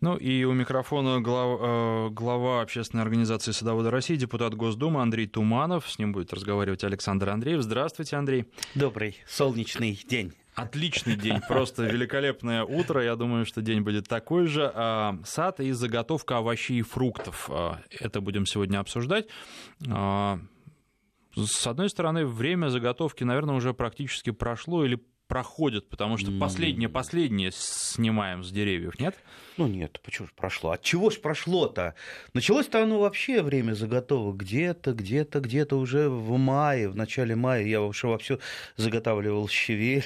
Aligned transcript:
Ну 0.00 0.16
и 0.16 0.44
у 0.44 0.52
микрофона 0.52 1.20
глава, 1.20 2.08
глава 2.10 2.62
общественной 2.62 3.02
организации 3.02 3.50
«Садоводы 3.50 3.90
России», 3.90 4.14
депутат 4.14 4.54
Госдумы 4.54 5.02
Андрей 5.02 5.26
Туманов. 5.26 5.90
С 5.90 5.98
ним 5.98 6.12
будет 6.12 6.32
разговаривать 6.32 6.84
Александр 6.84 7.30
Андреев. 7.30 7.62
Здравствуйте, 7.62 8.14
Андрей. 8.14 8.44
Добрый 8.76 9.16
солнечный 9.26 10.00
день. 10.08 10.34
Отличный 10.54 11.16
день, 11.16 11.40
просто 11.48 11.84
великолепное 11.84 12.62
утро. 12.62 13.02
Я 13.02 13.16
думаю, 13.16 13.44
что 13.44 13.60
день 13.60 13.80
будет 13.80 14.06
такой 14.06 14.46
же. 14.46 14.70
А, 14.72 15.18
сад 15.24 15.58
и 15.58 15.72
заготовка 15.72 16.38
овощей 16.38 16.78
и 16.78 16.82
фруктов. 16.82 17.50
А, 17.50 17.80
это 17.90 18.20
будем 18.20 18.46
сегодня 18.46 18.78
обсуждать. 18.78 19.26
А, 19.88 20.38
с 21.36 21.66
одной 21.66 21.90
стороны, 21.90 22.24
время 22.24 22.68
заготовки, 22.68 23.24
наверное, 23.24 23.56
уже 23.56 23.74
практически 23.74 24.30
прошло 24.30 24.84
или 24.84 25.00
проходит, 25.28 25.88
потому 25.88 26.16
что 26.16 26.32
последнее, 26.32 26.88
последнее 26.88 27.50
снимаем 27.52 28.42
с 28.42 28.50
деревьев, 28.50 28.98
нет? 28.98 29.14
Ну 29.58 29.66
нет, 29.66 30.00
почему 30.02 30.26
же 30.26 30.32
прошло? 30.34 30.70
От 30.70 30.82
чего 30.82 31.10
ж 31.10 31.20
прошло-то? 31.20 31.94
Началось-то 32.32 32.82
оно 32.82 32.98
вообще 32.98 33.42
время 33.42 33.74
заготовок 33.74 34.38
где-то, 34.38 34.94
где-то, 34.94 35.40
где-то 35.40 35.76
уже 35.76 36.08
в 36.08 36.36
мае, 36.38 36.88
в 36.88 36.96
начале 36.96 37.36
мая 37.36 37.64
я 37.64 37.80
вообще 37.80 38.08
вовсю 38.08 38.40
заготавливал 38.76 39.48
щавель, 39.48 40.04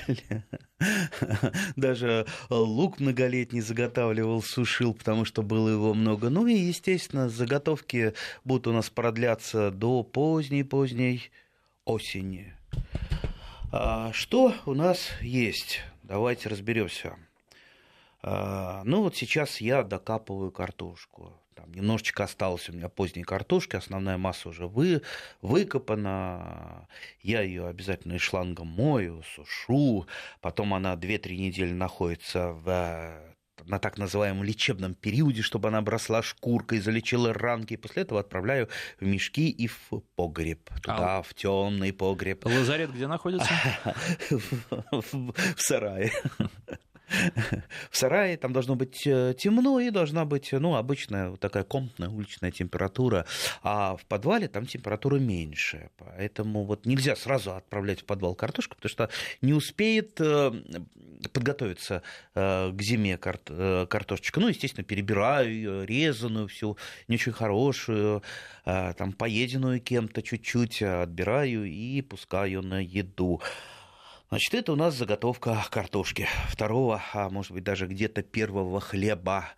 даже 1.77 2.27
лук 2.51 2.99
многолетний 2.99 3.61
заготавливал, 3.61 4.43
сушил, 4.43 4.93
потому 4.93 5.25
что 5.25 5.43
было 5.43 5.69
его 5.69 5.95
много. 5.95 6.30
Ну 6.30 6.47
и, 6.49 6.55
естественно, 6.55 7.29
заготовки 7.29 8.15
будут 8.45 8.66
у 8.66 8.73
нас 8.73 8.91
продляться 8.91 9.71
до 9.71 10.02
поздней-поздней 10.02 11.30
осени. 11.85 12.55
А, 13.75 14.12
что 14.12 14.55
у 14.67 14.75
нас 14.75 15.09
есть? 15.23 15.80
Давайте 16.03 16.51
разберемся. 16.51 17.17
А, 18.21 18.83
ну 18.85 19.01
вот 19.01 19.17
сейчас 19.17 19.63
я 19.63 19.83
докапываю 19.83 20.51
картошку. 20.51 21.33
Там 21.55 21.73
немножечко 21.73 22.25
осталось 22.25 22.69
у 22.69 22.75
меня 22.75 22.91
поздней 22.91 23.23
картошки, 23.23 23.77
основная 23.77 24.19
масса 24.19 24.51
уже 24.51 24.66
вы, 24.66 25.01
выкопана. 25.41 26.87
Я 27.23 27.41
ее 27.41 27.66
обязательно 27.66 28.19
шлангом 28.19 28.66
мою, 28.66 29.23
сушу. 29.35 30.07
Потом 30.43 30.74
она 30.74 30.93
2-3 30.93 31.35
недели 31.35 31.73
находится 31.73 32.52
в 32.52 33.32
на 33.65 33.79
так 33.79 33.99
называемом 33.99 34.45
лечебном 34.45 34.95
периоде, 34.95 35.43
чтобы 35.43 35.69
она 35.69 35.83
бросла 35.83 36.23
шкуркой, 36.23 36.81
залечила 36.81 37.33
ранки. 37.33 37.77
После 37.77 38.03
этого 38.03 38.21
отправляю 38.21 38.69
в 39.01 39.05
мешки 39.05 39.51
и 39.51 39.67
в 39.67 39.91
погреб. 40.17 40.71
Туда, 40.83 41.19
а... 41.19 41.23
в 41.23 41.35
темный 41.35 41.93
погреб. 41.93 42.45
Лазарет 42.45 42.93
где 42.93 43.07
находится? 43.07 43.49
В 44.91 45.33
сарае. 45.57 46.13
В 47.91 47.96
сарае 47.96 48.37
там 48.37 48.52
должно 48.52 48.74
быть 48.74 49.07
э, 49.07 49.35
темно 49.38 49.80
и 49.80 49.91
должна 49.91 50.24
быть, 50.24 50.52
ну, 50.52 50.77
обычная 50.77 51.30
вот 51.30 51.41
такая 51.41 51.65
комнатная 51.65 52.09
уличная 52.09 52.51
температура, 52.51 53.27
а 53.63 53.96
в 53.96 54.05
подвале 54.07 54.49
там 54.49 54.66
температура 54.66 55.16
меньше. 55.16 55.90
Поэтому 55.99 56.65
вот 56.65 56.87
нельзя 56.87 57.16
сразу 57.16 57.55
отправлять 57.55 58.02
в 58.02 58.05
подвал 58.05 58.35
картошку, 58.35 58.77
потому 58.77 58.90
что 58.90 59.10
не 59.40 59.52
успеет 59.52 60.21
э, 60.21 60.52
подготовиться 61.33 62.02
э, 62.35 62.73
к 62.73 62.83
зиме 62.83 63.16
картошечка. 63.18 64.41
Ну, 64.41 64.49
естественно, 64.49 64.84
перебираю 64.84 65.50
ее, 65.53 65.87
резаную 65.87 66.49
всю, 66.49 66.77
не 67.09 67.16
очень 67.16 67.33
хорошую, 67.33 68.22
там, 68.65 69.12
поеденную 69.12 69.81
кем-то 69.81 70.22
чуть-чуть, 70.22 70.83
отбираю 70.83 71.65
и 71.65 72.00
пускаю 72.00 72.62
на 72.62 72.81
еду. 72.81 73.41
Значит, 74.33 74.55
это 74.55 74.72
у 74.72 74.77
нас 74.77 74.94
заготовка 74.94 75.62
картошки. 75.71 76.27
Второго, 76.49 77.03
а 77.12 77.28
может 77.28 77.53
быть 77.53 77.65
даже 77.65 77.87
где-то 77.87 78.22
первого 78.22 78.81
хлеба. 78.81 79.50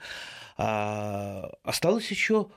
А, 0.56 1.48
осталось 1.62 2.11
еще 2.11 2.48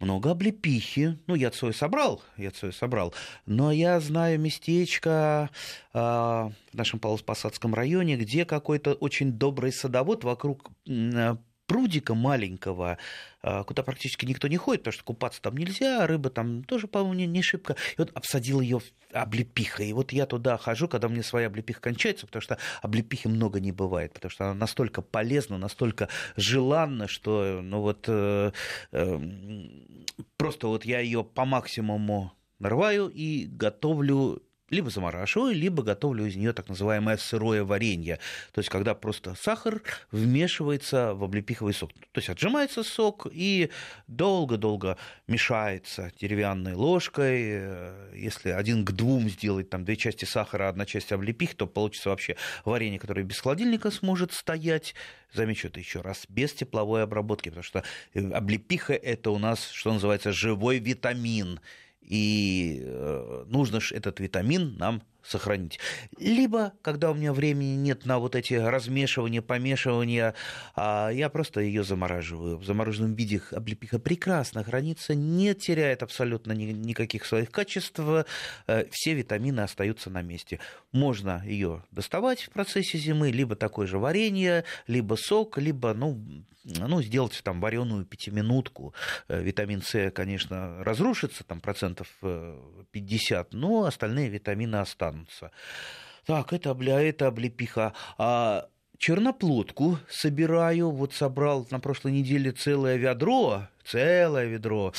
много 0.00 0.30
облепихи. 0.30 1.18
Ну, 1.26 1.34
я 1.34 1.52
свой 1.52 1.74
собрал, 1.74 2.22
я 2.38 2.50
свой 2.52 2.72
собрал. 2.72 3.12
Но 3.44 3.72
я 3.72 4.00
знаю 4.00 4.40
местечко 4.40 5.50
а, 5.92 6.50
в 6.72 6.74
нашем 6.74 6.98
Павловск-Посадском 6.98 7.74
районе, 7.74 8.16
где 8.16 8.46
какой-то 8.46 8.94
очень 8.94 9.32
добрый 9.32 9.70
садовод 9.70 10.24
вокруг 10.24 10.70
прудика 11.66 12.14
маленького, 12.14 12.98
а, 13.42 13.64
куда 13.64 13.82
практически 13.82 14.24
никто 14.24 14.48
не 14.48 14.56
ходит, 14.56 14.82
потому 14.82 14.92
что 14.92 15.04
купаться 15.04 15.42
там 15.42 15.56
нельзя, 15.56 16.06
рыба 16.06 16.30
там 16.30 16.64
тоже, 16.64 16.86
по-моему, 16.88 17.30
не, 17.30 17.42
шибко. 17.42 17.76
И 17.92 17.94
вот 17.98 18.10
обсадил 18.14 18.60
ее 18.60 18.80
облепихой. 19.12 19.88
И 19.88 19.92
вот 19.92 20.12
я 20.12 20.26
туда 20.26 20.56
хожу, 20.56 20.88
когда 20.88 21.08
мне 21.08 21.22
своя 21.22 21.48
облепиха 21.48 21.80
кончается, 21.80 22.26
потому 22.26 22.42
что 22.42 22.58
облепихи 22.82 23.28
много 23.28 23.60
не 23.60 23.72
бывает, 23.72 24.12
потому 24.12 24.30
что 24.30 24.44
она 24.44 24.54
настолько 24.54 25.02
полезна, 25.02 25.58
настолько 25.58 26.08
желанна, 26.36 27.08
что 27.08 27.60
ну 27.62 27.80
вот 27.80 28.04
э, 28.08 28.52
э, 28.92 29.20
просто 30.36 30.68
вот 30.68 30.84
я 30.84 31.00
ее 31.00 31.24
по 31.24 31.44
максимуму 31.44 32.32
нарываю 32.58 33.08
и 33.08 33.46
готовлю 33.46 34.42
либо 34.70 34.90
замораживаю, 34.90 35.54
либо 35.54 35.82
готовлю 35.82 36.26
из 36.26 36.36
нее 36.36 36.52
так 36.52 36.68
называемое 36.68 37.16
сырое 37.16 37.64
варенье. 37.64 38.18
То 38.52 38.60
есть, 38.60 38.68
когда 38.68 38.94
просто 38.94 39.34
сахар 39.34 39.82
вмешивается 40.10 41.14
в 41.14 41.22
облепиховый 41.24 41.74
сок. 41.74 41.92
То 42.12 42.18
есть, 42.18 42.28
отжимается 42.28 42.82
сок 42.82 43.26
и 43.30 43.70
долго-долго 44.08 44.98
мешается 45.26 46.10
деревянной 46.20 46.74
ложкой. 46.74 48.16
Если 48.16 48.50
один 48.50 48.84
к 48.84 48.92
двум 48.92 49.28
сделать 49.28 49.70
там 49.70 49.84
две 49.84 49.96
части 49.96 50.24
сахара, 50.24 50.68
одна 50.68 50.84
часть 50.84 51.12
облепих, 51.12 51.54
то 51.54 51.66
получится 51.66 52.10
вообще 52.10 52.36
варенье, 52.64 52.98
которое 52.98 53.22
без 53.22 53.38
холодильника 53.38 53.90
сможет 53.90 54.32
стоять. 54.32 54.94
Замечу 55.32 55.68
это 55.68 55.78
еще 55.80 56.00
раз, 56.00 56.24
без 56.28 56.52
тепловой 56.52 57.02
обработки, 57.02 57.50
потому 57.50 57.62
что 57.62 57.84
облепиха 58.14 58.94
это 58.94 59.30
у 59.30 59.38
нас, 59.38 59.68
что 59.70 59.92
называется, 59.92 60.32
живой 60.32 60.78
витамин 60.78 61.60
и 62.06 62.82
э, 62.84 63.44
нужно 63.48 63.80
же 63.80 63.94
этот 63.94 64.20
витамин 64.20 64.76
нам 64.78 65.02
сохранить. 65.26 65.78
Либо, 66.18 66.72
когда 66.82 67.10
у 67.10 67.14
меня 67.14 67.32
времени 67.32 67.74
нет 67.76 68.06
на 68.06 68.18
вот 68.18 68.34
эти 68.34 68.54
размешивания, 68.54 69.42
помешивания, 69.42 70.34
а, 70.74 71.10
я 71.10 71.28
просто 71.28 71.60
ее 71.60 71.82
замораживаю. 71.84 72.58
В 72.58 72.64
замороженном 72.64 73.14
виде 73.14 73.42
облепиха 73.50 73.98
прекрасно 73.98 74.62
хранится, 74.62 75.14
не 75.14 75.54
теряет 75.54 76.02
абсолютно 76.02 76.52
никаких 76.52 77.24
своих 77.24 77.50
качеств, 77.50 77.98
э, 77.98 78.84
все 78.90 79.14
витамины 79.14 79.60
остаются 79.60 80.10
на 80.10 80.22
месте. 80.22 80.60
Можно 80.92 81.42
ее 81.44 81.82
доставать 81.90 82.42
в 82.42 82.50
процессе 82.50 82.98
зимы, 82.98 83.30
либо 83.30 83.56
такое 83.56 83.86
же 83.86 83.98
варенье, 83.98 84.64
либо 84.86 85.16
сок, 85.16 85.58
либо 85.58 85.94
ну, 85.94 86.22
ну, 86.64 87.02
сделать 87.02 87.40
там 87.42 87.60
вареную 87.60 88.04
пятиминутку. 88.04 88.94
Э, 89.28 89.40
витамин 89.42 89.82
С, 89.82 90.10
конечно, 90.10 90.82
разрушится, 90.82 91.44
там 91.44 91.60
процентов 91.60 92.08
50, 92.90 93.54
э, 93.54 93.56
но 93.56 93.84
остальные 93.84 94.28
витамины 94.28 94.76
останутся 94.76 95.15
останутся. 95.16 95.50
Так, 96.24 96.52
это, 96.52 96.74
бля, 96.74 97.00
это 97.00 97.28
облепиха. 97.28 97.92
А 98.18 98.68
черноплодку 98.98 99.98
собираю. 100.08 100.90
Вот 100.90 101.14
собрал 101.14 101.66
на 101.70 101.80
прошлой 101.80 102.12
неделе 102.12 102.52
целое 102.52 102.96
ведро, 102.96 103.68
целое 103.86 104.46
ведро. 104.46 104.92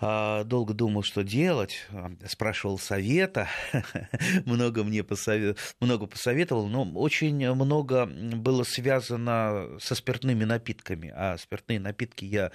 А, 0.00 0.44
долго 0.44 0.74
думал, 0.74 1.02
что 1.02 1.22
делать. 1.22 1.86
Спрашивал 2.26 2.78
совета. 2.78 3.48
много 4.44 4.84
мне 4.84 5.02
посовет... 5.02 5.58
много 5.80 6.06
посоветовал, 6.06 6.68
но 6.68 6.84
очень 6.92 7.52
много 7.54 8.06
было 8.06 8.64
связано 8.64 9.78
со 9.80 9.94
спиртными 9.94 10.44
напитками. 10.44 11.12
А 11.14 11.36
спиртные 11.38 11.80
напитки 11.80 12.24
я 12.24 12.52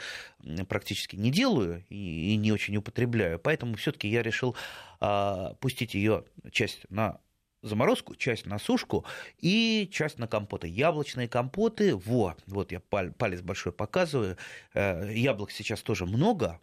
практически 0.67 1.15
не 1.15 1.31
делаю 1.31 1.83
и 1.89 2.35
не 2.35 2.51
очень 2.51 2.77
употребляю. 2.77 3.39
Поэтому 3.39 3.75
все-таки 3.75 4.07
я 4.07 4.21
решил 4.21 4.55
а, 4.99 5.55
пустить 5.55 5.93
ее 5.93 6.25
часть 6.51 6.81
на 6.89 7.19
заморозку, 7.61 8.15
часть 8.15 8.45
на 8.45 8.59
сушку 8.59 9.05
и 9.39 9.89
часть 9.91 10.19
на 10.19 10.27
компоты. 10.27 10.67
Яблочные 10.67 11.27
компоты, 11.27 11.95
во, 11.95 12.35
вот 12.47 12.71
я 12.71 12.79
палец 12.79 13.41
большой 13.41 13.71
показываю. 13.71 14.37
Э, 14.73 15.11
яблок 15.13 15.51
сейчас 15.51 15.81
тоже 15.81 16.05
много, 16.05 16.59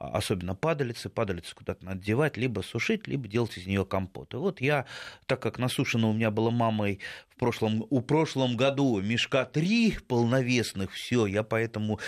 а, 0.00 0.18
особенно 0.18 0.54
падалицы, 0.54 1.08
падалицы 1.08 1.54
куда-то 1.54 1.84
надо 1.84 2.02
девать, 2.02 2.36
либо 2.36 2.60
сушить, 2.60 3.06
либо 3.06 3.28
делать 3.28 3.56
из 3.56 3.66
нее 3.66 3.84
компот. 3.86 4.34
И 4.34 4.36
вот 4.36 4.60
я, 4.60 4.86
так 5.26 5.40
как 5.40 5.58
насушено 5.58 6.10
у 6.10 6.12
меня 6.12 6.30
было 6.30 6.50
мамой 6.50 7.00
в 7.28 7.36
прошлом, 7.36 7.86
у 7.90 8.00
прошлом 8.00 8.56
году 8.56 9.00
мешка 9.00 9.44
три 9.44 9.96
полновесных, 10.08 10.92
все, 10.92 11.26
я 11.26 11.42
поэтому 11.42 12.00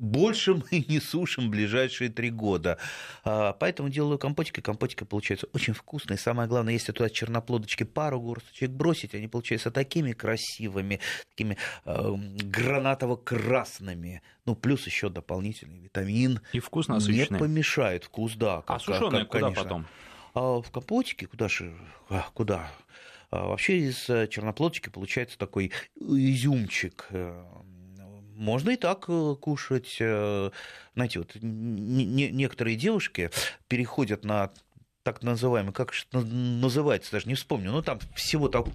больше 0.00 0.54
мы 0.54 0.64
не 0.88 0.98
сушим 0.98 1.50
ближайшие 1.50 2.10
три 2.10 2.30
года. 2.30 2.78
А, 3.22 3.52
поэтому 3.52 3.90
делаю 3.90 4.18
компотики, 4.18 4.60
компотики 4.60 5.04
получаются 5.04 5.46
очень 5.52 5.74
вкусные. 5.74 6.18
Самое 6.18 6.48
главное, 6.48 6.72
если 6.72 6.90
туда 6.92 7.10
черноплодочки 7.10 7.84
пару 7.84 8.20
горсточек 8.20 8.70
бросить, 8.70 9.14
они 9.14 9.28
получаются 9.28 9.70
такими 9.70 10.12
красивыми, 10.12 10.98
такими 11.28 11.56
э, 11.84 12.14
гранатово-красными. 12.14 14.22
Ну, 14.46 14.56
плюс 14.56 14.86
еще 14.86 15.10
дополнительный 15.10 15.80
витамин. 15.80 16.40
И 16.52 16.60
вкус 16.60 16.88
насыщенный. 16.88 17.38
Не 17.38 17.38
помешает 17.38 18.04
вкус, 18.04 18.34
да. 18.34 18.62
Как, 18.62 18.76
а 18.76 18.80
сушеные 18.80 19.26
куда 19.26 19.40
конечно. 19.40 19.62
потом? 19.62 19.86
А 20.32 20.62
в 20.62 20.70
компотике 20.70 21.26
куда 21.26 21.48
же? 21.48 21.76
А, 22.08 22.26
куда? 22.32 22.70
А, 23.30 23.48
вообще 23.48 23.78
из 23.78 24.06
черноплодочки 24.30 24.88
получается 24.88 25.36
такой 25.38 25.72
изюмчик 25.94 27.06
э, 27.10 27.44
можно 28.40 28.70
и 28.70 28.76
так 28.76 29.06
кушать. 29.40 29.96
Знаете, 29.98 31.18
вот 31.18 31.36
некоторые 31.40 32.76
девушки 32.76 33.30
переходят 33.68 34.24
на 34.24 34.50
так 35.02 35.22
называемый, 35.22 35.72
как 35.72 35.92
называется, 36.12 37.12
даже 37.12 37.28
не 37.28 37.34
вспомню, 37.34 37.70
ну 37.70 37.82
там 37.82 37.98
всего 38.14 38.48
так, 38.48 38.66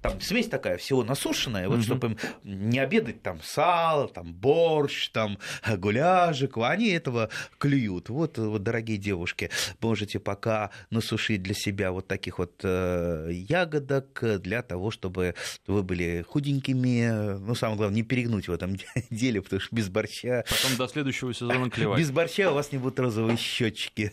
там 0.00 0.20
смесь 0.20 0.48
такая 0.48 0.78
всего 0.78 1.04
насушенная, 1.04 1.68
вот, 1.68 1.82
чтобы 1.82 2.08
им 2.08 2.18
не 2.44 2.78
обедать 2.78 3.22
там 3.22 3.40
сало, 3.42 4.08
там 4.08 4.32
борщ, 4.32 5.10
там 5.10 5.38
гуляжик, 5.76 6.56
они 6.58 6.88
этого 6.90 7.30
клюют. 7.58 8.08
Вот, 8.08 8.38
вот, 8.38 8.62
дорогие 8.62 8.98
девушки, 8.98 9.50
можете 9.80 10.18
пока 10.18 10.70
насушить 10.90 11.42
для 11.42 11.54
себя 11.54 11.92
вот 11.92 12.06
таких 12.06 12.38
вот 12.38 12.60
э, 12.62 13.30
ягодок 13.32 14.40
для 14.40 14.62
того, 14.62 14.90
чтобы 14.90 15.34
вы 15.66 15.82
были 15.82 16.24
худенькими, 16.28 17.38
ну, 17.38 17.54
самое 17.54 17.78
главное, 17.78 17.96
не 17.96 18.02
перегнуть 18.02 18.48
в 18.48 18.52
этом 18.52 18.76
деле, 19.10 19.42
потому 19.42 19.60
что 19.60 19.74
без 19.74 19.88
борща... 19.88 20.44
Потом 20.48 20.76
до 20.76 20.88
следующего 20.88 21.32
сезона 21.34 21.70
клевать. 21.78 21.98
Без 21.98 22.10
борща 22.10 22.50
у 22.50 22.54
вас 22.54 22.72
не 22.72 22.78
будут 22.78 22.98
розовые 23.00 23.36
щечки. 23.36 24.12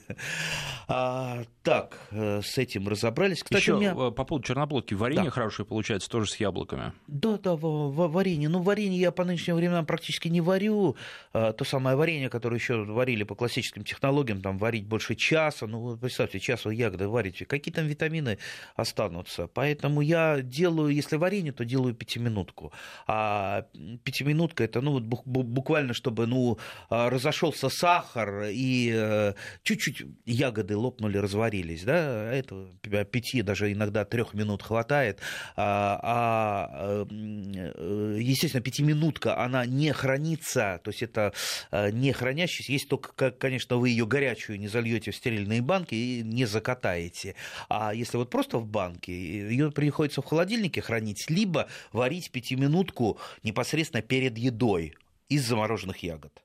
А, 0.87 1.43
так, 1.63 1.97
э, 2.11 2.41
с 2.43 2.57
этим 2.57 2.87
разобрались. 2.87 3.43
Кстати, 3.43 3.61
Еще 3.61 3.73
меня... 3.73 3.91
Э, 3.91 4.11
по 4.11 4.23
поводу 4.23 4.45
черноплодки, 4.45 4.93
варенье 4.93 5.25
да. 5.25 5.31
хорошее 5.31 5.54
получается 5.63 6.09
тоже 6.09 6.29
с 6.29 6.35
яблоками. 6.37 6.91
Да, 7.07 7.37
да, 7.37 7.55
варенье. 7.55 8.49
Ну, 8.49 8.61
варенье 8.61 8.99
я 8.99 9.11
по 9.11 9.23
нынешним 9.23 9.55
временам 9.55 9.85
практически 9.85 10.27
не 10.27 10.41
варю. 10.41 10.95
А, 11.33 11.53
то 11.53 11.63
самое 11.63 11.95
варенье, 11.95 12.29
которое 12.29 12.57
еще 12.57 12.83
варили 12.83 13.23
по 13.23 13.35
классическим 13.35 13.83
технологиям, 13.83 14.41
там 14.41 14.57
варить 14.57 14.85
больше 14.85 15.15
часа. 15.15 15.67
Ну, 15.67 15.97
представьте, 15.97 16.39
час 16.39 16.65
вы 16.65 16.75
ягоды 16.75 17.07
варите. 17.07 17.45
Какие 17.45 17.73
там 17.73 17.85
витамины 17.87 18.39
останутся? 18.75 19.47
Поэтому 19.47 20.01
я 20.01 20.41
делаю, 20.41 20.89
если 20.89 21.15
варенье, 21.15 21.51
то 21.51 21.63
делаю 21.63 21.93
пятиминутку. 21.93 22.73
А 23.07 23.67
пятиминутка 24.03 24.63
это, 24.63 24.81
ну, 24.81 24.93
вот 24.93 25.03
буквально, 25.03 25.93
чтобы, 25.93 26.27
ну, 26.27 26.57
а, 26.89 27.09
разошелся 27.09 27.69
сахар 27.69 28.45
и 28.49 28.91
э, 28.93 29.33
чуть-чуть 29.63 30.03
ягоды 30.25 30.75
лопнули, 30.75 31.17
разварились 31.17 31.83
да, 31.83 32.33
этого 32.33 32.69
пяти, 33.05 33.41
даже 33.41 33.71
иногда 33.71 34.05
трех 34.05 34.33
минут 34.33 34.63
хватает, 34.63 35.19
а, 35.55 35.99
а 36.01 37.05
э, 37.09 38.17
естественно, 38.19 38.61
пятиминутка, 38.61 39.37
она 39.37 39.65
не 39.65 39.91
хранится, 39.91 40.79
то 40.83 40.89
есть 40.89 41.03
это 41.03 41.33
э, 41.71 41.91
не 41.91 42.11
хранящаяся, 42.11 42.71
есть 42.71 42.89
только, 42.89 43.31
конечно, 43.31 43.77
вы 43.77 43.89
ее 43.89 44.05
горячую 44.05 44.59
не 44.59 44.67
зальете 44.67 45.11
в 45.11 45.15
стерильные 45.15 45.61
банки 45.61 45.95
и 45.95 46.21
не 46.23 46.45
закатаете, 46.45 47.35
а 47.69 47.93
если 47.93 48.17
вот 48.17 48.29
просто 48.29 48.57
в 48.57 48.65
банке, 48.65 49.13
ее 49.13 49.71
приходится 49.71 50.21
в 50.21 50.25
холодильнике 50.25 50.81
хранить, 50.81 51.29
либо 51.29 51.67
варить 51.91 52.31
пятиминутку 52.31 53.19
непосредственно 53.43 54.01
перед 54.01 54.37
едой 54.37 54.95
из 55.29 55.45
замороженных 55.47 56.03
ягод. 56.03 56.44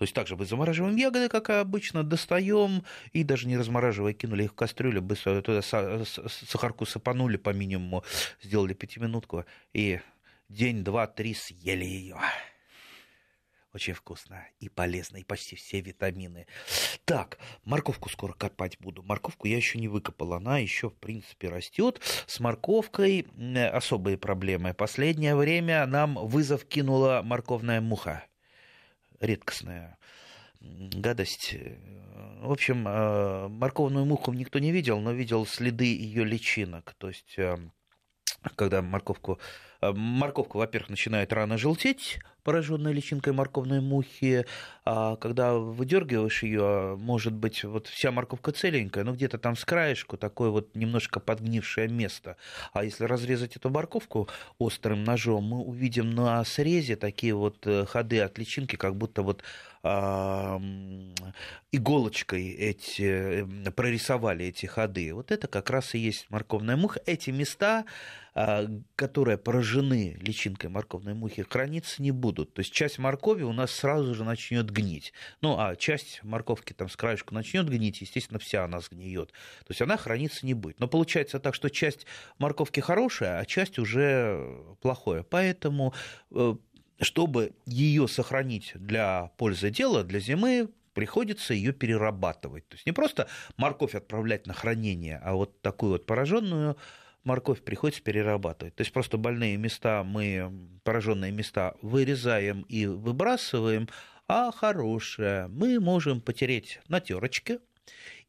То 0.00 0.04
есть 0.04 0.14
также 0.14 0.34
мы 0.34 0.46
замораживаем 0.46 0.96
ягоды, 0.96 1.28
как 1.28 1.50
обычно, 1.50 2.02
достаем 2.02 2.84
и 3.12 3.22
даже 3.22 3.46
не 3.46 3.58
размораживая, 3.58 4.14
кинули 4.14 4.44
их 4.44 4.52
в 4.52 4.54
кастрюлю, 4.54 5.02
быстро 5.02 5.42
туда 5.42 5.60
сахарку 5.60 6.86
сыпанули 6.86 7.36
по 7.36 7.50
минимуму, 7.50 8.02
сделали 8.40 8.72
пятиминутку 8.72 9.44
и 9.74 10.00
день, 10.48 10.84
два, 10.84 11.06
три 11.06 11.34
съели 11.34 11.84
ее. 11.84 12.16
Очень 13.74 13.92
вкусно 13.92 14.42
и 14.58 14.70
полезно, 14.70 15.18
и 15.18 15.22
почти 15.22 15.54
все 15.54 15.82
витамины. 15.82 16.46
Так, 17.04 17.36
морковку 17.64 18.08
скоро 18.08 18.32
копать 18.32 18.78
буду. 18.80 19.02
Морковку 19.02 19.48
я 19.48 19.58
еще 19.58 19.78
не 19.78 19.88
выкопал, 19.88 20.32
она 20.32 20.60
еще, 20.60 20.88
в 20.88 20.94
принципе, 20.94 21.50
растет. 21.50 22.00
С 22.26 22.40
морковкой 22.40 23.26
особые 23.70 24.16
проблемы. 24.16 24.72
Последнее 24.72 25.36
время 25.36 25.84
нам 25.84 26.14
вызов 26.14 26.64
кинула 26.64 27.20
морковная 27.22 27.82
муха 27.82 28.24
редкостная 29.20 29.98
гадость. 30.60 31.54
В 32.40 32.50
общем, 32.50 32.86
э, 32.86 33.48
морковную 33.48 34.04
муху 34.04 34.32
никто 34.32 34.58
не 34.58 34.72
видел, 34.72 35.00
но 35.00 35.12
видел 35.12 35.46
следы 35.46 35.84
ее 35.84 36.24
личинок. 36.24 36.94
То 36.98 37.08
есть, 37.08 37.38
э, 37.38 37.56
когда 38.56 38.82
морковку 38.82 39.38
Э, 39.38 39.69
морковка, 39.82 40.56
во-первых, 40.56 40.90
начинает 40.90 41.32
рано 41.32 41.56
желтеть, 41.58 42.18
пораженная 42.42 42.92
личинкой 42.92 43.32
морковной 43.32 43.80
мухи. 43.80 44.46
А 44.84 45.16
когда 45.16 45.54
выдергиваешь 45.54 46.42
ее, 46.42 46.96
может 46.98 47.32
быть, 47.32 47.64
вот 47.64 47.86
вся 47.86 48.10
морковка 48.10 48.52
целенькая, 48.52 49.04
но 49.04 49.12
где-то 49.12 49.38
там 49.38 49.56
с 49.56 49.64
краешку 49.64 50.16
такое 50.16 50.50
вот 50.50 50.74
немножко 50.74 51.20
подгнившее 51.20 51.88
место. 51.88 52.36
А 52.72 52.84
если 52.84 53.04
разрезать 53.04 53.56
эту 53.56 53.70
морковку 53.70 54.28
острым 54.58 55.04
ножом, 55.04 55.44
мы 55.44 55.58
увидим 55.60 56.14
на 56.14 56.44
срезе 56.44 56.96
такие 56.96 57.34
вот 57.34 57.66
э, 57.66 57.86
ходы 57.86 58.20
от 58.20 58.38
личинки, 58.38 58.76
как 58.76 58.96
будто 58.96 59.22
вот 59.22 59.42
иголочкой 61.72 62.50
эти, 62.50 63.46
э, 63.66 63.70
прорисовали 63.70 64.44
эти 64.44 64.66
ходы. 64.66 65.14
Вот 65.14 65.30
это 65.30 65.48
как 65.48 65.70
раз 65.70 65.94
и 65.94 65.98
есть 65.98 66.26
морковная 66.28 66.76
муха. 66.76 67.00
Эти 67.06 67.30
места 67.30 67.86
которые 68.96 69.38
поражены 69.38 70.16
личинкой 70.20 70.70
морковной 70.70 71.14
мухи, 71.14 71.42
храниться 71.48 72.02
не 72.02 72.10
будут. 72.10 72.54
То 72.54 72.60
есть 72.60 72.72
часть 72.72 72.98
моркови 72.98 73.42
у 73.42 73.52
нас 73.52 73.70
сразу 73.72 74.14
же 74.14 74.24
начнет 74.24 74.70
гнить. 74.70 75.12
Ну, 75.40 75.56
а 75.58 75.76
часть 75.76 76.22
морковки 76.22 76.72
там 76.72 76.88
с 76.88 76.96
краешку 76.96 77.34
начнет 77.34 77.68
гнить, 77.68 78.00
естественно, 78.00 78.38
вся 78.38 78.64
она 78.64 78.80
сгниет. 78.80 79.30
То 79.30 79.70
есть 79.70 79.82
она 79.82 79.96
храниться 79.96 80.46
не 80.46 80.54
будет. 80.54 80.78
Но 80.80 80.88
получается 80.88 81.40
так, 81.40 81.54
что 81.54 81.70
часть 81.70 82.06
морковки 82.38 82.80
хорошая, 82.80 83.40
а 83.40 83.44
часть 83.44 83.78
уже 83.78 84.56
плохое. 84.80 85.24
Поэтому 85.24 85.92
э, 86.30 86.54
чтобы 87.00 87.52
ее 87.66 88.06
сохранить 88.08 88.72
для 88.74 89.32
пользы 89.36 89.70
дела, 89.70 90.04
для 90.04 90.20
зимы, 90.20 90.68
приходится 90.92 91.54
ее 91.54 91.72
перерабатывать. 91.72 92.68
То 92.68 92.74
есть 92.74 92.86
не 92.86 92.92
просто 92.92 93.28
морковь 93.56 93.94
отправлять 93.94 94.46
на 94.46 94.54
хранение, 94.54 95.20
а 95.22 95.34
вот 95.34 95.60
такую 95.62 95.92
вот 95.92 96.06
пораженную 96.06 96.76
морковь 97.24 97.62
приходится 97.62 98.02
перерабатывать. 98.02 98.74
То 98.74 98.82
есть 98.82 98.92
просто 98.92 99.16
больные 99.16 99.56
места 99.56 100.02
мы, 100.04 100.50
пораженные 100.84 101.32
места 101.32 101.74
вырезаем 101.82 102.62
и 102.62 102.86
выбрасываем, 102.86 103.88
а 104.28 104.52
хорошее 104.52 105.48
мы 105.48 105.80
можем 105.80 106.20
потереть 106.20 106.80
на 106.88 107.00
терочке. 107.00 107.58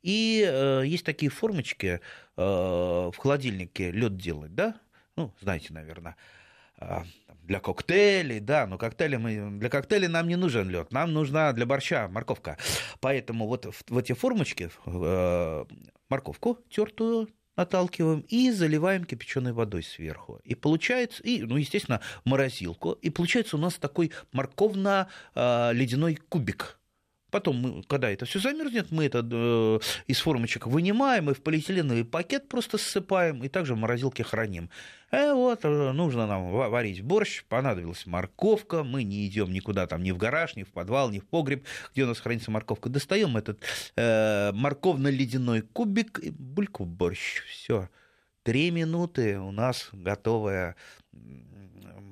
И 0.01 0.43
э, 0.47 0.83
есть 0.85 1.05
такие 1.05 1.29
формочки 1.29 1.99
э, 2.35 2.41
в 2.41 3.13
холодильнике 3.17 3.91
лед 3.91 4.17
делать, 4.17 4.55
да? 4.55 4.75
Ну, 5.15 5.31
знаете, 5.39 5.73
наверное 5.73 6.15
э, 6.79 7.03
для 7.43 7.59
коктейлей, 7.59 8.39
да, 8.39 8.65
но 8.65 8.79
коктейли 8.79 9.17
мы, 9.17 9.59
для 9.59 9.69
коктейлей 9.69 10.07
нам 10.07 10.27
не 10.27 10.37
нужен 10.37 10.69
лед, 10.69 10.91
нам 10.91 11.13
нужна 11.13 11.53
для 11.53 11.67
борща 11.67 12.07
морковка. 12.07 12.57
Поэтому 12.99 13.47
вот 13.47 13.65
в, 13.65 13.83
в 13.87 13.97
эти 13.97 14.13
формочки 14.13 14.71
э, 14.87 15.65
морковку 16.09 16.57
тертую 16.69 17.29
наталкиваем 17.55 18.25
и 18.27 18.51
заливаем 18.51 19.05
кипяченой 19.05 19.53
водой 19.53 19.83
сверху. 19.83 20.39
И 20.43 20.55
получается, 20.55 21.23
и, 21.23 21.41
ну, 21.43 21.57
естественно, 21.57 22.01
морозилку. 22.25 22.93
И 22.93 23.09
получается 23.09 23.57
у 23.57 23.59
нас 23.59 23.75
такой 23.75 24.11
морковно-ледяной 24.33 26.17
кубик 26.29 26.80
Потом, 27.31 27.55
мы, 27.55 27.83
когда 27.83 28.11
это 28.11 28.25
все 28.25 28.39
замерзнет, 28.39 28.91
мы 28.91 29.05
это 29.05 29.25
э, 29.31 29.79
из 30.07 30.19
формочек 30.19 30.67
вынимаем 30.67 31.29
и 31.29 31.33
в 31.33 31.41
полиэтиленовый 31.41 32.03
пакет 32.03 32.49
просто 32.49 32.77
ссыпаем, 32.77 33.41
и 33.43 33.47
также 33.47 33.73
в 33.73 33.77
морозилке 33.77 34.23
храним. 34.23 34.69
Э, 35.11 35.33
вот, 35.33 35.63
э, 35.63 35.91
нужно 35.93 36.27
нам 36.27 36.51
варить 36.51 37.01
борщ, 37.01 37.45
понадобилась 37.45 38.05
морковка, 38.05 38.83
мы 38.83 39.03
не 39.03 39.25
идем 39.27 39.51
никуда 39.53 39.87
там, 39.87 40.03
ни 40.03 40.11
в 40.11 40.17
гараж, 40.17 40.57
ни 40.57 40.63
в 40.63 40.71
подвал, 40.71 41.09
ни 41.09 41.19
в 41.19 41.25
погреб, 41.25 41.65
где 41.93 42.03
у 42.03 42.07
нас 42.07 42.19
хранится 42.19 42.51
морковка. 42.51 42.89
Достаем 42.89 43.37
этот 43.37 43.61
э, 43.95 44.51
морковно-ледяной 44.51 45.61
кубик 45.61 46.19
и 46.19 46.31
бульку 46.31 46.83
борщ. 46.83 47.43
Все. 47.49 47.89
Три 48.43 48.71
минуты 48.71 49.39
у 49.39 49.51
нас 49.51 49.89
готовая 49.93 50.75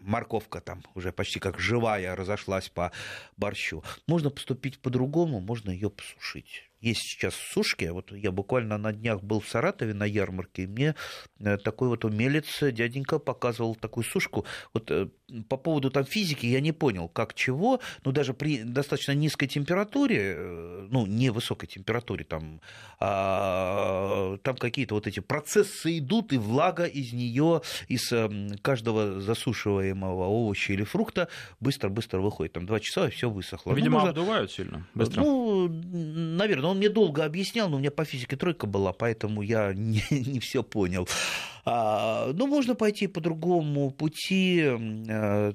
морковка 0.04 0.62
там 0.62 0.84
уже 0.96 1.12
почти 1.12 1.40
как 1.40 1.60
живая 1.60 2.16
разошлась 2.16 2.70
по 2.70 2.92
борщу. 3.38 3.84
Можно 4.08 4.30
поступить 4.30 4.80
по-другому, 4.80 5.40
можно 5.40 5.70
ее 5.70 5.90
посушить 5.90 6.70
есть 6.82 7.02
сейчас 7.02 7.36
сушки. 7.36 7.86
Вот 7.86 8.12
я 8.12 8.32
буквально 8.32 8.78
на 8.78 8.94
днях 8.94 9.22
был 9.22 9.40
в 9.40 9.48
Саратове 9.48 9.94
на 9.94 10.06
ярмарке, 10.06 10.64
и 10.64 10.68
мне 10.68 10.96
э, 11.40 11.58
такой 11.58 11.90
вот 11.90 12.06
умелец, 12.06 12.62
дяденька, 12.62 13.20
показывал 13.20 13.76
такую 13.76 14.04
сушку. 14.04 14.46
Вот 14.74 14.90
э, 14.92 15.10
по 15.50 15.58
поводу 15.58 15.90
там 15.90 16.06
физики 16.06 16.46
я 16.46 16.62
не 16.62 16.72
понял, 16.72 17.10
как 17.10 17.34
чего, 17.34 17.80
но 18.06 18.12
даже 18.12 18.34
при 18.34 18.64
достаточно 18.64 19.12
низкой 19.12 19.48
температуре, 19.48 20.36
э, 20.38 20.88
ну, 20.90 21.06
не 21.06 21.30
высокой 21.30 21.68
температуре, 21.68 22.24
там, 22.24 22.62
а, 23.00 24.38
там 24.38 24.56
какие-то 24.56 24.96
вот 24.96 25.08
эти 25.08 25.20
процессы 25.20 26.00
идут, 26.00 26.34
и 26.34 26.38
влага 26.38 26.86
из 26.86 27.14
нее, 27.14 27.62
из 27.88 28.14
каждого 28.62 29.20
засушивания 29.20 29.69
высушиваемого 29.70 30.26
овоща 30.26 30.74
или 30.74 30.84
фрукта 30.84 31.28
быстро-быстро 31.60 32.20
выходит. 32.20 32.54
Там 32.54 32.66
два 32.66 32.80
часа, 32.80 33.08
и 33.08 33.12
все 33.12 33.30
высохло. 33.30 33.74
Видимо, 33.74 34.00
ну, 34.00 34.06
можно... 34.06 34.10
обдувают 34.10 34.52
сильно, 34.52 34.86
быстро. 34.96 35.22
Ну, 35.22 35.68
наверное, 35.70 36.72
он 36.72 36.78
мне 36.78 36.90
долго 36.90 37.26
объяснял, 37.26 37.70
но 37.70 37.78
у 37.78 37.80
меня 37.80 37.92
по 37.92 38.06
физике 38.06 38.36
тройка 38.36 38.68
была, 38.68 38.94
поэтому 38.94 39.42
я 39.42 39.74
не, 39.76 40.04
не 40.10 40.40
все 40.40 40.64
понял. 40.64 41.08
А, 41.66 42.32
ну, 42.34 42.48
можно 42.48 42.76
пойти 42.76 43.08
по 43.08 43.22
другому 43.22 43.92
пути. 43.92 44.64
Э, 44.64 45.54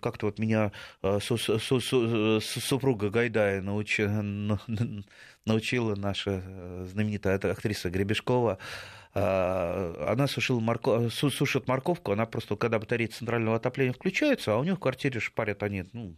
как-то 0.00 0.26
вот 0.26 0.38
меня 0.38 0.72
э, 1.02 1.18
супруга 2.40 3.10
Гайдая 3.10 3.62
научила, 3.62 4.60
научила 5.46 5.94
наша 5.94 6.42
э, 6.44 6.86
знаменитая 6.90 7.36
актриса 7.36 7.88
Гребешкова 7.88 8.58
она 9.14 10.26
сушила 10.26 10.60
морко... 10.60 11.10
сушит 11.10 11.68
морковку, 11.68 12.12
она 12.12 12.26
просто, 12.26 12.56
когда 12.56 12.78
батареи 12.78 13.06
центрального 13.06 13.56
отопления 13.56 13.92
включаются, 13.92 14.54
а 14.54 14.58
у 14.58 14.64
нее 14.64 14.74
в 14.74 14.80
квартире 14.80 15.20
шпарят 15.20 15.62
они, 15.62 15.84
ну, 15.92 16.16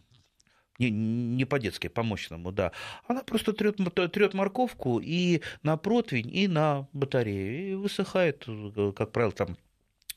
не, 0.79 0.89
не 0.89 1.45
по-детски, 1.45 1.87
по-мощному, 1.87 2.51
да. 2.51 2.71
Она 3.07 3.23
просто 3.23 3.53
трет, 3.53 3.77
трет 4.13 4.33
морковку 4.33 4.99
и 5.03 5.41
на 5.63 5.77
противень, 5.77 6.33
и 6.33 6.47
на 6.47 6.87
батарею, 6.93 7.71
и 7.71 7.75
высыхает, 7.75 8.45
как 8.95 9.11
правило, 9.11 9.33
там 9.33 9.57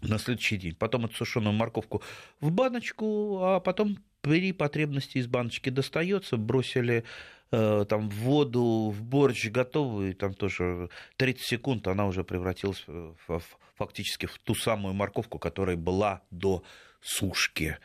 на 0.00 0.18
следующий 0.18 0.56
день. 0.56 0.74
Потом 0.76 1.06
эту 1.06 1.16
сушеную 1.16 1.52
морковку 1.52 2.02
в 2.40 2.52
баночку, 2.52 3.40
а 3.42 3.60
потом 3.60 3.98
при 4.20 4.52
потребности 4.52 5.18
из 5.18 5.26
баночки 5.26 5.70
достается, 5.70 6.36
бросили 6.36 6.98
Э, 6.98 7.04
там 7.50 8.10
в 8.10 8.14
воду, 8.14 8.90
в 8.94 9.02
борщ 9.02 9.46
готовый, 9.48 10.12
там 10.12 10.34
тоже 10.34 10.88
30 11.16 11.42
секунд 11.42 11.88
она 11.88 12.06
уже 12.06 12.24
превратилась 12.24 12.84
в, 12.86 13.40
фактически 13.76 14.26
в 14.26 14.38
ту 14.38 14.54
самую 14.54 14.94
морковку, 14.94 15.38
которая 15.38 15.76
была 15.76 16.22
до 16.30 16.62
сушки. 17.00 17.78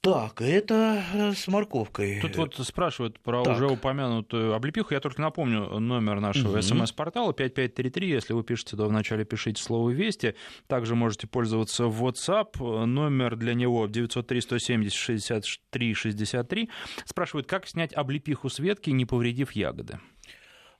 Так, 0.00 0.40
это 0.40 1.04
э, 1.14 1.32
с 1.32 1.48
морковкой. 1.48 2.20
Тут 2.20 2.36
вот 2.36 2.54
спрашивают 2.54 3.18
про 3.18 3.42
так. 3.42 3.56
уже 3.56 3.66
упомянутую 3.66 4.54
облепиху. 4.54 4.94
Я 4.94 5.00
только 5.00 5.20
напомню 5.20 5.80
номер 5.80 6.20
нашего 6.20 6.52
угу. 6.52 6.62
смс-портала 6.62 7.32
5533. 7.32 8.08
Если 8.08 8.32
вы 8.32 8.44
пишете, 8.44 8.76
то 8.76 8.86
вначале 8.86 9.24
пишите 9.24 9.60
слово 9.60 9.90
«Вести». 9.90 10.36
Также 10.68 10.94
можете 10.94 11.26
пользоваться 11.26 11.82
WhatsApp. 11.84 12.84
Номер 12.86 13.34
для 13.34 13.54
него 13.54 13.88
903-170-63-63. 13.88 16.68
Спрашивают, 17.04 17.48
как 17.48 17.66
снять 17.66 17.92
облепиху 17.92 18.48
с 18.48 18.60
ветки, 18.60 18.90
не 18.90 19.06
повредив 19.06 19.50
ягоды? 19.52 19.98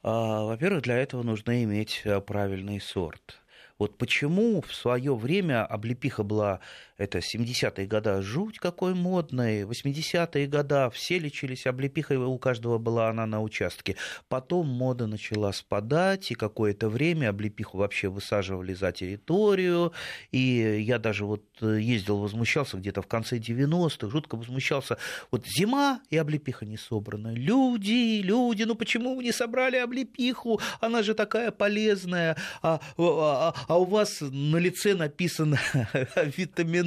А, 0.03 0.45
во-первых, 0.45 0.83
для 0.83 0.99
этого 0.99 1.25
нужно 1.25 1.65
иметь 1.65 2.03
э, 2.05 2.21
правильный 2.21 2.81
сорт. 2.81 3.41
Вот 3.79 3.99
почему 3.99 4.63
в 4.63 4.75
свое 4.75 5.15
время 5.15 5.67
облепиха 5.67 6.23
была, 6.23 6.61
это 6.99 7.19
70-е 7.19 7.87
годы, 7.87 8.23
жуть 8.23 8.59
какой 8.59 8.95
модной, 8.95 9.63
80-е 9.63 10.47
годы 10.47 10.91
все 10.93 11.19
лечились 11.19 11.67
облепихой, 11.67 12.17
у 12.17 12.39
каждого 12.39 12.79
была 12.79 13.11
она 13.11 13.27
на 13.27 13.43
участке. 13.43 13.97
Потом 14.29 14.67
мода 14.67 15.07
начала 15.07 15.53
спадать, 15.53 16.31
и 16.31 16.35
какое-то 16.35 16.89
время 16.89 17.29
облепиху 17.29 17.79
вообще 17.79 18.09
высаживали 18.09 18.73
за 18.75 18.93
территорию, 18.93 19.93
и 20.33 20.83
я 20.87 20.99
даже 20.99 21.25
вот 21.27 21.45
ездил, 21.61 22.19
возмущался 22.19 22.79
где-то 22.79 23.03
в 23.03 23.07
конце 23.07 23.37
90-х, 23.37 24.09
жутко 24.09 24.37
возмущался. 24.37 24.97
Вот 25.31 25.47
зима, 25.47 26.01
и 26.11 26.17
облепиха 26.17 26.65
не 26.65 26.77
собрана. 26.77 27.35
Люди, 27.35 28.23
люди, 28.23 28.63
ну 28.63 28.75
почему 28.75 29.17
вы 29.17 29.25
не 29.25 29.33
собрали 29.33 29.77
облепиху? 29.77 30.61
Она 30.81 31.03
же 31.03 31.15
такая 31.15 31.51
полезная. 31.51 32.37
А, 32.63 32.81
а, 32.97 33.55
а 33.69 33.77
а 33.77 33.79
у 33.79 33.85
вас 33.85 34.21
на 34.21 34.57
лице 34.57 34.95
написано 34.95 35.59
витаминоз. 36.37 36.86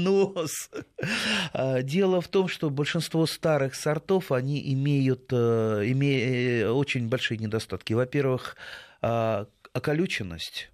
А, 1.54 1.82
дело 1.82 2.22
в 2.22 2.28
том, 2.28 2.48
что 2.48 2.70
большинство 2.70 3.26
старых 3.26 3.76
сортов, 3.76 4.32
они 4.32 4.74
имеют, 4.74 5.30
э, 5.32 5.84
имеют 5.86 6.68
э, 6.68 6.70
очень 6.70 7.08
большие 7.08 7.38
недостатки. 7.38 7.94
Во-первых, 7.94 8.56
а, 9.02 9.48
околюченность 9.74 10.70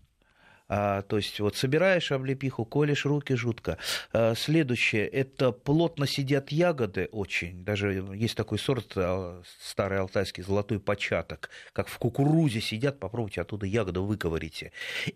а, 0.67 1.03
то 1.03 1.17
есть 1.17 1.39
вот 1.39 1.55
собираешь 1.55 2.11
облепиху, 2.11 2.65
колешь 2.65 3.05
руки 3.05 3.35
жутко. 3.35 3.77
А, 4.11 4.33
следующее, 4.35 5.07
это 5.07 5.51
плотно 5.51 6.07
сидят 6.07 6.51
ягоды 6.51 7.07
очень. 7.11 7.63
Даже 7.63 7.93
есть 8.15 8.35
такой 8.35 8.57
сорт 8.57 8.93
а, 8.95 9.41
старый 9.59 9.99
алтайский 9.99 10.43
золотой 10.43 10.79
початок. 10.79 11.49
Как 11.73 11.87
в 11.87 11.97
кукурузе 11.99 12.61
сидят, 12.61 12.99
попробуйте 12.99 13.41
оттуда 13.41 13.67
ягоду 13.67 14.05
выковырите. 14.05 14.71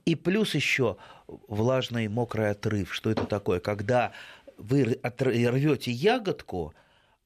И 0.06 0.16
плюс 0.16 0.54
еще 0.54 0.98
влажный 1.28 2.08
мокрый 2.08 2.52
отрыв. 2.52 2.94
Что 2.94 3.10
это 3.10 3.26
такое? 3.26 3.60
Когда 3.60 4.12
вы 4.58 5.00
рвете 5.04 5.92
ягодку, 5.92 6.76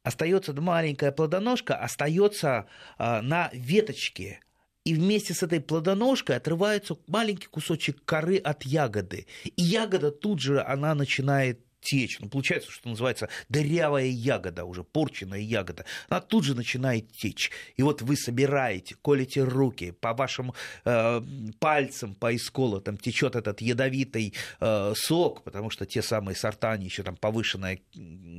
остается 0.03 0.53
маленькая 0.53 1.11
плодоножка, 1.11 1.75
остается 1.75 2.67
на 2.97 3.49
веточке 3.53 4.39
и 4.85 4.93
вместе 4.93 5.33
с 5.33 5.43
этой 5.43 5.61
плодоножкой 5.61 6.37
отрывается 6.37 6.97
маленький 7.07 7.47
кусочек 7.47 8.03
коры 8.05 8.37
от 8.37 8.63
ягоды. 8.63 9.27
И 9.43 9.61
ягода 9.61 10.11
тут 10.11 10.41
же, 10.41 10.61
она 10.61 10.93
начинает 10.95 11.59
течь. 11.83 12.19
Ну, 12.19 12.29
получается, 12.29 12.71
что 12.71 12.89
называется 12.89 13.29
дырявая 13.49 14.05
ягода, 14.05 14.65
уже 14.65 14.83
порченная 14.83 15.39
ягода. 15.39 15.85
Она 16.09 16.21
тут 16.21 16.43
же 16.43 16.55
начинает 16.55 17.11
течь. 17.11 17.51
И 17.75 17.83
вот 17.83 18.01
вы 18.01 18.15
собираете, 18.15 18.95
колите 19.01 19.43
руки, 19.43 19.91
по 19.91 20.13
вашим 20.13 20.53
э, 20.85 21.21
пальцам, 21.59 22.15
по 22.15 22.35
исколотам 22.35 22.97
течет 22.97 23.35
этот 23.35 23.61
ядовитый 23.61 24.33
э, 24.59 24.93
сок, 24.95 25.43
потому 25.43 25.69
что 25.69 25.85
те 25.85 26.01
самые 26.01 26.35
сорта, 26.35 26.71
они 26.71 26.85
еще 26.85 27.03
там 27.03 27.15
повышенная 27.15 27.79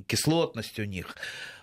кислотность 0.06 0.78
у 0.78 0.84
них. 0.84 1.16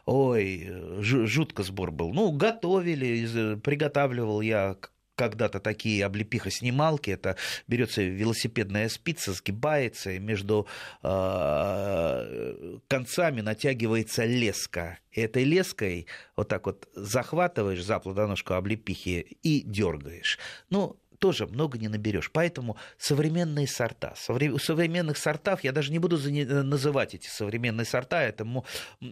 Ой, 0.05 0.70
жутко 1.00 1.63
сбор 1.63 1.91
был. 1.91 2.13
Ну, 2.13 2.31
готовили, 2.31 3.55
приготавливал 3.55 4.41
я 4.41 4.77
когда-то 5.15 5.60
такие 5.60 6.03
облепиха-снималки. 6.03 7.12
Это 7.12 7.36
берется 7.67 8.01
велосипедная 8.01 8.89
спица, 8.89 9.34
сгибается, 9.34 10.12
и 10.12 10.20
между 10.20 10.67
э, 11.03 12.77
концами 12.88 13.41
натягивается 13.41 14.25
леска. 14.25 14.98
И 15.12 15.22
этой 15.22 15.43
леской 15.43 16.08
вот 16.36 16.48
так 16.48 16.65
вот 16.65 16.88
захватываешь 16.96 17.84
за 17.84 18.00
плодоножку 18.00 18.53
облепихи 18.55 19.38
и 19.43 19.62
дергаешь. 19.62 20.39
Ну, 20.72 20.98
тоже 21.21 21.45
много 21.45 21.77
не 21.77 21.87
наберешь. 21.87 22.31
Поэтому 22.33 22.77
современные 22.97 23.67
сорта. 23.67 24.15
У 24.27 24.57
современных 24.57 25.17
сортов, 25.17 25.63
я 25.63 25.71
даже 25.71 25.91
не 25.91 25.99
буду 25.99 26.17
называть 26.17 27.13
эти 27.13 27.27
современные 27.27 27.85
сорта, 27.85 28.23
это, 28.23 28.45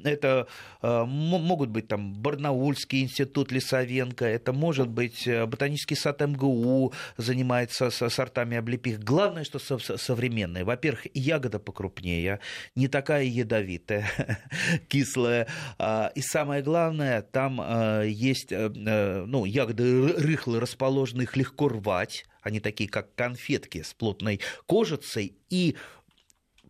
это 0.03 0.47
э, 0.81 1.03
могут 1.05 1.69
быть 1.69 1.87
там 1.87 2.15
Барнаульский 2.15 3.03
институт 3.03 3.51
Лисовенко, 3.51 4.25
это 4.25 4.53
может 4.53 4.87
быть 4.87 5.27
э, 5.27 5.45
ботанический 5.45 5.95
сад 5.95 6.19
МГУ 6.21 6.93
занимается 7.17 7.91
сортами 7.91 8.57
облепих. 8.57 8.99
Главное, 8.99 9.43
что 9.43 9.59
современные. 9.59 10.63
Во-первых, 10.63 11.05
ягода 11.13 11.59
покрупнее, 11.59 12.39
не 12.73 12.87
такая 12.87 13.25
ядовитая, 13.25 14.09
кислая. 14.87 15.45
А, 15.77 16.11
и 16.15 16.21
самое 16.21 16.63
главное, 16.63 17.21
там 17.21 17.61
э, 17.61 18.07
есть 18.09 18.49
ну, 18.49 19.45
ягоды 19.45 20.07
рыхлые, 20.13 20.59
расположены, 20.59 21.21
их 21.21 21.37
легко 21.37 21.69
рвать 21.69 21.98
жевать, 21.99 22.25
они 22.41 22.59
такие 22.59 22.89
как 22.89 23.13
конфетки 23.15 23.81
с 23.81 23.93
плотной 23.93 24.39
кожицей, 24.65 25.35
и 25.49 25.75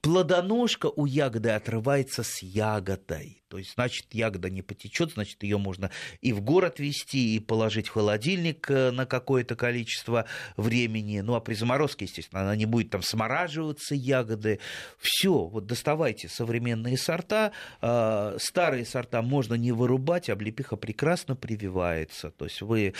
плодоножка 0.02 0.88
у 0.88 1.06
ягоды 1.06 1.50
отрывается 1.50 2.24
с 2.24 2.42
ягодой. 2.42 3.40
То 3.50 3.58
есть, 3.58 3.74
значит, 3.74 4.06
ягода 4.14 4.50
не 4.50 4.62
потечет, 4.62 5.14
значит, 5.14 5.42
ее 5.42 5.58
можно 5.58 5.90
и 6.22 6.34
в 6.34 6.42
город 6.42 6.80
везти, 6.80 7.36
и 7.36 7.40
положить 7.40 7.88
в 7.88 7.94
холодильник 7.94 8.70
э, 8.70 8.92
на 8.92 9.08
какое-то 9.08 9.56
количество 9.56 10.26
времени. 10.56 11.22
Ну, 11.22 11.34
а 11.34 11.40
при 11.40 11.56
заморозке, 11.56 12.06
естественно, 12.06 12.44
она 12.44 12.56
не 12.56 12.68
будет 12.68 12.92
там 12.92 13.02
смораживаться, 13.02 13.96
ягоды. 13.96 14.60
Все, 15.00 15.46
вот 15.46 15.66
доставайте 15.66 16.30
современные 16.30 16.96
сорта. 16.96 17.52
Э, 17.82 18.38
старые 18.40 18.86
сорта 18.86 19.24
можно 19.24 19.56
не 19.56 19.72
вырубать, 19.72 20.30
облепиха 20.30 20.76
прекрасно 20.76 21.36
прививается. 21.36 22.30
То 22.30 22.46
есть, 22.46 22.62
вы 22.62 22.94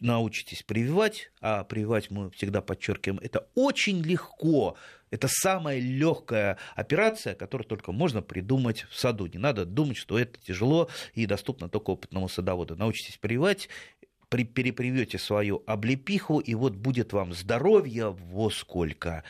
научитесь 0.00 0.62
прививать, 0.62 1.32
а 1.40 1.64
прививать 1.64 2.10
мы 2.12 2.30
всегда 2.30 2.60
подчеркиваем, 2.60 3.18
это 3.20 3.48
очень 3.56 4.00
легко. 4.00 4.76
Это 5.10 5.28
самая 5.28 5.78
легкая 5.78 6.58
операция, 6.74 7.34
которую 7.34 7.66
только 7.66 7.92
можно 7.92 8.22
придумать 8.22 8.86
в 8.90 8.96
саду. 8.96 9.26
Не 9.26 9.38
надо 9.38 9.64
думать 9.64 9.96
что 9.96 10.18
это 10.18 10.38
тяжело 10.40 10.88
и 11.14 11.26
доступно 11.26 11.68
только 11.68 11.90
опытному 11.90 12.28
садоводу. 12.28 12.76
Научитесь 12.76 13.16
прививать, 13.16 13.68
при, 14.28 14.44
перепривете 14.44 15.18
свою 15.18 15.62
облепиху, 15.66 16.38
и 16.38 16.54
вот 16.54 16.74
будет 16.74 17.12
вам 17.12 17.32
здоровье 17.32 18.10
во 18.10 18.50
сколько. 18.50 19.24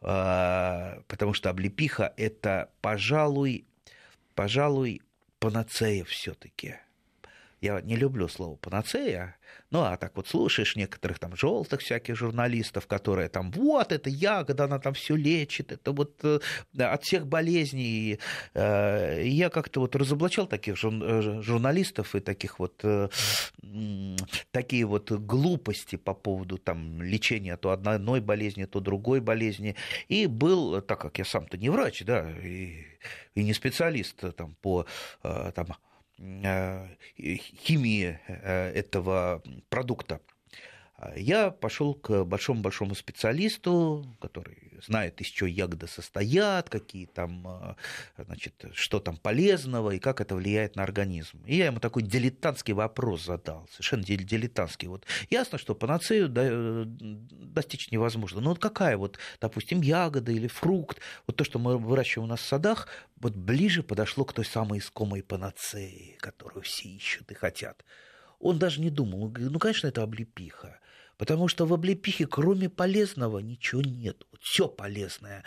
А, 0.00 1.02
потому 1.08 1.34
что 1.34 1.50
облепиха– 1.50 2.12
это, 2.16 2.70
пожалуй, 2.80 3.66
пожалуй, 4.34 5.02
панацея 5.38 6.04
все 6.04 6.34
таки 6.34 6.76
я 7.64 7.80
не 7.80 7.96
люблю 7.96 8.28
слово 8.28 8.56
панацея, 8.56 9.36
ну, 9.74 9.82
а 9.82 9.96
так 9.96 10.12
вот 10.14 10.28
слушаешь 10.28 10.76
некоторых 10.76 11.18
там 11.18 11.34
желтых 11.36 11.80
всяких 11.80 12.14
журналистов, 12.14 12.86
которые 12.86 13.28
там, 13.28 13.50
вот, 13.50 13.90
это 13.90 14.08
ягода, 14.08 14.64
она 14.64 14.78
там 14.78 14.94
все 14.94 15.16
лечит, 15.16 15.72
это 15.72 15.90
вот 15.90 16.12
э, 16.22 16.38
от 16.78 17.02
всех 17.02 17.26
болезней. 17.26 18.20
Э, 18.54 19.20
я 19.26 19.50
как-то 19.50 19.80
вот 19.80 19.96
разоблачал 19.96 20.46
таких 20.46 20.74
э, 20.84 21.42
журналистов 21.42 22.14
и 22.14 22.20
таких 22.20 22.60
вот 22.60 22.84
такие 24.52 24.84
вот 24.84 25.10
глупости 25.10 25.96
по 25.96 26.14
поводу 26.14 26.56
там 26.58 27.02
лечения 27.02 27.56
то 27.56 27.70
одной 27.70 28.20
болезни, 28.20 28.66
то 28.66 28.78
другой 28.78 29.20
болезни. 29.20 29.74
И 30.06 30.28
был, 30.28 30.82
так 30.82 31.00
как 31.00 31.18
я 31.18 31.24
сам-то 31.24 31.56
не 31.56 31.68
врач, 31.68 32.04
да, 32.04 32.30
и, 32.30 32.84
и 33.34 33.42
не 33.42 33.52
специалист 33.52 34.22
там 34.36 34.54
по 34.62 34.86
там, 35.22 35.66
химии 37.18 38.18
э, 38.26 38.70
этого 38.72 39.42
продукта. 39.68 40.20
Я 41.16 41.50
пошел 41.50 41.94
к 41.94 42.24
большому-большому 42.24 42.94
специалисту, 42.94 44.06
который 44.20 44.64
знает, 44.86 45.20
из 45.20 45.26
чего 45.26 45.48
ягоды 45.48 45.86
состоят, 45.86 46.68
какие 46.68 47.06
там, 47.06 47.46
э, 47.46 47.74
значит, 48.24 48.64
что 48.72 49.00
там 49.00 49.16
полезного 49.16 49.90
и 49.90 49.98
как 49.98 50.20
это 50.20 50.34
влияет 50.34 50.76
на 50.76 50.82
организм. 50.82 51.42
И 51.46 51.56
я 51.56 51.66
ему 51.66 51.80
такой 51.80 52.02
дилетантский 52.02 52.74
вопрос 52.74 53.24
задал, 53.24 53.66
совершенно 53.70 54.04
дилетантский. 54.04 54.88
Вот 54.88 55.04
ясно, 55.30 55.58
что 55.58 55.74
панацею 55.74 56.28
достичь 56.28 57.90
невозможно. 57.90 58.40
Но 58.40 58.50
вот 58.50 58.58
какая 58.58 58.96
вот, 58.96 59.18
допустим, 59.40 59.80
ягода 59.80 60.32
или 60.32 60.46
фрукт, 60.46 61.00
вот 61.26 61.36
то, 61.36 61.44
что 61.44 61.58
мы 61.58 61.78
выращиваем 61.78 62.28
у 62.28 62.30
нас 62.30 62.40
в 62.40 62.46
садах, 62.46 62.88
вот 63.16 63.34
ближе 63.34 63.82
подошло 63.82 64.24
к 64.24 64.32
той 64.32 64.44
самой 64.44 64.78
искомой 64.78 65.22
панацеи, 65.22 66.16
которую 66.20 66.62
все 66.62 66.88
ищут 66.88 67.30
и 67.30 67.34
хотят. 67.34 67.84
Он 68.38 68.58
даже 68.58 68.80
не 68.80 68.90
думал, 68.90 69.32
ну, 69.36 69.58
конечно, 69.58 69.86
это 69.86 70.02
облепиха. 70.02 70.78
Потому 71.16 71.48
что 71.48 71.66
в 71.66 71.72
облепихе, 71.72 72.26
кроме 72.26 72.68
полезного, 72.68 73.38
ничего 73.38 73.82
нет. 73.82 74.26
Все 74.40 74.68
полезное. 74.68 75.44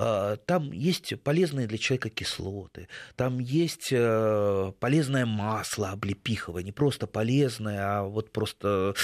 А, 0.00 0.36
там 0.36 0.70
есть 0.70 1.20
полезные 1.22 1.66
для 1.66 1.76
человека 1.76 2.08
кислоты, 2.08 2.86
там 3.16 3.40
есть 3.40 3.88
э, 3.90 4.72
полезное 4.78 5.26
масло 5.26 5.90
облепиховое, 5.90 6.62
не 6.62 6.70
просто 6.70 7.08
полезное, 7.08 7.80
а 7.80 8.02
вот 8.04 8.30
просто 8.30 8.94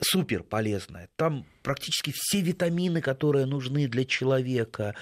супер 0.00 0.42
полезное. 0.42 1.08
Там 1.14 1.46
практически 1.62 2.12
все 2.12 2.40
витамины, 2.40 3.00
которые 3.00 3.46
нужны 3.46 3.86
для 3.86 4.04
человека. 4.04 4.96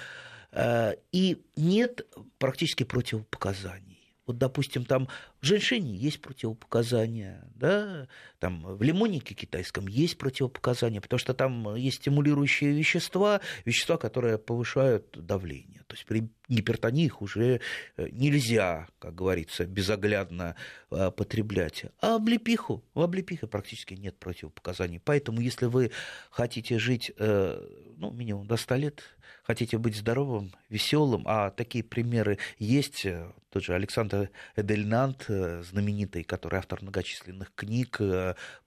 Э, 0.52 0.96
и 1.10 1.42
нет 1.56 2.06
практически 2.36 2.84
противопоказаний. 2.84 3.89
Вот, 4.30 4.38
допустим, 4.38 4.84
там 4.84 5.08
в 5.40 5.46
женьшене 5.46 5.96
есть 5.96 6.20
противопоказания, 6.20 7.42
да, 7.56 8.06
там 8.38 8.62
в 8.64 8.80
лимоннике 8.80 9.34
китайском 9.34 9.88
есть 9.88 10.18
противопоказания, 10.18 11.00
потому 11.00 11.18
что 11.18 11.34
там 11.34 11.74
есть 11.74 11.96
стимулирующие 11.96 12.72
вещества, 12.72 13.40
вещества, 13.64 13.96
которые 13.96 14.38
повышают 14.38 15.16
давление. 15.26 15.82
То 15.88 15.96
есть 15.96 16.06
при 16.06 16.28
гипертонии 16.48 17.06
их 17.06 17.22
уже 17.22 17.60
э, 17.96 18.08
нельзя, 18.12 18.86
как 19.00 19.16
говорится, 19.16 19.66
безоглядно 19.66 20.54
э, 20.92 21.10
потреблять. 21.10 21.86
А 22.00 22.14
облепиху, 22.14 22.84
в 22.94 23.00
облепихе 23.00 23.48
практически 23.48 23.94
нет 23.94 24.16
противопоказаний. 24.16 25.00
Поэтому, 25.04 25.40
если 25.40 25.66
вы 25.66 25.90
хотите 26.30 26.78
жить, 26.78 27.10
э, 27.18 27.66
ну, 27.96 28.12
минимум 28.12 28.46
до 28.46 28.56
100 28.56 28.74
лет, 28.76 29.02
хотите 29.42 29.78
быть 29.78 29.96
здоровым, 29.96 30.52
веселым, 30.68 31.22
а 31.26 31.50
такие 31.50 31.84
примеры 31.84 32.38
есть, 32.58 33.06
тот 33.50 33.64
же 33.64 33.74
Александр 33.74 34.30
Эдельнант, 34.56 35.26
знаменитый, 35.26 36.24
который 36.24 36.58
автор 36.58 36.80
многочисленных 36.82 37.52
книг 37.54 37.98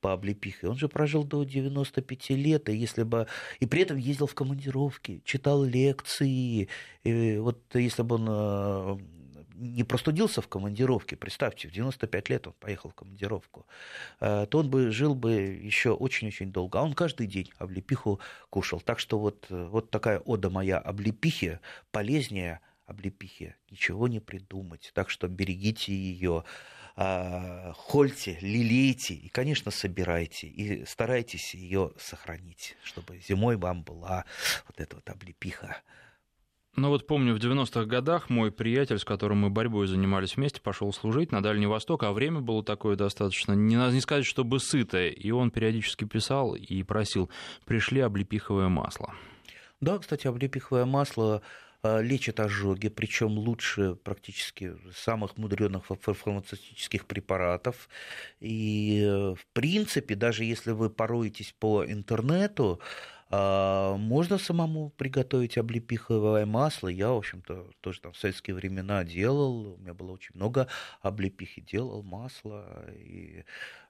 по 0.02 0.14
облепихе, 0.14 0.68
он 0.68 0.78
же 0.78 0.90
прожил 0.90 1.24
до 1.24 1.44
95 1.44 2.30
лет, 2.32 2.70
и 2.70 2.76
если 2.76 3.04
бы... 3.04 3.28
И 3.60 3.66
при 3.66 3.82
этом 3.82 3.98
ездил 3.98 4.28
в 4.28 4.36
командировки, 4.36 5.22
читал 5.24 5.64
лекции. 5.64 6.68
И 7.04 7.38
вот 7.38 7.60
если 7.74 8.04
бы 8.04 8.16
он 8.16 8.28
э, 8.30 8.98
не 9.64 9.84
простудился 9.84 10.42
в 10.42 10.48
командировке, 10.48 11.16
представьте, 11.16 11.68
в 11.68 11.72
95 11.72 12.30
лет 12.30 12.48
он 12.48 12.54
поехал 12.60 12.90
в 12.90 12.96
командировку, 12.96 13.66
э, 14.20 14.46
то 14.50 14.60
он 14.60 14.70
бы 14.70 14.92
жил 14.92 15.16
бы 15.16 15.32
еще 15.32 15.92
очень-очень 15.92 16.52
долго. 16.52 16.80
А 16.80 16.84
он 16.84 16.94
каждый 16.94 17.28
день 17.28 17.52
облепиху 17.58 18.20
кушал. 18.50 18.82
Так 18.82 19.00
что 19.00 19.20
вот, 19.20 19.48
э, 19.50 19.66
вот 19.66 19.90
такая 19.90 20.20
ода 20.20 20.50
моя 20.50 20.78
облепихе 20.78 21.60
полезнее 21.92 22.60
облепихи 22.86 23.56
ничего 23.72 24.08
не 24.08 24.20
придумать. 24.20 24.92
Так 24.94 25.10
что 25.10 25.28
берегите 25.28 25.94
ее. 25.94 26.44
А, 26.96 27.74
хольте, 27.76 28.38
лелейте 28.42 29.16
и, 29.16 29.28
конечно, 29.30 29.72
собирайте. 29.72 30.48
И 30.48 30.86
старайтесь 30.86 31.56
ее 31.56 31.92
сохранить, 31.98 32.76
чтобы 32.84 33.20
зимой 33.20 33.58
вам 33.58 33.84
была 33.84 34.26
вот 34.68 34.80
эта 34.80 34.96
вот 34.98 35.10
облепиха. 35.10 35.78
Ну 36.76 36.90
вот 36.90 37.06
помню, 37.06 37.36
в 37.36 37.38
90-х 37.38 37.86
годах 37.86 38.32
мой 38.32 38.52
приятель, 38.52 38.98
с 38.98 39.06
которым 39.06 39.40
мы 39.40 39.52
борьбой 39.52 39.86
занимались 39.86 40.38
вместе, 40.38 40.60
пошел 40.60 40.92
служить 40.92 41.32
на 41.32 41.44
Дальний 41.44 41.68
Восток, 41.68 42.02
а 42.04 42.12
время 42.12 42.40
было 42.40 42.64
такое 42.64 42.96
достаточно, 42.96 43.54
не, 43.54 43.76
не 43.76 44.02
сказать, 44.02 44.26
чтобы 44.26 44.60
сытое, 44.60 45.10
и 45.10 45.30
он 45.30 45.52
периодически 45.52 46.06
писал 46.06 46.56
и 46.56 46.82
просил, 46.82 47.30
пришли 47.66 48.00
облепиховое 48.02 48.70
масло. 48.70 49.14
Да, 49.82 50.00
кстати, 50.00 50.26
облепиховое 50.26 50.86
масло 50.86 51.44
а, 51.84 52.00
лечит 52.00 52.40
ожоги, 52.40 52.88
причем 52.88 53.38
лучше 53.38 53.96
практически 53.96 54.76
самых 54.96 55.38
мудреных 55.38 55.86
фармацевтических 55.86 57.06
препаратов. 57.06 57.90
И, 58.40 59.04
э, 59.06 59.36
в 59.36 59.46
принципе, 59.52 60.16
даже 60.16 60.46
если 60.46 60.72
вы 60.72 60.90
пороетесь 60.90 61.54
по 61.60 61.86
интернету, 61.86 62.80
а, 63.36 63.98
можно 63.98 64.38
самому 64.38 64.92
приготовить 64.92 65.58
облепиховое 65.58 66.46
масло. 66.46 66.88
Я, 66.88 67.10
в 67.10 67.18
общем-то, 67.18 67.72
тоже 67.82 68.00
там 68.02 68.14
в 68.14 68.18
советские 68.18 68.56
времена 68.56 69.04
делал. 69.04 69.74
У 69.74 69.78
меня 69.78 69.96
было 69.96 70.12
очень 70.12 70.36
много 70.36 70.68
облепихи. 71.02 71.62
Делал 71.62 72.04
масло. 72.04 72.64
И 72.96 73.44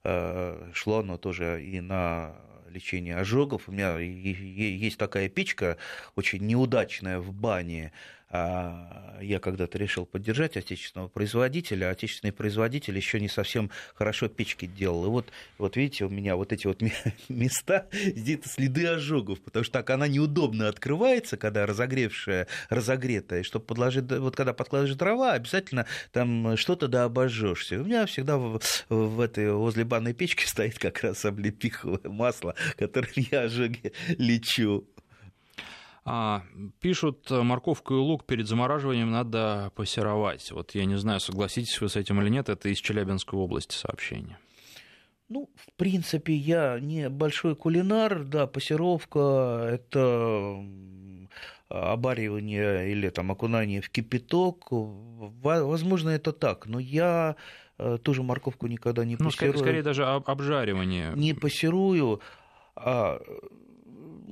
э, 0.06 0.72
шло 0.74 1.00
оно 1.00 1.18
тоже 1.18 1.62
и 1.62 1.82
на 1.82 2.38
лечение 2.70 3.18
ожогов. 3.18 3.68
У 3.68 3.74
меня 3.74 3.98
есть 4.00 4.98
такая 4.98 5.28
печка 5.28 5.78
очень 6.16 6.46
неудачная 6.46 7.20
в 7.20 7.34
бане. 7.34 7.92
А, 8.36 9.20
я 9.22 9.40
когда-то 9.40 9.78
решил 9.78 10.08
поддержать 10.08 10.58
отечественного 10.58 11.08
производителя, 11.08 11.90
а 11.90 11.92
отечественный 11.92 12.34
производитель 12.34 12.98
еще 12.98 13.20
не 13.20 13.30
совсем 13.30 13.70
хорошо 13.94 14.28
печки 14.28 14.66
делал. 14.66 15.06
И 15.06 15.10
вот, 15.10 15.32
вот 15.60 15.78
видите, 15.78 16.06
у 16.06 16.10
меня 16.10 16.36
вот 16.36 16.52
эти 16.52 16.66
вот 16.66 16.82
места, 17.30 17.88
здесь 17.92 18.40
следы 18.46 18.88
ожогов, 18.88 19.40
потому 19.40 19.64
что 19.64 19.74
так 19.74 19.92
она 19.92 20.08
неудобно 20.08 20.68
открывается, 20.68 21.38
когда 21.38 21.68
разогревшая, 21.68 22.48
разогретая, 22.70 23.42
и 23.42 23.44
чтобы 23.44 23.66
подложить, 23.66 24.12
вот 24.12 24.36
когда 24.36 24.54
подкладываешь 24.54 24.98
дрова, 24.98 25.34
обязательно 25.34 25.86
там 26.12 26.58
что-то 26.58 26.88
да 26.88 27.04
обожжешься. 27.04 27.80
У 27.80 27.84
меня 27.84 28.08
всегда 28.08 28.38
в, 28.40 28.60
в 28.90 29.20
этой, 29.20 29.54
возле 29.54 29.86
банной 29.86 30.14
печки 30.14 30.44
стоит 30.48 30.80
как 30.80 31.04
раз 31.04 31.24
облепиховое 31.24 32.10
масло, 32.10 32.56
которым 32.78 33.12
я 33.16 33.42
ожоги 33.42 33.94
лечу. 34.18 34.88
А, 36.06 36.44
пишут, 36.82 37.30
морковку 37.30 37.94
и 37.94 37.98
лук 37.98 38.26
перед 38.26 38.48
замораживанием 38.48 39.12
надо 39.12 39.72
пассеровать. 39.76 40.52
Вот 40.52 40.76
я 40.76 40.86
не 40.86 40.98
знаю, 40.98 41.20
согласитесь 41.20 41.80
вы 41.80 41.88
с 41.88 41.96
этим 41.96 42.22
или 42.22 42.30
нет, 42.30 42.50
это 42.50 42.70
из 42.70 42.80
Челябинской 42.80 43.40
области 43.40 43.76
сообщение. 43.76 44.38
Ну, 45.30 45.50
в 45.56 45.74
принципе, 45.78 46.34
я 46.34 46.78
не 46.80 47.10
большой 47.10 47.56
кулинар, 47.56 48.24
да, 48.24 48.46
пассировка– 48.46 49.68
это 49.72 50.58
обаривание 51.70 52.92
или 52.92 53.10
там 53.10 53.32
окунание 53.32 53.82
в 53.82 53.90
кипяток. 53.90 54.68
Возможно, 54.70 56.10
это 56.10 56.34
так, 56.34 56.68
но 56.68 56.78
я 56.80 57.36
э, 57.80 57.98
тоже 58.04 58.22
морковку 58.22 58.68
никогда 58.68 59.06
не 59.06 59.16
пассирую. 59.16 59.26
Ну, 59.26 59.32
скорее, 59.32 59.58
скорее 59.58 59.84
даже 59.84 60.06
обжаривание. 60.06 61.14
Не 61.16 61.34
пассирую. 61.34 62.22
А 62.76 63.20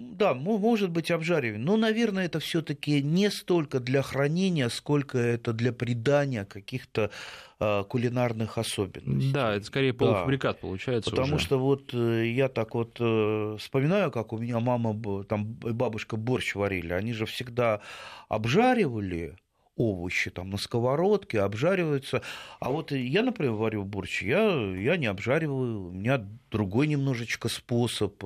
да, 0.02 0.34
может 0.34 0.90
быть 0.90 1.12
обжаривание, 1.12 1.64
но, 1.64 1.78
наверное, 1.78 2.26
это 2.26 2.40
все-таки 2.40 3.02
не 3.02 3.30
столько 3.30 3.80
для 3.80 4.02
хранения, 4.02 4.70
сколько 4.70 5.18
это 5.18 5.54
для 5.54 5.72
придания 5.72 6.46
каких-то 6.46 7.12
э, 7.60 7.84
кулинарных 7.88 8.58
особенностей. 8.58 9.32
Да, 9.32 9.56
это 9.56 9.66
скорее 9.66 9.94
полуфабрикат 9.94 10.58
да. 10.58 10.62
получается. 10.62 11.10
Потому 11.10 11.36
уже. 11.36 11.46
что 11.46 11.60
вот 11.60 11.94
э, 11.94 12.28
я 12.28 12.50
так 12.50 12.76
вот 12.76 12.98
э, 13.00 13.58
вспоминаю, 13.60 14.12
как 14.12 14.34
у 14.34 14.38
меня 14.38 14.60
мама 14.60 15.24
там 15.24 15.46
бабушка 15.46 16.18
борщ 16.18 16.56
варили, 16.56 16.94
они 16.94 17.14
же 17.14 17.26
всегда 17.26 17.82
обжаривали 18.30 19.36
овощи 19.76 20.30
там 20.30 20.50
на 20.50 20.58
сковородке, 20.58 21.42
обжариваются. 21.42 22.22
А 22.60 22.70
вот 22.70 22.92
я, 22.92 23.24
например, 23.24 23.54
варю 23.54 23.84
борщ, 23.84 24.24
я, 24.24 24.50
я 24.76 24.98
не 24.98 25.08
обжариваю, 25.08 25.88
у 25.88 25.92
меня 25.92 26.26
другой 26.52 26.88
немножечко 26.88 27.50
способ. 27.50 28.24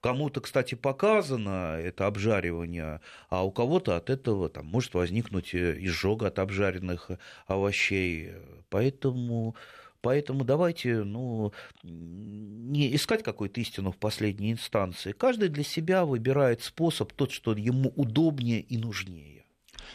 Кому-то, 0.00 0.40
кстати, 0.40 0.74
показано 0.74 1.78
это 1.80 2.06
обжаривание, 2.06 3.00
а 3.28 3.44
у 3.44 3.50
кого-то 3.50 3.96
от 3.96 4.10
этого 4.10 4.48
там, 4.48 4.66
может 4.66 4.94
возникнуть 4.94 5.54
изжога 5.54 6.28
от 6.28 6.38
обжаренных 6.38 7.10
овощей. 7.46 8.32
Поэтому 8.68 9.56
Поэтому 10.00 10.44
давайте 10.44 11.02
ну, 11.02 11.52
не 11.82 12.94
искать 12.94 13.22
какую-то 13.24 13.60
истину 13.60 13.90
в 13.90 13.96
последней 13.96 14.52
инстанции. 14.52 15.12
Каждый 15.12 15.48
для 15.48 15.64
себя 15.64 16.04
выбирает 16.04 16.62
способ, 16.62 17.12
тот, 17.12 17.32
что 17.32 17.52
ему 17.52 17.92
удобнее 17.96 18.60
и 18.60 18.78
нужнее. 18.78 19.44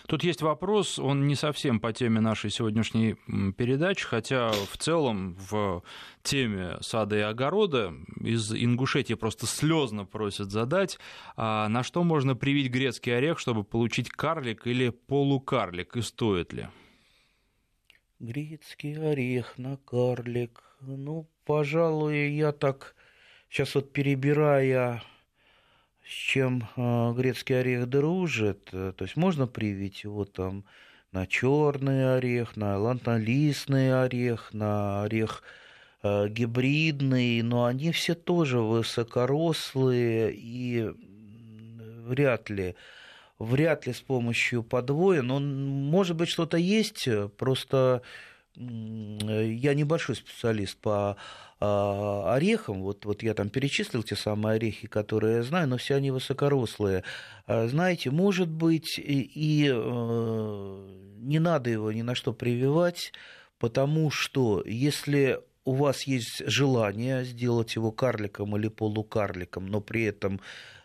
Тут 0.08 0.24
есть 0.24 0.42
вопрос, 0.42 1.00
он 1.00 1.28
не 1.28 1.36
совсем 1.36 1.80
по 1.80 1.94
теме 1.94 2.20
нашей 2.20 2.50
сегодняшней 2.50 3.16
передачи, 3.58 4.06
хотя 4.06 4.52
в 4.52 4.78
целом 4.78 5.36
в 5.50 5.84
теме 6.22 6.78
сада 6.82 7.18
и 7.18 7.22
огорода 7.22 7.94
из 8.20 8.54
Ингушетии 8.54 9.14
просто 9.14 9.46
слезно 9.46 10.06
просят 10.06 10.52
задать, 10.52 11.00
а 11.36 11.68
на 11.70 11.84
что 11.84 12.04
можно 12.04 12.36
привить 12.36 12.72
грецкий 12.72 13.16
орех, 13.16 13.40
чтобы 13.40 13.64
получить 13.64 14.10
карлик 14.10 14.68
или 14.68 14.90
полукарлик, 14.90 15.96
и 15.98 16.02
стоит 16.02 16.54
ли? 16.54 16.68
Грецкий 18.20 18.96
орех 18.98 19.58
на 19.58 19.78
карлик. 19.78 20.62
Ну, 20.82 21.30
пожалуй, 21.46 22.32
я 22.32 22.52
так 22.52 22.96
сейчас 23.50 23.76
вот 23.76 23.92
перебирая 23.94 25.04
с 26.06 26.12
чем 26.12 26.68
э, 26.76 27.14
грецкий 27.14 27.60
орех 27.60 27.88
дружит. 27.88 28.70
Э, 28.72 28.94
то 28.96 29.06
есть 29.06 29.16
можно 29.16 29.48
привить 29.48 30.04
его 30.04 30.26
там 30.26 30.66
на 31.12 31.26
черный 31.28 32.18
орех, 32.18 32.58
на 32.58 32.78
ланталистный 32.78 34.04
орех, 34.04 34.54
на 34.54 35.04
орех 35.04 35.44
э, 36.02 36.28
гибридный, 36.28 37.42
но 37.42 37.66
они 37.66 37.92
все 37.92 38.16
тоже 38.16 38.60
высокорослые 38.60 40.34
и 40.34 40.92
вряд 42.06 42.50
ли 42.50 42.76
вряд 43.40 43.88
ли 43.88 43.94
с 43.94 44.02
помощью 44.02 44.64
подвоя, 44.64 45.22
но 45.22 45.40
может 45.40 46.16
быть 46.16 46.30
что-то 46.30 46.58
есть, 46.58 47.08
просто 47.38 48.02
я 48.56 49.74
небольшой 49.74 50.16
специалист 50.16 50.78
по 50.78 51.18
а, 51.60 52.34
орехам. 52.36 52.82
Вот, 52.82 53.06
вот 53.06 53.24
я 53.24 53.34
там 53.34 53.50
перечислил 53.50 54.04
те 54.04 54.16
самые 54.16 54.56
орехи, 54.56 54.88
которые 54.88 55.38
я 55.38 55.44
знаю, 55.44 55.68
но 55.68 55.78
все 55.78 55.96
они 55.96 56.12
высокорослые. 56.12 57.04
А, 57.48 57.68
знаете, 57.68 58.12
может 58.12 58.50
быть, 58.50 59.00
и, 59.00 59.22
и 59.22 59.72
э, 59.74 60.88
не 61.20 61.40
надо 61.40 61.70
его 61.70 61.92
ни 61.92 62.02
на 62.02 62.16
что 62.16 62.34
прививать, 62.34 63.14
потому 63.60 64.12
что 64.12 64.62
если 64.66 65.40
у 65.66 65.76
вас 65.76 66.04
есть 66.04 66.46
желание 66.46 67.24
сделать 67.24 67.76
его 67.76 67.92
карликом 67.92 68.58
или 68.58 68.68
полукарликом, 68.68 69.66
но 69.66 69.80
при 69.80 70.04
этом 70.04 70.36
э, 70.36 70.40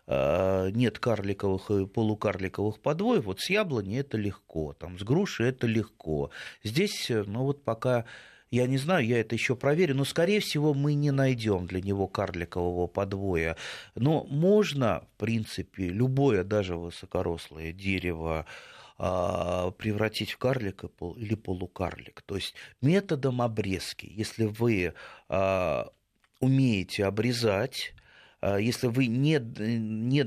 нет 0.08 0.98
карликовых 0.98 1.70
и 1.70 1.86
полукарликовых 1.86 2.80
подвоев, 2.80 3.24
вот 3.24 3.40
с 3.40 3.50
яблони 3.50 3.98
это 3.98 4.16
легко, 4.16 4.72
там, 4.72 4.98
с 4.98 5.02
груши 5.02 5.44
это 5.44 5.66
легко. 5.66 6.30
Здесь, 6.64 7.10
э, 7.10 7.24
ну 7.26 7.44
вот 7.44 7.62
пока 7.62 8.06
я 8.50 8.66
не 8.66 8.78
знаю, 8.78 9.06
я 9.06 9.20
это 9.20 9.34
еще 9.34 9.56
проверю, 9.56 9.94
но, 9.94 10.04
скорее 10.04 10.40
всего, 10.40 10.72
мы 10.72 10.94
не 10.94 11.10
найдем 11.10 11.66
для 11.66 11.82
него 11.82 12.08
карликового 12.08 12.86
подвоя. 12.86 13.56
Но 13.94 14.24
можно, 14.24 15.04
в 15.14 15.20
принципе, 15.20 15.88
любое, 15.88 16.44
даже 16.44 16.76
высокорослое 16.76 17.72
дерево 17.72 18.46
а, 18.96 19.70
превратить 19.72 20.32
в 20.32 20.38
карлика 20.38 20.88
или 21.16 21.34
полукарлик. 21.34 22.22
То 22.22 22.36
есть 22.36 22.54
методом 22.80 23.42
обрезки, 23.42 24.06
если 24.10 24.46
вы 24.46 24.94
а, 25.28 25.90
умеете 26.40 27.04
обрезать, 27.04 27.92
а, 27.92 27.97
если 28.42 28.86
вы 28.86 29.06
не, 29.06 29.38
не, 29.38 30.24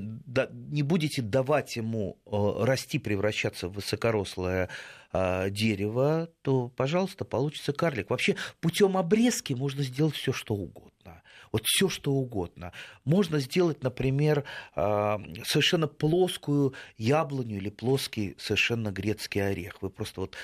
не 0.71 0.84
будете 0.84 1.21
давать 1.21 1.76
ему 1.76 2.17
расти, 2.26 3.00
превращаться 3.00 3.67
в 3.69 3.74
высокорослое 3.74 4.69
а, 5.13 5.50
дерева, 5.50 6.30
то, 6.41 6.69
пожалуйста, 6.69 7.26
получится 7.26 7.74
карлик. 7.74 8.10
Вообще 8.10 8.36
путем 8.60 8.97
обрезки 8.97 9.54
можно 9.54 9.84
сделать 9.84 10.15
все, 10.15 10.34
что 10.34 10.56
угодно. 10.56 11.21
Вот 11.52 11.63
все, 11.65 11.89
что 11.89 12.13
угодно. 12.13 12.71
Можно 13.04 13.39
сделать, 13.39 13.84
например, 13.84 14.45
совершенно 14.74 15.88
плоскую 15.88 16.74
яблоню 16.97 17.58
или 17.58 17.69
плоский 17.69 18.36
совершенно 18.38 18.89
грецкий 18.89 19.45
орех. 19.45 19.82
Вы 19.82 19.89
просто 19.89 20.21
вот 20.21 20.38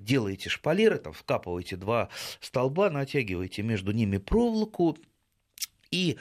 делаете 0.00 0.48
шпалеры, 0.48 0.98
там, 0.98 1.12
вкапываете 1.12 1.76
два 1.76 2.08
столба, 2.40 2.90
натягиваете 2.90 3.62
между 3.62 3.92
ними 3.92 4.18
проволоку 4.18 4.98
и 5.96 6.18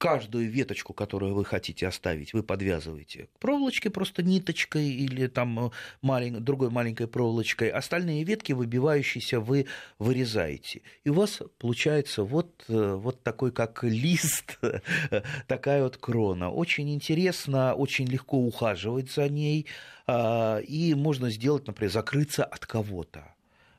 каждую 0.00 0.50
веточку, 0.50 0.94
которую 0.94 1.34
вы 1.34 1.44
хотите 1.44 1.86
оставить, 1.86 2.32
вы 2.32 2.42
подвязываете 2.42 3.28
к 3.34 3.38
проволочке 3.38 3.90
просто 3.90 4.22
ниточкой 4.22 4.88
или 4.88 5.26
там 5.26 5.66
э, 5.66 5.70
малень... 6.00 6.40
другой 6.40 6.70
маленькой 6.70 7.06
проволочкой. 7.06 7.68
Остальные 7.68 8.24
ветки, 8.24 8.52
выбивающиеся, 8.54 9.40
вы 9.40 9.66
вырезаете. 9.98 10.80
И 11.04 11.10
у 11.10 11.12
вас 11.12 11.42
получается 11.58 12.24
вот, 12.24 12.64
э, 12.68 12.94
вот 12.94 13.22
такой, 13.22 13.52
как 13.52 13.84
лист, 13.84 14.58
такая 15.46 15.82
вот 15.82 15.98
крона. 15.98 16.50
Очень 16.50 16.94
интересно, 16.94 17.74
очень 17.74 18.06
легко 18.06 18.38
ухаживать 18.38 19.10
за 19.10 19.28
ней. 19.28 19.66
А, 20.06 20.60
и 20.60 20.94
можно 20.94 21.28
сделать, 21.28 21.66
например, 21.66 21.92
закрыться 21.92 22.42
от 22.44 22.64
кого-то. 22.64 23.34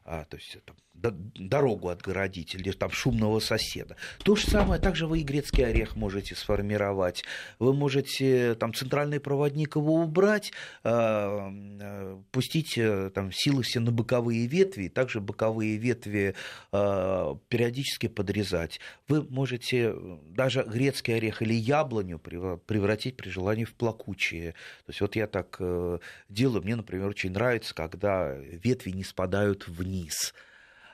А, 0.05 0.25
то 0.25 0.37
есть 0.37 0.55
дорогу 1.01 1.89
отгородить 1.89 2.55
или 2.55 2.71
там 2.71 2.91
шумного 2.91 3.39
соседа. 3.39 3.95
То 4.23 4.35
же 4.35 4.47
самое, 4.47 4.81
также 4.81 5.07
вы 5.07 5.19
и 5.19 5.23
грецкий 5.23 5.65
орех 5.65 5.95
можете 5.95 6.35
сформировать. 6.35 7.23
Вы 7.59 7.73
можете 7.73 8.55
там 8.55 8.73
центральный 8.73 9.19
проводник 9.19 9.75
его 9.75 9.95
убрать, 9.95 10.53
а, 10.83 11.51
а, 11.51 12.21
пустить 12.31 12.77
э, 12.77 13.09
там 13.13 13.31
силы 13.31 13.63
все 13.63 13.79
на 13.79 13.91
боковые 13.91 14.47
ветви, 14.47 14.87
также 14.87 15.19
боковые 15.21 15.77
ветви 15.77 16.35
а, 16.71 17.37
периодически 17.49 18.07
подрезать. 18.07 18.79
Вы 19.07 19.23
можете 19.23 19.95
даже 20.29 20.63
грецкий 20.63 21.15
орех 21.15 21.41
или 21.41 21.53
яблоню 21.53 22.19
превратить 22.19 23.17
при 23.17 23.29
желании 23.29 23.65
в 23.65 23.73
плакучие. 23.73 24.51
То 24.85 24.89
есть 24.89 25.01
вот 25.01 25.15
я 25.15 25.27
так 25.27 25.57
э, 25.59 25.99
делаю, 26.29 26.63
мне, 26.63 26.75
например, 26.75 27.07
очень 27.07 27.31
нравится, 27.31 27.73
когда 27.73 28.33
ветви 28.33 28.91
не 28.91 29.03
спадают 29.03 29.67
вниз. 29.67 30.33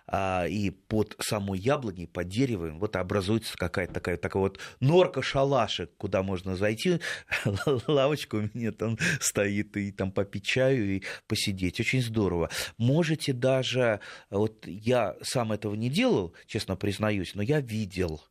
А, 0.09 0.45
и 0.47 0.69
под 0.69 1.17
самой 1.19 1.59
яблоней, 1.59 2.07
под 2.07 2.29
деревом, 2.29 2.79
вот 2.79 2.95
образуется 2.95 3.57
какая-то 3.57 3.93
такая, 3.93 4.15
такая 4.15 4.41
вот 4.41 4.59
норка-шалашик, 4.79 5.91
куда 5.97 6.23
можно 6.23 6.55
зайти, 6.55 7.01
лавочка 7.87 8.35
у 8.35 8.41
меня 8.53 8.71
там 8.71 8.97
стоит, 9.19 9.75
и 9.75 9.91
там 9.91 10.13
попить 10.13 10.45
чаю 10.45 10.95
и 10.97 11.03
посидеть. 11.27 11.81
Очень 11.81 12.01
здорово. 12.01 12.49
Можете 12.77 13.33
даже, 13.33 13.99
вот 14.29 14.65
я 14.65 15.17
сам 15.23 15.51
этого 15.51 15.75
не 15.75 15.89
делал, 15.89 16.33
честно 16.45 16.77
признаюсь, 16.77 17.35
но 17.35 17.41
я 17.41 17.59
видел, 17.59 18.23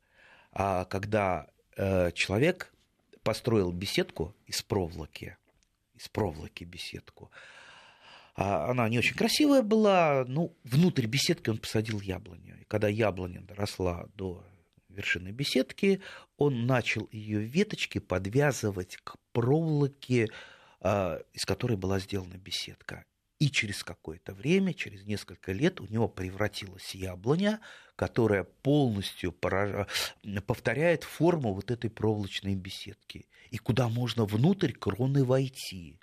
а, 0.53 0.87
когда 0.87 1.47
э, 1.77 2.11
человек 2.13 2.73
построил 3.23 3.71
беседку 3.71 4.35
из 4.47 4.63
проволоки, 4.63 5.37
из 5.95 6.09
проволоки 6.09 6.65
беседку, 6.65 7.31
она 8.37 8.89
не 8.89 8.99
очень 8.99 9.17
красивая 9.17 9.63
была, 9.63 10.25
ну, 10.29 10.55
внутрь 10.65 11.07
беседки 11.07 11.49
он 11.49 11.59
посадил 11.59 12.01
яблоню. 12.01 12.61
И 12.61 12.65
когда 12.65 12.89
яблоня 12.89 13.41
доросла 13.41 14.09
до 14.15 14.45
вершины 14.91 15.31
беседки, 15.31 16.03
он 16.37 16.67
начал 16.67 17.09
ее 17.13 17.41
веточки 17.41 17.99
подвязывать 17.99 18.99
к 18.99 19.17
проволоке, 19.33 20.29
а, 20.81 21.21
из 21.33 21.47
которой 21.47 21.77
была 21.77 21.99
сделана 21.99 22.37
беседка. 22.37 23.05
И 23.39 23.51
через 23.51 23.85
какое-то 23.85 24.33
время, 24.33 24.73
через 24.73 25.05
несколько 25.05 25.53
лет, 25.53 25.81
у 25.81 25.87
него 25.87 26.09
превратилась 26.09 26.95
яблоня, 26.95 27.61
которая 27.95 28.45
полностью 28.45 29.33
повторяет 29.33 31.05
форму 31.05 31.53
вот 31.53 31.71
этой 31.71 31.91
проволочной 31.91 32.55
беседки. 32.55 33.27
И 33.51 33.59
куда 33.59 33.89
можно 33.89 34.25
внутрь 34.25 34.73
кроны 34.73 35.25
войти. 35.25 35.99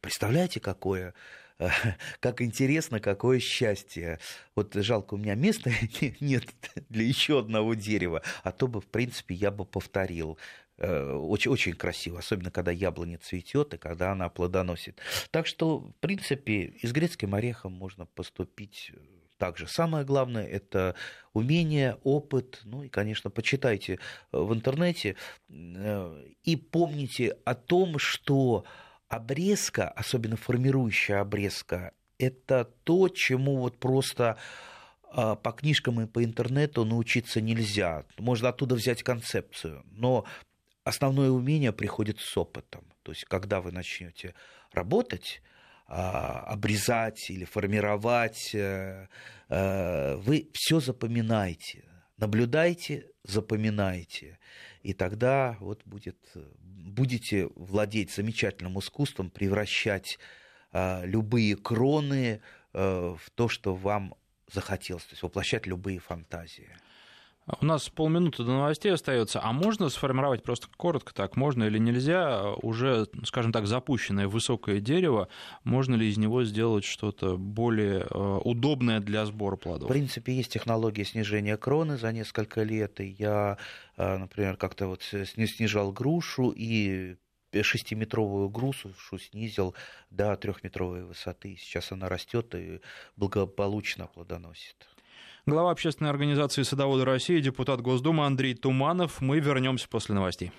Представляете, 0.00 0.60
какое 0.60 1.14
как 2.20 2.42
интересно, 2.42 3.00
какое 3.00 3.40
счастье. 3.40 4.18
Вот 4.54 4.74
жалко, 4.74 5.14
у 5.14 5.16
меня 5.16 5.34
места 5.34 5.70
нет 6.20 6.44
для 6.88 7.04
еще 7.04 7.38
одного 7.38 7.74
дерева, 7.74 8.22
а 8.42 8.52
то 8.52 8.68
бы, 8.68 8.80
в 8.80 8.86
принципе, 8.86 9.34
я 9.34 9.50
бы 9.50 9.64
повторил. 9.64 10.38
Э, 10.78 11.12
очень, 11.12 11.50
очень 11.50 11.72
красиво, 11.72 12.18
особенно 12.18 12.50
когда 12.50 12.70
яблоня 12.70 13.18
цветет 13.18 13.74
и 13.74 13.78
когда 13.78 14.12
она 14.12 14.28
плодоносит. 14.28 15.00
Так 15.30 15.46
что, 15.46 15.78
в 15.78 15.92
принципе, 16.00 16.64
и 16.64 16.86
с 16.86 16.92
грецким 16.92 17.34
орехом 17.34 17.72
можно 17.72 18.06
поступить 18.06 18.92
также. 19.38 19.66
Самое 19.66 20.04
главное– 20.04 20.46
это 20.46 20.94
умение, 21.32 21.98
опыт, 22.04 22.60
ну 22.64 22.82
и, 22.82 22.88
конечно, 22.88 23.30
почитайте 23.30 23.98
в 24.32 24.52
интернете 24.52 25.16
э, 25.48 26.24
и 26.44 26.56
помните 26.56 27.36
о 27.44 27.54
том, 27.54 27.98
что 27.98 28.64
обрезка, 29.08 29.88
особенно 29.88 30.36
формирующая 30.36 31.20
обрезка, 31.20 31.92
это 32.18 32.64
то, 32.84 33.08
чему 33.08 33.58
вот 33.58 33.78
просто 33.78 34.36
а, 35.10 35.34
по 35.36 35.52
книжкам 35.52 36.00
и 36.00 36.06
по 36.06 36.24
интернету 36.24 36.84
научиться 36.84 37.40
нельзя. 37.40 38.04
Можно 38.18 38.48
оттуда 38.48 38.74
взять 38.74 39.02
концепцию, 39.02 39.84
но 39.90 40.24
основное 40.84 41.30
умение 41.30 41.72
приходит 41.72 42.20
с 42.20 42.36
опытом. 42.36 42.84
То 43.02 43.12
есть, 43.12 43.24
когда 43.24 43.60
вы 43.60 43.72
начнете 43.72 44.34
работать, 44.72 45.42
обрезать 45.86 47.30
или 47.30 47.44
формировать. 47.44 48.50
Вы 49.48 50.50
все 50.52 50.80
запоминаете, 50.80 51.84
наблюдайте, 52.16 53.06
запоминайте. 53.22 54.40
И 54.86 54.92
тогда 54.92 55.56
вот 55.58 55.82
будет, 55.84 56.16
будете 56.64 57.48
владеть 57.56 58.12
замечательным 58.12 58.78
искусством, 58.78 59.30
превращать 59.30 60.20
любые 60.72 61.56
кроны 61.56 62.40
в 62.72 63.20
то, 63.34 63.48
что 63.48 63.74
вам 63.74 64.14
захотелось, 64.52 65.02
то 65.06 65.14
есть 65.14 65.24
воплощать 65.24 65.66
любые 65.66 65.98
фантазии. 65.98 66.70
У 67.60 67.64
нас 67.64 67.88
полминуты 67.88 68.42
до 68.42 68.52
новостей 68.52 68.92
остается. 68.92 69.40
А 69.40 69.52
можно 69.52 69.88
сформировать 69.88 70.42
просто 70.42 70.66
коротко 70.76 71.14
так, 71.14 71.36
можно 71.36 71.64
или 71.64 71.78
нельзя 71.78 72.52
уже, 72.54 73.06
скажем 73.24 73.52
так, 73.52 73.66
запущенное 73.66 74.26
высокое 74.26 74.80
дерево, 74.80 75.28
можно 75.62 75.94
ли 75.94 76.08
из 76.08 76.18
него 76.18 76.42
сделать 76.42 76.84
что-то 76.84 77.36
более 77.36 78.06
э, 78.10 78.40
удобное 78.44 78.98
для 78.98 79.24
сбора 79.26 79.56
плодов? 79.56 79.88
В 79.88 79.92
принципе, 79.92 80.34
есть 80.34 80.52
технология 80.52 81.04
снижения 81.04 81.56
кроны 81.56 81.96
за 81.96 82.12
несколько 82.12 82.64
лет. 82.64 83.00
И 83.00 83.14
я, 83.18 83.58
э, 83.96 84.16
например, 84.16 84.56
как-то 84.56 84.88
вот 84.88 85.02
снижал 85.02 85.92
грушу 85.92 86.50
и 86.50 87.16
шестиметровую 87.62 88.48
грушу 88.48 88.90
снизил 89.18 89.74
до 90.10 90.36
трехметровой 90.36 91.04
высоты. 91.04 91.56
Сейчас 91.58 91.92
она 91.92 92.08
растет 92.08 92.54
и 92.56 92.80
благополучно 93.16 94.08
плодоносит. 94.08 94.95
Глава 95.48 95.70
общественной 95.70 96.10
организации 96.10 96.64
«Садоводы 96.64 97.04
России», 97.04 97.38
депутат 97.38 97.80
Госдумы 97.80 98.26
Андрей 98.26 98.54
Туманов. 98.54 99.20
Мы 99.20 99.38
вернемся 99.38 99.88
после 99.88 100.16
новостей. 100.16 100.50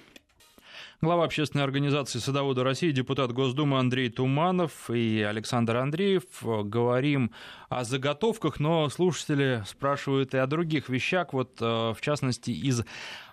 Глава 1.01 1.25
общественной 1.25 1.65
организации 1.65 2.19
«Садоводы 2.19 2.63
России», 2.63 2.91
депутат 2.91 3.33
Госдумы 3.33 3.79
Андрей 3.79 4.09
Туманов 4.09 4.89
и 4.89 5.21
Александр 5.23 5.75
Андреев. 5.75 6.23
Говорим 6.41 7.31
о 7.67 7.83
заготовках, 7.83 8.61
но 8.61 8.87
слушатели 8.87 9.61
спрашивают 9.67 10.33
и 10.33 10.37
о 10.37 10.47
других 10.47 10.87
вещах. 10.87 11.33
Вот, 11.33 11.57
э, 11.59 11.65
в 11.65 11.97
частности, 11.99 12.51
из 12.51 12.79
э, 12.79 12.83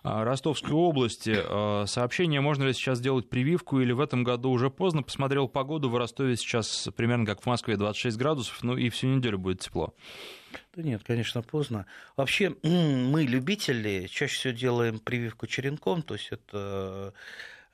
Ростовской 0.03 0.73
области 0.73 1.37
э, 1.37 1.87
сообщение, 1.87 2.41
можно 2.41 2.65
ли 2.65 2.73
сейчас 2.73 2.99
сделать 2.99 3.31
прививку 3.31 3.79
или 3.79 3.93
в 3.93 4.01
этом 4.01 4.25
году 4.25 4.51
уже 4.51 4.71
поздно. 4.71 5.05
Посмотрел 5.05 5.47
погоду, 5.47 5.89
в 5.89 5.97
Ростове 5.97 6.35
сейчас 6.35 6.89
примерно 6.97 7.25
как 7.25 7.43
в 7.43 7.47
Москве 7.47 7.77
26 7.77 8.19
градусов, 8.19 8.59
ну 8.65 8.77
и 8.77 8.89
всю 8.89 9.07
неделю 9.07 9.39
будет 9.39 9.61
тепло. 9.61 9.95
Да 10.75 10.83
нет, 10.83 11.03
конечно, 11.05 11.43
поздно. 11.43 11.87
Вообще, 12.17 12.51
мы, 12.63 13.25
любители, 13.25 14.07
чаще 14.07 14.35
всего 14.35 14.53
делаем 14.55 14.99
прививку 14.99 15.47
черенком, 15.47 16.03
то 16.03 16.15
есть 16.15 16.29
это 16.31 17.15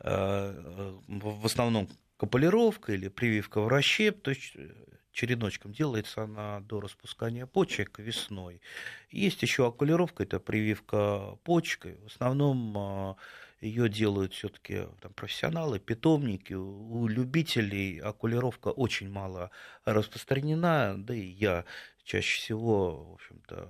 э, 0.01 0.95
в 1.09 1.47
основном 1.47 1.88
капулировка 2.16 2.93
или 2.93 3.09
прививка 3.09 3.61
в 3.61 3.69
расщеп, 3.69 4.23
то 4.23 4.31
есть 4.31 4.53
э, 4.55 4.69
череночком 5.12 5.73
делается 5.73 6.23
она 6.25 6.61
до 6.61 6.81
распускания 6.81 7.47
почек 7.47 7.99
весной. 7.99 8.61
Есть 9.11 9.43
еще 9.43 9.66
окулировка, 9.66 10.23
это 10.23 10.38
прививка 10.38 11.37
почкой. 11.45 11.97
В 11.97 12.07
основном 12.07 12.77
э, 12.77 13.14
ее 13.61 13.88
делают 13.88 14.33
все-таки 14.33 14.87
профессионалы, 15.14 15.79
питомники. 15.79 16.55
У 16.55 17.07
любителей 17.07 17.99
окулировка 17.99 18.69
очень 18.69 19.11
мало 19.11 19.51
распространена, 19.85 20.95
да 20.97 21.14
и 21.14 21.27
я 21.27 21.64
чаще 22.04 22.38
всего, 22.38 23.04
в 23.04 23.12
общем-то, 23.14 23.68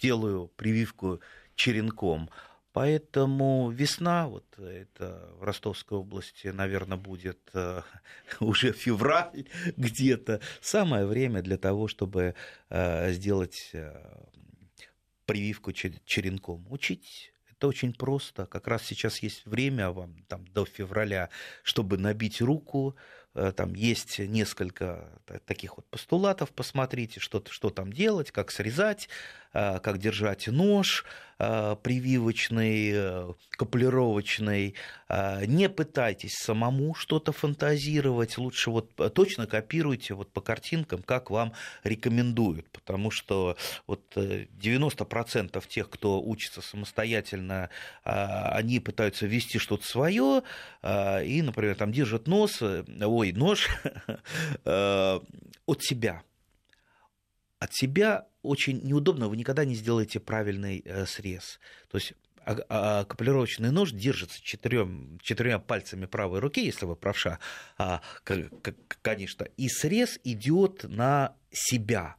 делаю 0.00 0.48
прививку 0.56 1.20
черенком. 1.54 2.30
Поэтому 2.72 3.70
весна, 3.70 4.28
вот 4.28 4.46
это 4.58 5.28
в 5.38 5.42
Ростовской 5.42 5.98
области, 5.98 6.48
наверное, 6.48 6.96
будет 6.96 7.40
э, 7.52 7.82
уже 8.40 8.72
февраль 8.72 9.46
где-то, 9.76 10.40
самое 10.60 11.04
время 11.04 11.42
для 11.42 11.58
того, 11.58 11.88
чтобы 11.88 12.34
э, 12.68 13.12
сделать 13.12 13.70
э, 13.72 13.92
прививку 15.26 15.72
черенком. 15.72 16.64
Учить 16.70 17.32
это 17.50 17.66
очень 17.66 17.92
просто. 17.92 18.46
Как 18.46 18.68
раз 18.68 18.84
сейчас 18.84 19.18
есть 19.18 19.44
время 19.46 19.90
вам 19.90 20.24
там, 20.28 20.46
до 20.46 20.64
февраля, 20.64 21.28
чтобы 21.64 21.98
набить 21.98 22.40
руку, 22.40 22.94
Э, 22.94 23.10
там 23.34 23.74
есть 23.74 24.18
несколько 24.18 25.08
таких 25.46 25.76
вот 25.76 25.86
постулатов, 25.88 26.50
посмотрите, 26.50 27.20
что, 27.20 27.42
что 27.48 27.70
там 27.70 27.92
делать, 27.92 28.30
как 28.30 28.50
срезать, 28.50 29.08
э, 29.08 29.39
как 29.52 29.98
держать 29.98 30.46
нож 30.46 31.04
э, 31.38 31.76
прививочный, 31.82 33.34
каплировочный. 33.50 34.74
Не 35.46 35.68
пытайтесь 35.68 36.34
самому 36.34 36.94
что-то 36.94 37.32
фантазировать, 37.32 38.38
лучше 38.38 38.70
вот 38.70 38.94
точно 39.14 39.46
копируйте 39.46 40.14
вот 40.14 40.32
по 40.32 40.40
картинкам, 40.40 41.02
как 41.02 41.30
вам 41.30 41.52
рекомендуют, 41.82 42.70
потому 42.70 43.10
что 43.10 43.56
вот 43.86 44.02
90% 44.14 45.62
тех, 45.66 45.90
кто 45.90 46.22
учится 46.22 46.60
самостоятельно, 46.62 47.70
они 48.04 48.78
пытаются 48.78 49.26
ввести 49.26 49.58
что-то 49.58 49.84
свое 49.84 50.42
и, 50.84 51.42
например, 51.42 51.74
там 51.74 51.90
держат 51.90 52.28
нос, 52.28 52.62
ой, 52.62 53.32
нож 53.32 53.68
э, 54.64 55.20
от 55.66 55.82
себя. 55.82 56.22
От 57.60 57.74
себя 57.74 58.26
очень 58.42 58.80
неудобно, 58.82 59.28
вы 59.28 59.36
никогда 59.36 59.66
не 59.66 59.74
сделаете 59.74 60.18
правильный 60.18 60.82
э, 60.84 61.04
срез. 61.04 61.60
То 61.90 61.98
есть 61.98 62.14
а, 62.46 62.56
а, 62.70 63.04
капулировочный 63.04 63.70
нож 63.70 63.92
держится 63.92 64.42
четырем, 64.42 65.18
четырьмя 65.22 65.58
пальцами 65.58 66.06
правой 66.06 66.40
руки, 66.40 66.64
если 66.64 66.86
вы 66.86 66.96
правша, 66.96 67.38
а, 67.76 68.00
конечно, 69.02 69.44
и 69.58 69.68
срез 69.68 70.18
идет 70.24 70.84
на 70.84 71.36
себя. 71.52 72.16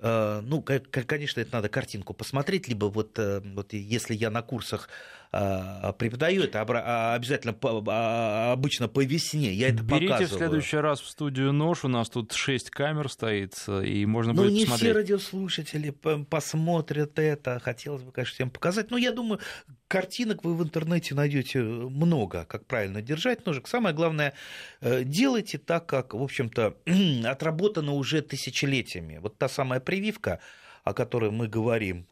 Э, 0.00 0.40
ну, 0.42 0.60
конечно, 0.60 1.40
это 1.40 1.52
надо 1.52 1.68
картинку 1.68 2.12
посмотреть, 2.12 2.66
либо 2.66 2.86
вот, 2.86 3.18
вот 3.18 3.72
если 3.72 4.14
я 4.14 4.30
на 4.30 4.42
курсах 4.42 4.88
преподаю 5.30 6.44
это 6.44 6.62
а, 6.62 7.14
обязательно 7.14 7.56
а, 7.62 8.52
обычно 8.52 8.88
по 8.88 9.04
весне. 9.04 9.52
Я 9.52 9.68
это 9.68 9.82
Берите 9.82 10.08
показываю. 10.08 10.28
в 10.28 10.38
следующий 10.38 10.76
раз 10.78 11.00
в 11.00 11.08
студию 11.08 11.52
нож. 11.52 11.84
У 11.84 11.88
нас 11.88 12.08
тут 12.08 12.32
шесть 12.32 12.70
камер 12.70 13.10
стоит, 13.10 13.54
и 13.68 14.06
можно 14.06 14.32
ну, 14.32 14.42
будет 14.42 14.52
не 14.52 14.60
посмотреть. 14.60 14.90
все 14.90 14.92
радиослушатели 14.92 15.90
посмотрят 15.90 17.18
это. 17.18 17.60
Хотелось 17.60 18.02
бы, 18.02 18.12
конечно, 18.12 18.34
всем 18.34 18.50
показать. 18.50 18.90
Но 18.90 18.96
я 18.96 19.12
думаю, 19.12 19.40
картинок 19.88 20.44
вы 20.44 20.54
в 20.54 20.62
интернете 20.62 21.14
найдете 21.14 21.60
много, 21.60 22.44
как 22.44 22.66
правильно 22.66 23.02
держать 23.02 23.46
ножик. 23.46 23.68
Самое 23.68 23.94
главное, 23.94 24.34
э, 24.80 25.04
делайте 25.04 25.58
так, 25.58 25.86
как, 25.86 26.14
в 26.14 26.22
общем-то, 26.22 26.76
отработано 27.24 27.92
уже 27.92 28.22
тысячелетиями. 28.22 29.18
Вот 29.18 29.38
та 29.38 29.48
самая 29.48 29.80
прививка, 29.80 30.40
о 30.84 30.94
которой 30.94 31.30
мы 31.30 31.48
говорим, 31.48 32.06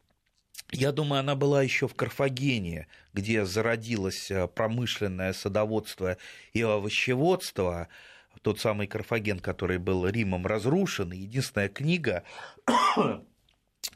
я 0.75 0.91
думаю, 0.91 1.21
она 1.21 1.35
была 1.35 1.63
еще 1.63 1.87
в 1.87 1.95
Карфагене, 1.95 2.87
где 3.13 3.45
зародилось 3.45 4.29
э, 4.29 4.47
промышленное 4.47 5.33
садоводство 5.33 6.17
и 6.53 6.61
овощеводство. 6.61 7.87
Тот 8.41 8.59
самый 8.59 8.87
Карфаген, 8.87 9.39
который 9.39 9.77
был 9.77 10.07
Римом 10.07 10.45
разрушен. 10.45 11.11
Единственная 11.11 11.69
книга, 11.69 12.23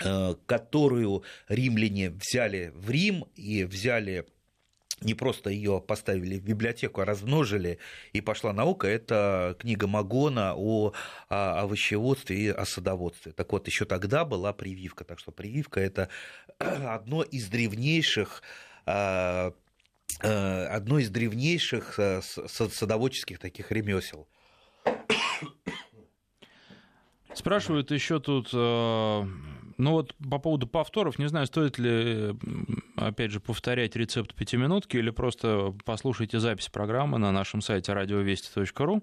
э, 0.04 0.36
которую 0.46 1.24
римляне 1.48 2.12
взяли 2.12 2.72
в 2.74 2.90
Рим 2.90 3.26
и 3.36 3.64
взяли 3.66 4.26
не 5.02 5.14
просто 5.14 5.50
ее 5.50 5.82
поставили 5.86 6.40
в 6.40 6.44
библиотеку, 6.44 7.02
а 7.02 7.06
размножили, 7.06 7.80
и 8.14 8.22
пошла 8.22 8.54
наука, 8.54 8.88
это 8.88 9.56
книга 9.60 9.88
Магона 9.88 10.54
о, 10.56 10.94
овощеводстве 11.30 12.38
и 12.38 12.48
о 12.50 12.66
садоводстве. 12.66 13.32
Так 13.32 13.52
вот, 13.52 13.68
еще 13.68 13.86
тогда 13.86 14.26
была 14.26 14.54
прививка, 14.54 15.06
так 15.06 15.20
что 15.20 15.32
прививка– 15.32 15.80
это 15.82 16.10
одно 16.60 17.24
из 17.24 17.48
древнейших 17.48 18.44
а, 18.86 19.54
а, 20.22 20.68
одно 20.72 21.00
из 21.00 21.10
древнейших 21.10 22.00
а, 22.00 22.22
садоводческих 22.22 23.40
таких 23.40 23.72
ремесел. 23.72 24.28
Спрашивают 27.34 27.92
еще 27.92 28.20
тут 28.20 28.52
ну 29.80 29.92
вот 29.94 30.14
по 30.30 30.40
поводу 30.40 30.68
повторов, 30.68 31.18
не 31.20 31.30
знаю, 31.30 31.48
стоит 31.48 31.80
ли, 31.80 32.36
опять 32.98 33.32
же, 33.32 33.40
повторять 33.40 33.96
рецепт 33.96 34.36
пятиминутки 34.36 34.98
или 34.98 35.10
просто 35.10 35.74
послушайте 35.86 36.40
запись 36.42 36.68
программы 36.68 37.18
на 37.18 37.32
нашем 37.32 37.62
сайте 37.62 37.94
радиовести.ру. 37.94 39.02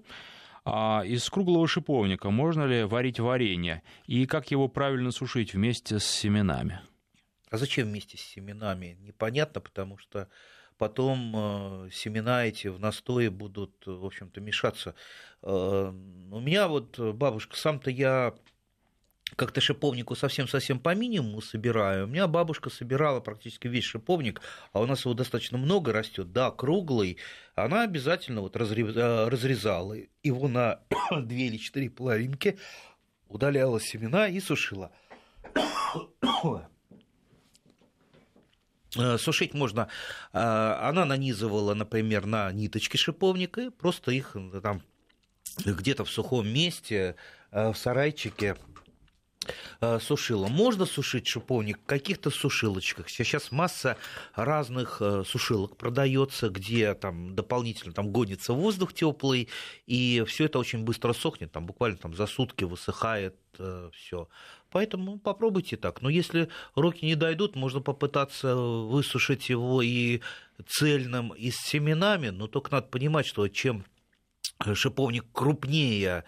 А 0.65 1.01
из 1.03 1.27
круглого 1.31 1.67
шиповника 1.67 2.29
можно 2.29 2.65
ли 2.65 2.83
варить 2.83 3.19
варенье? 3.19 3.81
И 4.05 4.27
как 4.27 4.51
его 4.51 4.67
правильно 4.67 5.09
сушить 5.09 5.55
вместе 5.55 5.97
с 5.97 6.05
семенами? 6.05 6.81
А 7.49 7.57
зачем 7.57 7.87
вместе 7.87 8.17
с 8.17 8.21
семенами? 8.21 8.97
Непонятно, 8.99 9.61
потому 9.61 9.97
что 9.97 10.29
потом 10.77 11.33
э, 11.35 11.89
семена 11.91 12.45
эти 12.45 12.67
в 12.67 12.79
настое 12.79 13.31
будут, 13.31 13.71
в 13.87 14.05
общем-то, 14.05 14.41
мешаться. 14.41 14.93
Э, 15.41 15.91
у 16.31 16.39
меня 16.39 16.67
вот 16.67 16.99
бабушка, 16.99 17.55
сам-то 17.55 17.89
я 17.89 18.35
как-то 19.35 19.61
шиповнику 19.61 20.15
совсем-совсем 20.15 20.79
по 20.79 20.95
минимуму 20.95 21.41
собираю. 21.41 22.05
У 22.05 22.07
меня 22.07 22.27
бабушка 22.27 22.69
собирала 22.69 23.19
практически 23.19 23.67
весь 23.67 23.83
шиповник, 23.83 24.41
а 24.73 24.79
у 24.79 24.85
нас 24.85 25.05
его 25.05 25.13
достаточно 25.13 25.57
много 25.57 25.91
растет, 25.91 26.31
да, 26.31 26.51
круглый. 26.51 27.17
Она 27.55 27.83
обязательно 27.83 28.41
вот 28.41 28.55
э, 28.55 29.27
разрезала 29.27 29.95
его 30.23 30.47
на 30.47 30.79
две 31.21 31.47
или 31.47 31.57
четыре 31.57 31.89
половинки, 31.89 32.57
удаляла 33.27 33.81
семена 33.81 34.27
и 34.27 34.39
сушила. 34.39 34.91
Э, 38.97 39.17
сушить 39.17 39.53
можно, 39.53 39.89
э, 40.31 40.39
она 40.39 41.03
нанизывала, 41.03 41.73
например, 41.73 42.25
на 42.25 42.49
ниточки 42.53 42.95
шиповника, 42.95 43.63
и 43.63 43.69
просто 43.69 44.11
их 44.11 44.35
там 44.63 44.81
где-то 45.65 46.05
в 46.05 46.09
сухом 46.09 46.47
месте, 46.47 47.15
в 47.51 47.75
сарайчике 47.75 48.55
сушила. 49.99 50.47
Можно 50.47 50.85
сушить 50.85 51.27
шиповник 51.27 51.79
в 51.79 51.85
каких-то 51.85 52.29
сушилочках. 52.29 53.09
Сейчас 53.09 53.51
масса 53.51 53.97
разных 54.35 54.97
э, 55.01 55.23
сушилок 55.25 55.77
продается, 55.77 56.49
где 56.49 56.93
там 56.93 57.35
дополнительно 57.35 57.93
там 57.93 58.11
гонится 58.11 58.53
воздух 58.53 58.93
теплый, 58.93 59.49
и 59.85 60.23
все 60.27 60.45
это 60.45 60.59
очень 60.59 60.83
быстро 60.83 61.13
сохнет, 61.13 61.51
там 61.51 61.65
буквально 61.65 61.97
там 61.97 62.13
за 62.13 62.27
сутки 62.27 62.63
высыхает 62.63 63.35
э, 63.59 63.89
все. 63.93 64.27
Поэтому 64.69 65.17
попробуйте 65.17 65.77
так. 65.77 66.01
Но 66.01 66.09
если 66.09 66.49
руки 66.75 67.05
не 67.05 67.15
дойдут, 67.15 67.55
можно 67.55 67.81
попытаться 67.81 68.55
высушить 68.55 69.49
его 69.49 69.81
и 69.81 70.21
цельным, 70.67 71.33
и 71.33 71.51
с 71.51 71.57
семенами, 71.57 72.29
но 72.29 72.47
только 72.47 72.71
надо 72.71 72.87
понимать, 72.87 73.25
что 73.25 73.47
чем 73.47 73.85
шиповник 74.73 75.25
крупнее, 75.31 76.25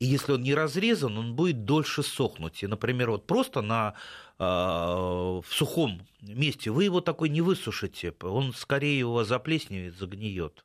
и 0.00 0.06
если 0.06 0.32
он 0.32 0.42
не 0.42 0.54
разрезан, 0.54 1.18
он 1.18 1.34
будет 1.34 1.64
дольше 1.64 2.02
сохнуть. 2.02 2.62
И, 2.62 2.66
например, 2.66 3.10
вот 3.10 3.26
просто 3.26 3.62
на, 3.62 3.94
э, 4.38 4.44
в 4.44 5.44
сухом 5.50 6.02
месте 6.22 6.70
вы 6.70 6.84
его 6.84 7.00
такой 7.00 7.28
не 7.28 7.40
высушите, 7.40 8.14
он 8.22 8.52
скорее 8.52 8.98
его 8.98 9.24
заплесневеет, 9.24 9.96
загниет. 9.96 10.64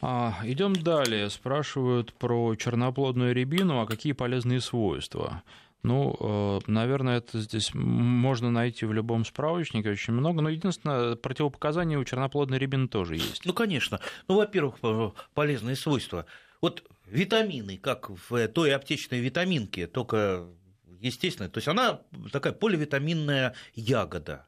А, 0.00 0.34
идем 0.44 0.74
далее. 0.74 1.30
Спрашивают 1.30 2.12
про 2.14 2.54
черноплодную 2.56 3.34
рябину, 3.34 3.80
а 3.80 3.86
какие 3.86 4.12
полезные 4.12 4.60
свойства? 4.60 5.42
Ну, 5.82 6.16
э, 6.18 6.60
наверное, 6.66 7.18
это 7.18 7.40
здесь 7.40 7.72
можно 7.74 8.50
найти 8.50 8.84
в 8.86 8.92
любом 8.92 9.24
справочнике 9.24 9.90
очень 9.90 10.14
много, 10.14 10.42
но 10.42 10.48
единственное, 10.48 11.14
противопоказания 11.14 11.98
у 11.98 12.04
черноплодной 12.04 12.58
рябины 12.58 12.88
тоже 12.88 13.16
есть. 13.16 13.44
Ну, 13.44 13.52
конечно. 13.52 14.00
Ну, 14.26 14.36
во-первых, 14.36 14.76
полезные 15.34 15.76
свойства. 15.76 16.26
Вот 16.60 16.84
витамины, 17.06 17.78
как 17.78 18.10
в 18.10 18.48
той 18.48 18.74
аптечной 18.74 19.20
витаминке, 19.20 19.86
только 19.86 20.48
естественно, 21.00 21.48
то 21.48 21.58
есть 21.58 21.68
она 21.68 22.00
такая 22.32 22.52
поливитаминная 22.52 23.54
ягода. 23.74 24.46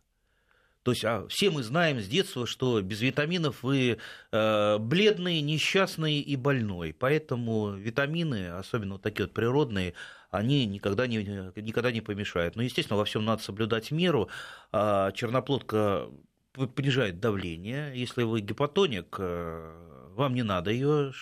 То 0.82 0.92
есть 0.92 1.04
а 1.04 1.26
все 1.26 1.50
мы 1.50 1.64
знаем 1.64 2.00
с 2.00 2.06
детства, 2.06 2.46
что 2.46 2.80
без 2.80 3.00
витаминов 3.00 3.64
вы 3.64 3.98
э, 4.30 4.78
бледный, 4.78 5.40
несчастный 5.40 6.20
и 6.20 6.36
больной. 6.36 6.94
Поэтому 6.96 7.72
витамины, 7.72 8.50
особенно 8.50 8.92
вот 8.92 9.02
такие 9.02 9.26
вот 9.26 9.34
природные, 9.34 9.94
они 10.30 10.64
никогда 10.64 11.08
не, 11.08 11.16
никогда 11.16 11.90
не 11.90 12.02
помешают. 12.02 12.54
Но, 12.54 12.62
естественно, 12.62 12.96
во 12.96 13.04
всем 13.04 13.24
надо 13.24 13.42
соблюдать 13.42 13.90
меру. 13.90 14.28
А 14.70 15.10
черноплодка 15.10 16.08
понижает 16.52 17.18
давление. 17.18 17.92
Если 17.92 18.22
вы 18.22 18.40
гипотоник, 18.40 19.16
э, 19.18 20.05
вам 20.16 20.34
не 20.34 20.42
надо 20.42 20.70
ее, 20.70 21.12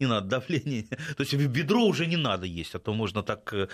не 0.00 0.06
надо 0.06 0.28
давление. 0.28 0.84
То 1.16 1.22
есть 1.22 1.34
бедро 1.34 1.84
уже 1.84 2.06
не 2.06 2.16
надо 2.16 2.46
есть, 2.46 2.74
а 2.74 2.78
то 2.78 2.94
можно 2.94 3.22
так 3.22 3.52
э, 3.52 3.66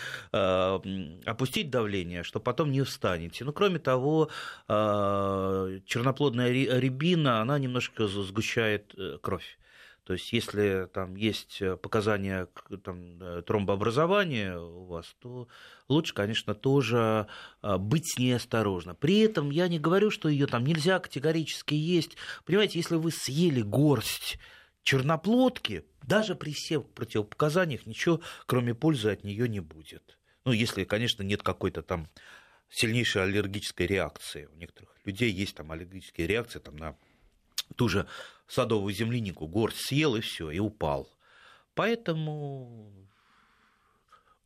опустить 1.27 1.71
давление, 1.71 2.23
что 2.23 2.41
потом 2.41 2.71
не 2.71 2.83
встанете. 2.83 3.45
Ну, 3.45 3.53
кроме 3.53 3.79
того, 3.79 4.29
э, 4.69 5.81
черноплодная 5.87 6.51
рябина, 6.51 7.41
она 7.41 7.59
немножко 7.59 8.07
сгущает 8.07 8.95
э, 8.97 9.19
кровь. 9.21 9.59
То 10.05 10.15
есть, 10.15 10.33
если 10.33 10.89
там 10.93 11.15
есть 11.15 11.63
показания 11.81 12.49
там, 12.83 13.43
тромбообразования 13.45 14.59
у 14.59 14.85
вас, 14.87 15.15
то 15.21 15.47
лучше, 15.89 16.13
конечно, 16.13 16.55
тоже 16.55 17.29
быть 17.63 18.13
с 18.13 18.19
ней 18.19 18.35
осторожно. 18.35 18.97
При 18.97 19.21
этом 19.21 19.51
я 19.51 19.69
не 19.69 19.79
говорю, 19.79 20.11
что 20.11 20.29
ее 20.29 20.47
там 20.47 20.65
нельзя 20.65 20.99
категорически 20.99 21.75
есть. 21.75 22.17
Понимаете, 22.45 22.81
если 22.81 22.97
вы 22.97 23.13
съели 23.13 23.63
горсть 23.63 24.39
черноплодки, 24.83 25.85
даже 26.03 26.35
при 26.35 26.53
всех 26.53 26.89
противопоказаниях, 26.89 27.87
ничего, 27.87 28.21
кроме 28.47 28.75
пользы 28.75 29.13
от 29.13 29.23
нее 29.23 29.49
не 29.49 29.61
будет. 29.61 30.19
Ну, 30.45 30.51
если, 30.51 30.83
конечно, 30.83 31.23
нет 31.23 31.45
какой-то 31.45 31.83
там 31.83 32.09
сильнейшей 32.69 33.23
аллергической 33.23 33.87
реакции. 33.87 34.49
У 34.53 34.57
некоторых 34.57 34.97
людей 35.05 35.31
есть 35.31 35.55
там 35.55 35.71
аллергические 35.71 36.27
реакции 36.27 36.59
там, 36.59 36.75
на 36.75 36.97
ту 37.77 37.89
же 37.89 38.09
садовую 38.53 38.93
землянику. 38.93 39.47
Горсть 39.47 39.87
съел 39.87 40.17
и 40.17 40.21
все, 40.21 40.51
и 40.51 40.59
упал. 40.59 41.09
Поэтому 41.75 42.93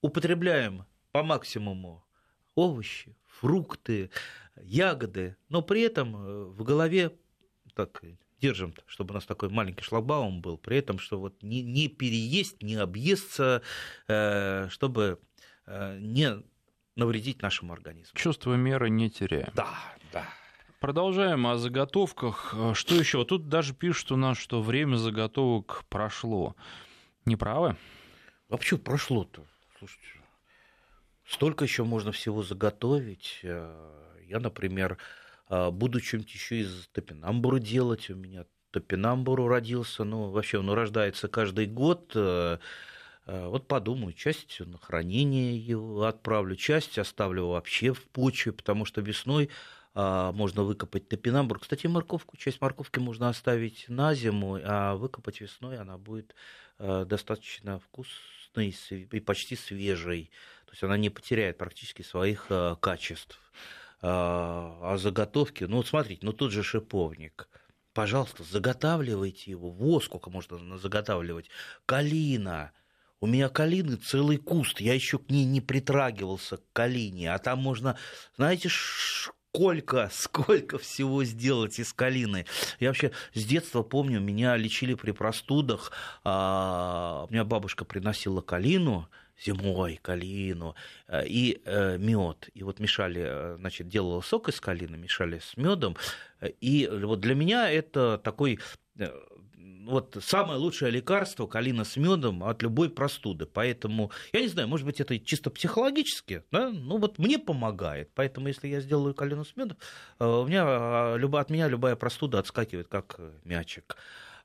употребляем 0.00 0.84
по 1.10 1.22
максимуму 1.22 2.04
овощи, 2.54 3.16
фрукты, 3.26 4.10
ягоды, 4.62 5.36
но 5.48 5.60
при 5.60 5.82
этом 5.82 6.16
э, 6.16 6.44
в 6.44 6.62
голове 6.62 7.12
так 7.74 8.02
держим, 8.40 8.74
чтобы 8.86 9.12
у 9.12 9.14
нас 9.14 9.26
такой 9.26 9.48
маленький 9.48 9.82
шлагбаум 9.82 10.40
был, 10.40 10.56
при 10.56 10.78
этом, 10.78 10.98
что 10.98 11.18
вот 11.18 11.42
не, 11.42 11.62
не 11.62 11.88
переесть, 11.88 12.62
не 12.62 12.76
объесться, 12.76 13.62
э, 14.08 14.68
чтобы 14.70 15.18
э, 15.66 15.98
не 15.98 16.42
навредить 16.94 17.42
нашему 17.42 17.72
организму. 17.72 18.12
Чувство 18.14 18.54
меры 18.54 18.88
не 18.88 19.10
теряем. 19.10 19.52
Да, 19.54 19.74
да. 20.12 20.26
Продолжаем 20.86 21.48
о 21.48 21.58
заготовках. 21.58 22.54
Что 22.74 22.94
еще? 22.94 23.24
Тут 23.24 23.48
даже 23.48 23.74
пишут 23.74 24.12
у 24.12 24.16
нас, 24.16 24.38
что 24.38 24.62
время 24.62 24.94
заготовок 24.94 25.82
прошло. 25.88 26.54
Не 27.24 27.34
правы? 27.34 27.76
А 28.48 28.56
почему 28.56 28.78
прошло-то? 28.78 29.44
Слушайте, 29.80 30.06
столько 31.26 31.64
еще 31.64 31.82
можно 31.82 32.12
всего 32.12 32.44
заготовить. 32.44 33.40
Э, 33.42 33.96
я, 34.28 34.38
например, 34.38 34.98
а, 35.48 35.72
буду 35.72 35.98
что-нибудь 35.98 36.32
еще 36.32 36.60
из 36.60 36.86
топинамбура 36.92 37.58
делать. 37.58 38.08
У 38.08 38.14
меня 38.14 38.44
топинамбуру 38.70 39.48
родился, 39.48 40.04
ну, 40.04 40.30
вообще 40.30 40.60
он 40.60 40.70
рождается 40.70 41.26
каждый 41.26 41.66
год. 41.66 42.12
Э, 42.14 42.58
э, 43.26 43.48
вот 43.48 43.66
подумаю, 43.66 44.12
часть 44.12 44.60
на 44.60 44.78
хранение 44.78 45.58
его 45.58 46.04
отправлю, 46.04 46.54
часть 46.54 46.96
оставлю 46.96 47.48
вообще 47.48 47.92
в 47.92 48.04
почве, 48.04 48.52
потому 48.52 48.84
что 48.84 49.00
весной 49.00 49.50
а, 49.98 50.30
можно 50.32 50.62
выкопать 50.62 51.08
топинамбур. 51.08 51.58
Кстати, 51.58 51.86
морковку, 51.86 52.36
часть 52.36 52.60
морковки 52.60 52.98
можно 52.98 53.30
оставить 53.30 53.86
на 53.88 54.14
зиму, 54.14 54.60
а 54.62 54.94
выкопать 54.94 55.40
весной 55.40 55.78
она 55.78 55.96
будет 55.96 56.34
э, 56.78 57.06
достаточно 57.08 57.78
вкусной 57.78 58.76
и 58.90 59.20
почти 59.20 59.56
свежей. 59.56 60.30
То 60.66 60.72
есть 60.72 60.82
она 60.82 60.98
не 60.98 61.08
потеряет 61.08 61.56
практически 61.56 62.02
своих 62.02 62.50
качеств. 62.80 63.40
А, 64.02 64.78
а 64.82 64.98
заготовки, 64.98 65.64
ну 65.64 65.78
вот 65.78 65.86
смотрите, 65.86 66.20
ну 66.26 66.34
тут 66.34 66.52
же 66.52 66.62
шиповник, 66.62 67.48
пожалуйста, 67.94 68.44
заготавливайте 68.44 69.50
его, 69.50 69.70
во 69.70 70.00
сколько 70.00 70.28
можно 70.28 70.76
заготавливать, 70.76 71.48
калина, 71.86 72.72
у 73.20 73.26
меня 73.26 73.48
калины 73.48 73.96
целый 73.96 74.36
куст, 74.36 74.80
я 74.80 74.92
еще 74.92 75.18
к 75.18 75.30
ней 75.30 75.46
не 75.46 75.62
притрагивался, 75.62 76.58
к 76.58 76.72
калине, 76.74 77.32
а 77.32 77.38
там 77.38 77.60
можно, 77.60 77.96
знаете, 78.36 78.68
сколько, 79.56 80.08
сколько 80.12 80.78
всего 80.78 81.24
сделать 81.24 81.78
из 81.78 81.92
калины. 81.92 82.44
Я 82.78 82.88
вообще 82.88 83.12
с 83.32 83.44
детства 83.44 83.82
помню, 83.82 84.20
меня 84.20 84.56
лечили 84.56 84.94
при 84.94 85.12
простудах, 85.12 85.92
а, 86.24 87.26
у 87.28 87.32
меня 87.32 87.44
бабушка 87.44 87.84
приносила 87.84 88.42
калину, 88.42 89.08
зимой 89.42 89.98
калину 90.02 90.74
э, 91.08 91.26
и 91.26 91.60
э, 91.64 91.98
мед. 91.98 92.48
И 92.54 92.62
вот 92.62 92.80
мешали, 92.80 93.22
э, 93.26 93.56
значит, 93.58 93.88
делала 93.88 94.22
сок 94.22 94.48
из 94.48 94.60
калины, 94.60 94.96
мешали 94.96 95.38
с 95.38 95.56
медом. 95.56 95.96
И 96.60 96.88
вот 96.90 97.20
для 97.20 97.34
меня 97.34 97.70
это 97.70 98.18
такой 98.18 98.58
вот 99.86 100.16
самое 100.20 100.58
лучшее 100.58 100.90
лекарство 100.90 101.46
калина 101.46 101.84
с 101.84 101.96
медом 101.96 102.42
от 102.44 102.62
любой 102.62 102.90
простуды. 102.90 103.46
Поэтому, 103.46 104.10
я 104.32 104.40
не 104.40 104.48
знаю, 104.48 104.68
может 104.68 104.86
быть, 104.86 105.00
это 105.00 105.18
чисто 105.18 105.50
психологически, 105.50 106.42
да? 106.50 106.70
ну 106.70 106.98
вот 106.98 107.18
мне 107.18 107.38
помогает. 107.38 108.10
Поэтому, 108.14 108.48
если 108.48 108.68
я 108.68 108.80
сделаю 108.80 109.14
калину 109.14 109.44
с 109.44 109.56
медом, 109.56 109.76
у 110.18 110.44
меня, 110.46 110.64
а, 110.66 111.16
от 111.16 111.50
меня 111.50 111.68
любая 111.68 111.96
простуда 111.96 112.38
отскакивает, 112.38 112.88
как 112.88 113.20
мячик. 113.44 113.96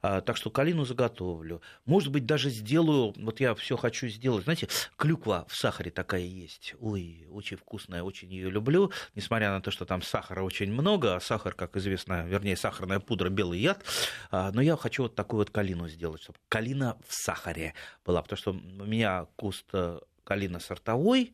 А, 0.02 0.22
так 0.22 0.38
что 0.38 0.50
калину 0.50 0.84
заготовлю. 0.84 1.62
Может 1.86 2.12
быть, 2.12 2.26
даже 2.26 2.50
сделаю, 2.50 3.14
вот 3.18 3.40
я 3.40 3.54
все 3.56 3.78
хочу 3.78 4.08
сделать. 4.08 4.46
Знаете, 4.46 4.68
клюква 4.98 5.46
в 5.48 5.56
сахаре 5.56 5.92
такая 5.92 6.22
есть. 6.22 6.74
Ой, 6.80 7.28
очень 7.30 7.58
вкусная, 7.58 8.02
очень 8.04 8.32
ее 8.32 8.50
люблю. 8.50 8.92
Несмотря 9.16 9.52
на 9.52 9.62
то, 9.62 9.70
что 9.70 9.86
там 9.86 10.02
сахара 10.02 10.42
очень 10.42 10.72
много, 10.72 11.16
а 11.16 11.20
сахар, 11.20 11.54
как 11.54 11.78
известно, 11.78 12.26
вернее, 12.26 12.58
сахарная 12.58 13.00
пудра, 13.00 13.30
белый 13.30 13.60
яд. 13.60 13.84
А, 14.32 14.52
но 14.52 14.62
я 14.62 14.76
хочу 14.76 15.04
вот 15.04 15.16
такую 15.16 15.40
вот 15.40 15.52
калину 15.52 15.88
сделать, 15.88 16.24
чтобы 16.24 16.40
калина 16.50 16.98
в 17.08 17.14
сахаре 17.14 17.76
была. 18.04 18.22
Потому 18.24 18.38
что 18.38 18.52
у 18.52 18.86
меня 18.86 19.28
куст 19.36 19.66
э, 19.74 20.00
калина 20.24 20.60
сортовой, 20.60 21.34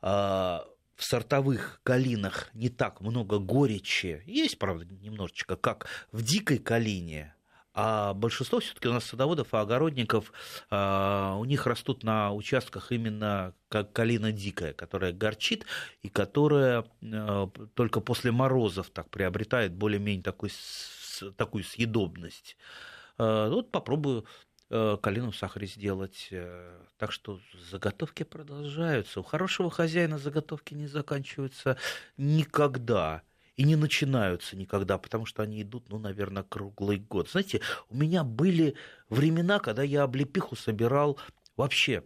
а, 0.00 0.64
в 0.96 1.04
сортовых 1.04 1.80
калинах 1.84 2.50
не 2.54 2.70
так 2.70 3.00
много 3.00 3.38
горечи. 3.38 4.22
Есть, 4.26 4.58
правда, 4.58 4.84
немножечко, 4.86 5.56
как 5.56 5.86
в 6.10 6.22
дикой 6.22 6.58
калине. 6.58 7.34
А 7.74 8.14
большинство 8.14 8.60
все-таки 8.60 8.88
у 8.88 8.92
нас 8.92 9.04
садоводов 9.04 9.54
и 9.54 9.56
огородников, 9.56 10.32
а, 10.70 11.36
у 11.38 11.44
них 11.44 11.66
растут 11.66 12.02
на 12.02 12.32
участках 12.32 12.90
именно 12.92 13.54
как 13.68 13.92
калина 13.92 14.32
дикая, 14.32 14.72
которая 14.72 15.12
горчит 15.12 15.66
и 16.02 16.08
которая 16.08 16.84
а, 17.02 17.48
только 17.74 18.00
после 18.00 18.32
морозов 18.32 18.90
так 18.90 19.10
приобретает 19.10 19.72
более-менее 19.72 20.22
такой, 20.22 20.50
такую 21.36 21.64
съедобность. 21.64 22.56
Вот 23.18 23.72
попробую 23.72 24.26
калину 24.68 25.30
в 25.30 25.36
сахаре 25.36 25.66
сделать. 25.66 26.28
Э, 26.30 26.78
так 26.98 27.10
что 27.10 27.40
заготовки 27.70 28.22
продолжаются. 28.22 29.20
У 29.20 29.22
хорошего 29.22 29.70
хозяина 29.70 30.18
заготовки 30.18 30.74
не 30.74 30.86
заканчиваются 30.86 31.78
никогда. 32.16 33.22
И 33.58 33.64
не 33.64 33.74
начинаются 33.74 34.56
никогда, 34.56 34.98
потому 34.98 35.26
что 35.26 35.42
они 35.42 35.62
идут, 35.62 35.88
ну, 35.88 35.98
наверное, 35.98 36.44
круглый 36.44 36.98
год. 36.98 37.28
Знаете, 37.28 37.60
у 37.90 37.96
меня 37.96 38.22
были 38.22 38.76
времена, 39.10 39.58
когда 39.58 39.82
я 39.82 40.04
облепиху 40.04 40.54
собирал 40.54 41.18
вообще 41.56 42.04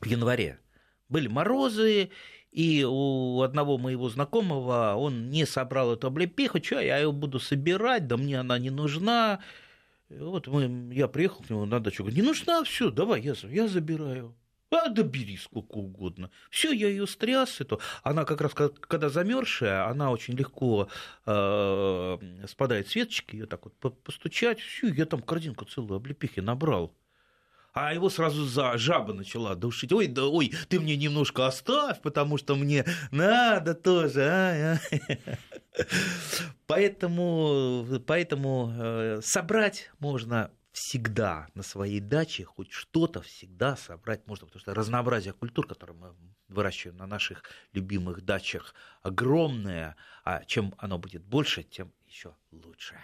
в 0.00 0.06
январе. 0.06 0.60
Были 1.08 1.26
морозы, 1.26 2.10
и 2.52 2.86
у 2.88 3.42
одного 3.42 3.78
моего 3.78 4.08
знакомого 4.08 4.94
он 4.94 5.28
не 5.28 5.44
собрал 5.44 5.92
эту 5.92 6.06
облепиху, 6.06 6.62
что 6.62 6.78
я 6.78 6.98
ее 6.98 7.10
буду 7.10 7.40
собирать, 7.40 8.06
да 8.06 8.16
мне 8.16 8.38
она 8.38 8.56
не 8.60 8.70
нужна. 8.70 9.40
Вот 10.08 10.46
мы, 10.46 10.94
я 10.94 11.08
приехал 11.08 11.42
к 11.42 11.50
нему 11.50 11.64
на 11.64 11.80
дачу, 11.80 12.04
говорю, 12.04 12.16
не 12.16 12.22
нужна, 12.22 12.62
все, 12.62 12.92
давай, 12.92 13.22
я, 13.22 13.34
я 13.42 13.66
забираю. 13.66 14.36
А 14.70 14.88
да 14.88 15.02
бери 15.02 15.36
сколько 15.36 15.76
угодно. 15.76 16.30
Все, 16.48 16.72
я 16.72 16.88
ее 16.88 17.06
стряс. 17.06 17.60
Это. 17.60 17.78
Она 18.02 18.24
как 18.24 18.40
раз, 18.40 18.52
когда 18.54 19.08
замерзшая, 19.08 19.86
она 19.86 20.10
очень 20.10 20.34
легко 20.34 20.88
э, 21.26 22.18
спадает 22.46 22.88
с 22.88 22.94
веточки, 22.94 23.36
ее 23.36 23.46
так 23.46 23.64
вот 23.64 24.02
постучать. 24.02 24.60
Все, 24.60 24.88
я 24.88 25.06
там 25.06 25.22
корзинку 25.22 25.64
целую 25.64 25.96
облепихи 25.96 26.40
набрал. 26.40 26.94
А 27.72 27.94
его 27.94 28.10
сразу 28.10 28.44
за 28.46 28.76
жаба 28.78 29.12
начала 29.12 29.54
душить. 29.54 29.92
Ой, 29.92 30.06
да 30.06 30.26
ой, 30.26 30.52
ты 30.68 30.80
мне 30.80 30.96
немножко 30.96 31.46
оставь, 31.46 32.00
потому 32.00 32.36
что 32.36 32.56
мне 32.56 32.84
надо 33.10 33.74
тоже. 33.74 34.22
А, 34.22 34.74
а. 34.74 34.78
Поэтому, 36.66 37.86
поэтому 38.06 38.72
э, 38.76 39.20
собрать 39.22 39.90
можно 39.98 40.50
всегда 40.80 41.46
на 41.54 41.62
своей 41.62 42.00
даче, 42.00 42.44
хоть 42.44 42.72
что-то 42.72 43.20
всегда 43.20 43.76
собрать 43.76 44.26
можно, 44.26 44.46
потому 44.46 44.60
что 44.60 44.74
разнообразие 44.74 45.34
культур, 45.34 45.66
которые 45.66 45.94
мы 45.94 46.14
выращиваем 46.48 46.96
на 46.96 47.06
наших 47.06 47.42
любимых 47.74 48.24
дачах, 48.24 48.74
огромное, 49.02 49.96
а 50.24 50.42
чем 50.46 50.74
оно 50.78 50.98
будет 50.98 51.22
больше, 51.22 51.64
тем 51.64 51.92
еще 52.06 52.34
лучше. 52.50 52.96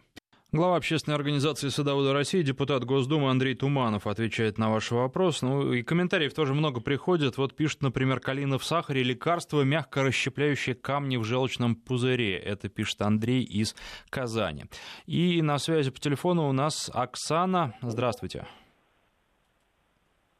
Глава 0.50 0.76
общественной 0.76 1.14
организации 1.14 1.68
«Садоводы 1.68 2.14
России», 2.14 2.40
депутат 2.40 2.82
Госдумы 2.82 3.28
Андрей 3.30 3.54
Туманов 3.54 4.06
отвечает 4.06 4.56
на 4.56 4.70
ваш 4.70 4.90
вопрос. 4.90 5.42
Ну 5.42 5.74
и 5.74 5.82
комментариев 5.82 6.32
тоже 6.32 6.54
много 6.54 6.80
приходит. 6.80 7.36
Вот 7.36 7.54
пишет, 7.54 7.82
например, 7.82 8.18
«Калина 8.18 8.58
в 8.58 8.64
сахаре. 8.64 9.02
Лекарство, 9.02 9.60
мягко 9.60 10.02
расщепляющее 10.02 10.74
камни 10.74 11.18
в 11.18 11.24
желчном 11.24 11.76
пузыре». 11.76 12.38
Это 12.38 12.70
пишет 12.70 13.02
Андрей 13.02 13.42
из 13.42 13.76
Казани. 14.08 14.64
И 15.04 15.42
на 15.42 15.58
связи 15.58 15.90
по 15.90 16.00
телефону 16.00 16.48
у 16.48 16.52
нас 16.52 16.90
Оксана. 16.94 17.74
Здравствуйте. 17.82 18.46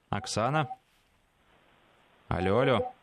Оксана. 0.09 0.69
Алло, 2.29 2.61
алло 2.61 2.95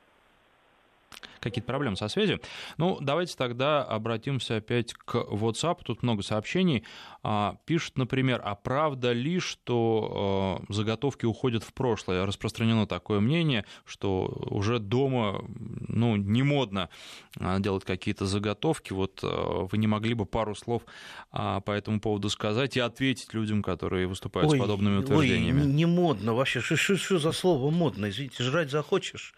какие-то 1.46 1.68
проблемы 1.68 1.96
со 1.96 2.08
связью. 2.08 2.42
Ну, 2.78 2.98
давайте 3.00 3.36
тогда 3.38 3.84
обратимся 3.84 4.58
опять 4.58 4.94
к 4.94 5.16
WhatsApp. 5.16 5.80
Тут 5.84 6.04
много 6.04 6.24
сообщений. 6.24 6.84
А, 7.24 7.58
пишут, 7.66 7.98
например, 7.98 8.42
а 8.44 8.56
правда 8.56 9.12
ли, 9.12 9.40
что 9.40 10.62
а, 10.70 10.74
заготовки 10.74 11.26
уходят 11.26 11.64
в 11.64 11.74
прошлое? 11.74 12.26
Распространено 12.26 12.88
такое 12.88 13.20
мнение, 13.20 13.66
что 13.86 14.26
уже 14.50 14.80
дома 14.80 15.44
ну, 15.88 16.16
не 16.16 16.44
модно 16.44 16.90
а, 17.40 17.60
делать 17.60 17.86
какие-то 17.86 18.26
заготовки. 18.26 18.94
Вот 18.94 19.22
вы 19.24 19.78
не 19.78 19.88
могли 19.88 20.14
бы 20.14 20.26
пару 20.26 20.56
слов 20.56 20.84
по 21.32 21.72
этому 21.72 22.00
поводу 22.00 22.30
сказать 22.30 22.78
и 22.78 22.80
ответить 22.80 23.34
людям, 23.34 23.62
которые 23.62 24.08
выступают 24.08 24.52
ой, 24.52 24.58
с 24.58 24.62
подобными 24.62 24.98
утверждениями? 24.98 25.62
Ой, 25.62 25.68
не 25.68 25.86
модно 25.86 26.34
вообще. 26.34 26.60
Что 26.62 27.20
за 27.20 27.32
слово 27.32 27.70
модно? 27.72 28.10
Извините, 28.10 28.44
жрать 28.44 28.72
захочешь 28.72 29.34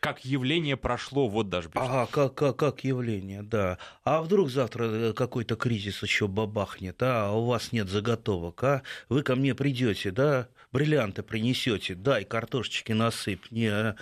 как 0.00 0.24
явление 0.24 0.76
прошло, 0.76 1.28
вот 1.28 1.48
даже. 1.48 1.70
Ага, 1.74 2.08
как, 2.10 2.34
как, 2.34 2.56
как 2.56 2.84
явление, 2.84 3.42
да. 3.42 3.78
А 4.04 4.22
вдруг 4.22 4.50
завтра 4.50 4.84
э, 4.84 5.12
какой-то 5.12 5.56
кризис 5.56 6.02
еще 6.02 6.26
бабахнет, 6.26 7.02
а 7.02 7.30
у 7.32 7.44
вас 7.44 7.72
нет 7.72 7.88
заготовок, 7.88 8.64
а 8.64 8.82
вы 9.08 9.22
ко 9.22 9.36
мне 9.36 9.54
придете, 9.54 10.10
да, 10.10 10.48
бриллианты 10.72 11.22
принесете, 11.22 11.94
дай 11.94 12.24
картошечки 12.24 12.92
насыпь, 12.92 13.50
не, 13.50 13.66
а? 13.66 13.96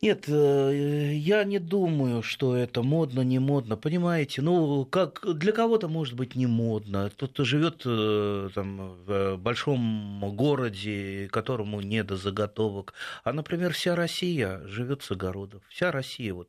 Нет, 0.00 0.26
э, 0.28 1.12
я 1.14 1.42
не 1.42 1.58
думаю, 1.58 2.22
что 2.22 2.56
это 2.56 2.82
модно, 2.84 3.22
не 3.22 3.40
модно. 3.40 3.76
Понимаете, 3.76 4.42
ну, 4.42 4.84
как 4.84 5.26
для 5.36 5.50
кого-то 5.50 5.88
может 5.88 6.14
быть 6.14 6.36
не 6.36 6.46
модно. 6.46 7.10
Тот, 7.10 7.32
кто 7.32 7.44
живет 7.44 7.82
э, 7.84 8.48
там, 8.54 8.94
в 9.04 9.36
большом 9.38 10.36
городе, 10.36 11.28
которому 11.32 11.80
не 11.80 12.04
до 12.04 12.16
заготовок. 12.16 12.94
А, 13.24 13.32
например, 13.32 13.72
вся 13.72 13.96
Россия 13.96 14.60
живет 14.66 15.02
с 15.02 15.10
огородов. 15.10 15.64
Вся 15.68 15.90
Россия 15.90 16.32
вот, 16.32 16.48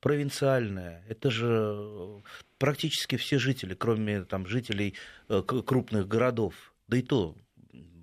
провинциальная. 0.00 1.04
Это 1.08 1.30
же 1.30 2.20
практически 2.58 3.14
все 3.14 3.38
жители, 3.38 3.74
кроме 3.74 4.24
там, 4.24 4.44
жителей 4.44 4.94
э, 5.28 5.42
крупных 5.42 6.08
городов. 6.08 6.74
Да 6.88 6.96
и 6.96 7.02
то 7.02 7.36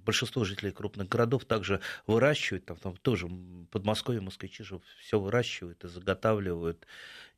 большинство 0.06 0.46
жителей 0.46 0.72
крупных 0.72 1.10
городов 1.10 1.46
также 1.46 1.82
выращивают, 2.08 2.66
там, 2.66 2.78
там 2.78 2.98
тоже 2.98 3.28
Подмосковье, 3.72 4.22
москвичи 4.22 4.64
же 4.64 4.80
все 5.00 5.20
выращивают 5.20 5.84
и 5.84 5.88
заготавливают. 5.88 6.86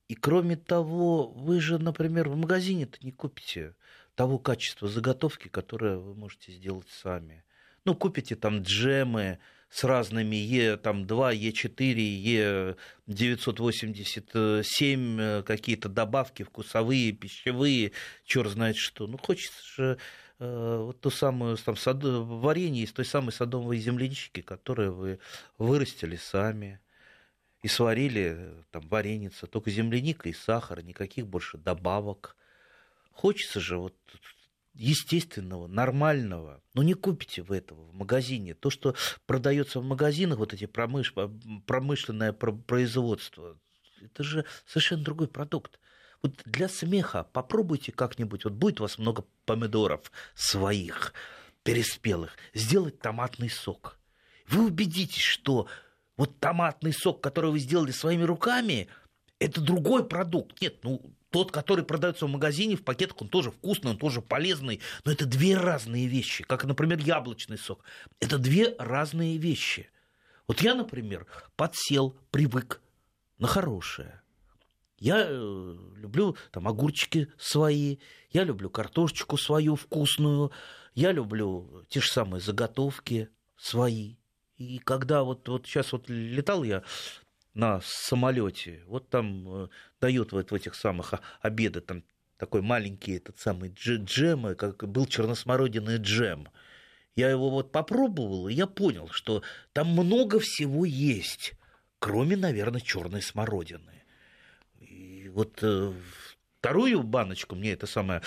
И 0.07 0.15
кроме 0.15 0.55
того, 0.55 1.27
вы 1.27 1.59
же, 1.59 1.79
например, 1.79 2.29
в 2.29 2.37
магазине-то 2.37 2.99
не 3.01 3.11
купите 3.11 3.75
того 4.15 4.39
качества 4.39 4.87
заготовки, 4.87 5.47
которое 5.47 5.97
вы 5.97 6.15
можете 6.15 6.51
сделать 6.51 6.89
сами. 6.89 7.43
Ну, 7.85 7.95
купите 7.95 8.35
там 8.35 8.61
джемы 8.61 9.39
с 9.69 9.83
разными 9.83 10.35
Е2, 10.35 11.05
Е4, 11.05 12.75
Е987, 13.07 15.43
какие-то 15.43 15.89
добавки 15.89 16.43
вкусовые, 16.43 17.11
пищевые, 17.11 17.91
черт 18.25 18.51
знает 18.51 18.77
что. 18.77 19.07
Ну, 19.07 19.17
хочется 19.17 19.61
же 19.75 19.97
вот 20.39 21.01
ту 21.01 21.09
самую 21.09 21.57
там, 21.57 21.75
сад... 21.75 22.03
варенье 22.03 22.83
из 22.83 22.91
той 22.91 23.05
самой 23.05 23.31
садовой 23.31 23.77
землянички, 23.77 24.41
которую 24.41 24.93
вы 24.93 25.19
вырастили 25.57 26.15
сами 26.15 26.79
и 27.63 27.67
сварили 27.67 28.63
там 28.71 28.87
вареница, 28.87 29.47
только 29.47 29.71
земляника 29.71 30.29
и 30.29 30.33
сахар, 30.33 30.83
никаких 30.83 31.27
больше 31.27 31.57
добавок. 31.57 32.35
Хочется 33.11 33.59
же 33.59 33.77
вот 33.77 33.95
естественного, 34.75 35.67
нормального. 35.67 36.61
Но 36.73 36.83
не 36.83 36.93
купите 36.93 37.41
вы 37.41 37.57
этого 37.57 37.83
в 37.85 37.93
магазине. 37.93 38.53
То, 38.53 38.69
что 38.69 38.95
продается 39.25 39.79
в 39.79 39.83
магазинах, 39.83 40.37
вот 40.37 40.53
эти 40.53 40.67
промыш... 40.67 41.13
промышленное 41.65 42.31
производство, 42.31 43.57
это 44.01 44.23
же 44.23 44.45
совершенно 44.65 45.03
другой 45.03 45.27
продукт. 45.27 45.79
Вот 46.23 46.41
для 46.45 46.67
смеха 46.67 47.23
попробуйте 47.31 47.91
как-нибудь, 47.91 48.43
вот 48.43 48.53
будет 48.53 48.79
у 48.79 48.83
вас 48.83 48.97
много 48.97 49.25
помидоров 49.45 50.11
своих, 50.35 51.13
переспелых, 51.63 52.37
сделать 52.53 52.99
томатный 52.99 53.49
сок. 53.49 53.97
Вы 54.47 54.67
убедитесь, 54.67 55.21
что 55.21 55.67
вот 56.15 56.39
томатный 56.39 56.93
сок, 56.93 57.21
который 57.21 57.51
вы 57.51 57.59
сделали 57.59 57.91
своими 57.91 58.23
руками, 58.23 58.87
это 59.39 59.61
другой 59.61 60.07
продукт. 60.07 60.61
Нет, 60.61 60.83
ну, 60.83 61.01
тот, 61.29 61.51
который 61.51 61.85
продается 61.85 62.25
в 62.25 62.29
магазине, 62.29 62.75
в 62.75 62.83
пакетах, 62.83 63.21
он 63.21 63.29
тоже 63.29 63.51
вкусный, 63.51 63.91
он 63.91 63.97
тоже 63.97 64.21
полезный, 64.21 64.81
но 65.05 65.11
это 65.11 65.25
две 65.25 65.57
разные 65.57 66.07
вещи, 66.07 66.43
как, 66.43 66.63
например, 66.63 66.99
яблочный 66.99 67.57
сок. 67.57 67.83
Это 68.19 68.37
две 68.37 68.75
разные 68.79 69.37
вещи. 69.37 69.89
Вот 70.47 70.61
я, 70.61 70.73
например, 70.73 71.27
подсел, 71.55 72.15
привык 72.31 72.81
на 73.37 73.47
хорошее. 73.47 74.21
Я 74.99 75.27
э, 75.27 75.75
люблю 75.95 76.35
там 76.51 76.67
огурчики 76.67 77.27
свои, 77.37 77.97
я 78.31 78.43
люблю 78.43 78.69
картошечку 78.69 79.37
свою 79.37 79.75
вкусную, 79.75 80.51
я 80.95 81.11
люблю 81.11 81.83
те 81.89 82.01
же 82.01 82.09
самые 82.09 82.41
заготовки 82.41 83.29
свои. 83.57 84.15
И 84.57 84.79
когда 84.79 85.23
вот, 85.23 85.47
вот 85.47 85.67
сейчас 85.67 85.91
вот 85.91 86.09
летал 86.09 86.63
я 86.63 86.81
на 87.53 87.79
самолете, 87.83 88.83
вот 88.87 89.09
там 89.09 89.65
э, 89.65 89.67
дают 90.01 90.31
вот 90.31 90.49
в 90.49 90.55
этих 90.55 90.73
самых 90.73 91.13
обедах 91.41 91.85
там 91.85 92.03
такой 92.37 92.61
маленький 92.61 93.17
этот 93.17 93.39
самый 93.39 93.69
джем, 93.69 94.55
как 94.55 94.87
был 94.87 95.05
черносмородиный 95.05 95.97
джем. 95.97 96.49
Я 97.15 97.29
его 97.29 97.49
вот 97.49 97.71
попробовал, 97.71 98.47
и 98.47 98.53
я 98.53 98.67
понял, 98.67 99.09
что 99.09 99.41
там 99.73 99.87
много 99.89 100.39
всего 100.39 100.85
есть, 100.85 101.53
кроме, 101.99 102.37
наверное, 102.37 102.81
черной 102.81 103.23
смородины. 103.23 103.96
Вот 105.37 105.59
э, 105.61 105.93
вторую 106.57 107.03
баночку 107.03 107.55
мне 107.55 107.73
это 107.73 107.85
самое 107.85 108.23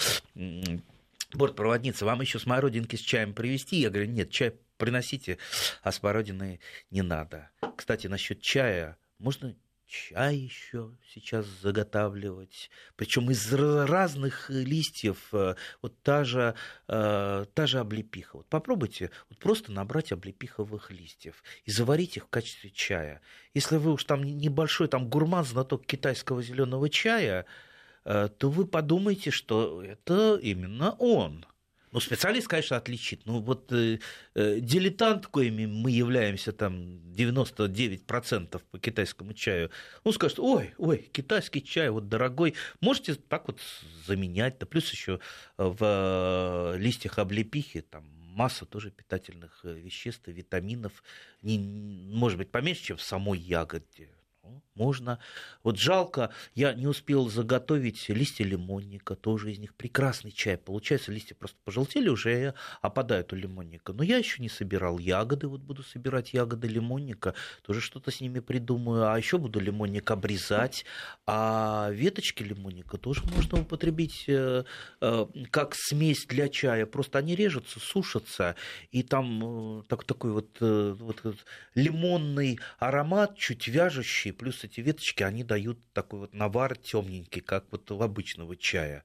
бортпроводница, 1.34 2.04
вам 2.04 2.20
еще 2.20 2.38
смородинки 2.38 2.94
с 2.94 3.00
чаем 3.00 3.34
привезти? 3.34 3.78
Я 3.80 3.90
говорю, 3.90 4.08
нет, 4.08 4.30
чай 4.30 4.54
приносите, 4.76 5.38
а 5.82 5.90
смородины 5.90 6.60
не 6.92 7.02
надо. 7.02 7.50
Кстати, 7.74 8.06
насчет 8.06 8.40
чая, 8.40 8.96
можно 9.18 9.56
чай 9.90 10.36
еще 10.36 10.92
сейчас 11.12 11.46
заготавливать, 11.46 12.70
причем 12.96 13.30
из 13.30 13.52
разных 13.52 14.48
листьев, 14.48 15.18
э, 15.32 15.56
вот 15.82 16.00
та 16.02 16.22
же, 16.22 16.54
э, 16.86 17.44
та 17.52 17.66
же 17.66 17.80
облепиха. 17.80 18.36
Вот 18.36 18.46
попробуйте 18.46 19.10
вот 19.28 19.38
просто 19.38 19.72
набрать 19.72 20.12
облепиховых 20.12 20.92
листьев 20.92 21.42
и 21.64 21.72
заварить 21.72 22.16
их 22.16 22.26
в 22.26 22.28
качестве 22.28 22.70
чая. 22.70 23.20
Если 23.52 23.76
вы 23.76 23.92
уж 23.92 24.04
там 24.04 24.22
небольшой 24.22 24.86
там 24.86 25.08
гурман, 25.08 25.44
знаток 25.44 25.84
китайского 25.84 26.40
зеленого 26.40 26.88
чая, 26.88 27.46
э, 28.04 28.28
то 28.28 28.48
вы 28.48 28.66
подумайте, 28.66 29.32
что 29.32 29.82
это 29.82 30.38
именно 30.40 30.92
он. 31.00 31.44
Ну, 31.92 32.00
специалист, 32.00 32.46
конечно, 32.46 32.76
отличит. 32.76 33.22
Ну, 33.24 33.40
вот 33.40 33.72
э, 33.72 33.98
э, 34.34 34.60
дилетант, 34.60 35.26
коими 35.26 35.66
мы 35.66 35.90
являемся 35.90 36.52
там 36.52 37.00
99% 37.16 38.62
по 38.70 38.78
китайскому 38.78 39.34
чаю, 39.34 39.70
он 40.04 40.12
скажет, 40.12 40.38
ой, 40.38 40.72
ой, 40.78 41.08
китайский 41.12 41.64
чай, 41.64 41.90
вот 41.90 42.08
дорогой, 42.08 42.54
можете 42.80 43.14
так 43.16 43.48
вот 43.48 43.60
заменять. 44.06 44.58
Да 44.58 44.66
плюс 44.66 44.90
еще 44.92 45.18
в 45.56 46.76
листьях 46.78 47.18
облепихи 47.18 47.80
там 47.80 48.04
масса 48.30 48.64
тоже 48.64 48.90
питательных 48.90 49.60
э, 49.64 49.74
веществ 49.74 50.28
и 50.28 50.32
витаминов, 50.32 51.02
не, 51.42 51.58
может 51.58 52.38
быть, 52.38 52.50
поменьше, 52.50 52.84
чем 52.84 52.96
в 52.96 53.02
самой 53.02 53.38
ягоде 53.38 54.08
можно. 54.74 55.18
Вот 55.62 55.78
жалко, 55.78 56.30
я 56.54 56.72
не 56.72 56.86
успел 56.86 57.28
заготовить 57.28 58.08
листья 58.08 58.44
лимонника, 58.44 59.14
тоже 59.14 59.52
из 59.52 59.58
них 59.58 59.74
прекрасный 59.74 60.32
чай. 60.32 60.56
Получается, 60.56 61.12
листья 61.12 61.34
просто 61.34 61.56
пожелтели 61.64 62.08
уже, 62.08 62.54
опадают 62.80 63.32
у 63.32 63.36
лимонника. 63.36 63.92
Но 63.92 64.02
я 64.02 64.16
еще 64.16 64.42
не 64.42 64.48
собирал 64.48 64.98
ягоды, 64.98 65.48
вот 65.48 65.60
буду 65.60 65.82
собирать 65.82 66.32
ягоды 66.32 66.68
лимонника, 66.68 67.34
тоже 67.62 67.80
что-то 67.80 68.10
с 68.10 68.20
ними 68.20 68.40
придумаю. 68.40 69.10
А 69.10 69.18
еще 69.18 69.38
буду 69.38 69.60
лимонник 69.60 70.10
обрезать, 70.10 70.84
а 71.26 71.90
веточки 71.92 72.42
лимонника 72.42 72.96
тоже 72.96 73.22
можно 73.34 73.60
употребить 73.60 74.24
э, 74.28 74.64
э, 75.00 75.26
как 75.50 75.74
смесь 75.74 76.26
для 76.26 76.48
чая. 76.48 76.86
Просто 76.86 77.18
они 77.18 77.34
режутся, 77.34 77.80
сушатся, 77.80 78.56
и 78.90 79.02
там 79.02 79.80
э, 79.80 79.82
так, 79.88 80.04
такой 80.04 80.32
вот, 80.32 80.56
вот 80.60 81.36
лимонный 81.74 82.58
аромат, 82.78 83.36
чуть 83.36 83.68
вяжущий, 83.68 84.32
плюс 84.40 84.64
эти 84.64 84.80
веточки, 84.80 85.22
они 85.22 85.44
дают 85.44 85.78
такой 85.92 86.20
вот 86.20 86.32
навар 86.32 86.74
темненький, 86.74 87.42
как 87.42 87.66
вот 87.70 87.90
у 87.90 88.00
обычного 88.00 88.56
чая. 88.56 89.04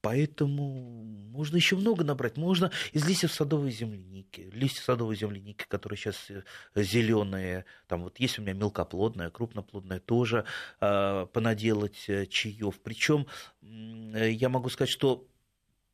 Поэтому 0.00 1.04
можно 1.04 1.56
еще 1.56 1.76
много 1.76 2.04
набрать. 2.04 2.38
Можно 2.38 2.72
из 2.92 3.06
листьев 3.06 3.32
садовой 3.32 3.70
земляники. 3.70 4.48
Листья 4.54 4.82
садовой 4.82 5.14
земляники, 5.14 5.66
которые 5.68 5.98
сейчас 5.98 6.30
э, 6.30 6.42
зеленые. 6.74 7.66
Там 7.86 8.02
вот 8.02 8.18
есть 8.18 8.38
у 8.38 8.42
меня 8.42 8.54
мелкоплодная, 8.54 9.28
крупноплодная 9.28 10.00
тоже 10.00 10.46
э, 10.80 11.26
понаделать 11.30 12.08
э, 12.08 12.24
чаев. 12.24 12.80
Причем 12.80 13.26
э, 13.60 14.30
я 14.30 14.48
могу 14.48 14.70
сказать, 14.70 14.90
что 14.90 15.28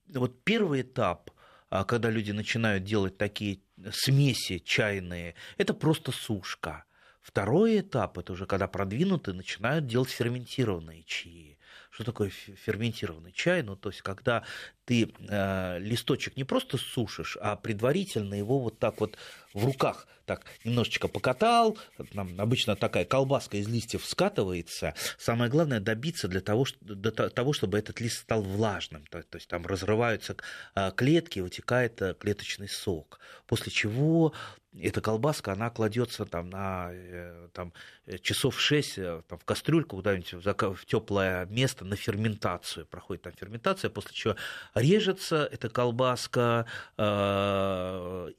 вот 0.07 0.43
первый 0.45 0.83
этап 0.83 1.33
а, 1.71 1.85
когда 1.85 2.11
люди 2.11 2.31
начинают 2.31 2.85
делать 2.85 3.19
такие 3.19 3.61
смеси 3.91 4.59
чайные, 4.59 5.35
это 5.59 5.75
просто 5.75 6.13
сушка. 6.13 6.85
Второй 7.29 7.81
этап, 7.81 8.17
это 8.17 8.33
уже 8.33 8.47
когда 8.47 8.67
продвинуты, 8.69 9.35
начинают 9.35 9.87
делать 9.87 10.09
ферментированные 10.09 11.03
чаи. 11.05 11.59
Что 11.91 12.05
такое 12.05 12.31
ферментированный 12.31 13.33
чай? 13.33 13.63
Ну, 13.63 13.77
то 13.77 13.91
есть, 13.91 14.01
когда 14.01 14.45
ты 14.87 15.13
э, 15.29 15.79
листочек 15.79 16.39
не 16.39 16.45
просто 16.45 16.79
сушишь, 16.79 17.37
а 17.39 17.57
предварительно 17.57 18.33
его 18.33 18.61
вот 18.61 18.79
так 18.79 19.01
вот 19.01 19.19
в 19.53 19.63
руках 19.63 20.07
так 20.25 20.47
немножечко 20.65 21.07
покатал, 21.07 21.77
там 22.15 22.41
обычно 22.41 22.77
такая 22.77 23.05
колбаска 23.05 23.59
из 23.59 23.69
листьев 23.69 24.07
скатывается. 24.07 24.95
Самое 25.19 25.51
главное 25.51 25.81
добиться 25.81 26.29
для 26.29 26.41
того, 26.41 26.65
для 26.81 27.11
того 27.11 27.53
чтобы 27.53 27.79
этот 27.79 28.01
лист 28.01 28.21
стал 28.21 28.41
влажным, 28.41 29.05
то, 29.07 29.23
то 29.23 29.37
есть 29.37 29.49
там 29.49 29.67
разрываются 29.67 30.37
э, 30.75 30.93
клетки, 30.97 31.41
вытекает 31.41 32.01
э, 32.01 32.15
клеточный 32.15 32.71
сок, 32.71 33.21
после 33.47 33.71
чего 33.71 34.33
эта 34.81 35.01
колбаска, 35.01 35.53
она 35.53 35.71
кладется 35.71 36.25
там 36.25 36.51
на 36.51 36.91
э, 36.93 37.49
там, 37.53 37.73
э, 38.07 38.19
часов 38.19 38.61
6 38.61 38.99
э, 38.99 39.23
там, 39.29 39.39
в 39.39 39.45
кастрюльку 39.45 39.97
куда-нибудь 39.97 40.33
в 40.33 40.85
теплое 40.87 41.47
место 41.47 41.85
на 41.85 41.97
ферментацию. 41.97 42.87
Проходит 42.87 43.23
там 43.23 43.33
ферментация, 43.33 43.91
после 43.91 44.13
чего 44.15 44.37
режется 44.75 45.49
эта 45.51 45.69
колбаска 45.69 46.67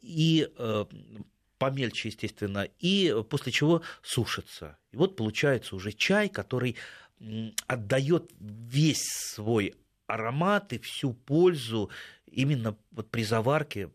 и 0.01 0.49
помельче, 1.57 2.09
естественно, 2.09 2.67
и 2.79 3.15
после 3.29 3.51
чего 3.51 3.81
сушится. 4.01 4.77
И 4.91 4.97
вот 4.97 5.15
получается 5.15 5.75
уже 5.75 5.91
чай, 5.91 6.29
который 6.29 6.77
отдает 7.67 8.31
весь 8.39 9.03
свой 9.33 9.75
аромат 10.07 10.73
и 10.73 10.79
всю 10.79 11.13
пользу 11.13 11.89
именно 12.25 12.77
вот 12.91 13.09
при 13.09 13.23
заварке 13.23 13.89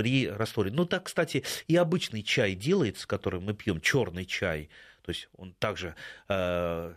при 0.00 0.28
растворе. 0.28 0.70
Ну, 0.70 0.86
так, 0.86 1.04
кстати, 1.04 1.44
и 1.68 1.76
обычный 1.76 2.22
чай 2.22 2.54
делается, 2.54 3.06
который 3.06 3.38
мы 3.38 3.52
пьем, 3.52 3.82
черный 3.82 4.24
чай. 4.24 4.70
То 5.02 5.10
есть 5.10 5.28
он 5.36 5.52
также 5.52 5.94
э, 6.30 6.94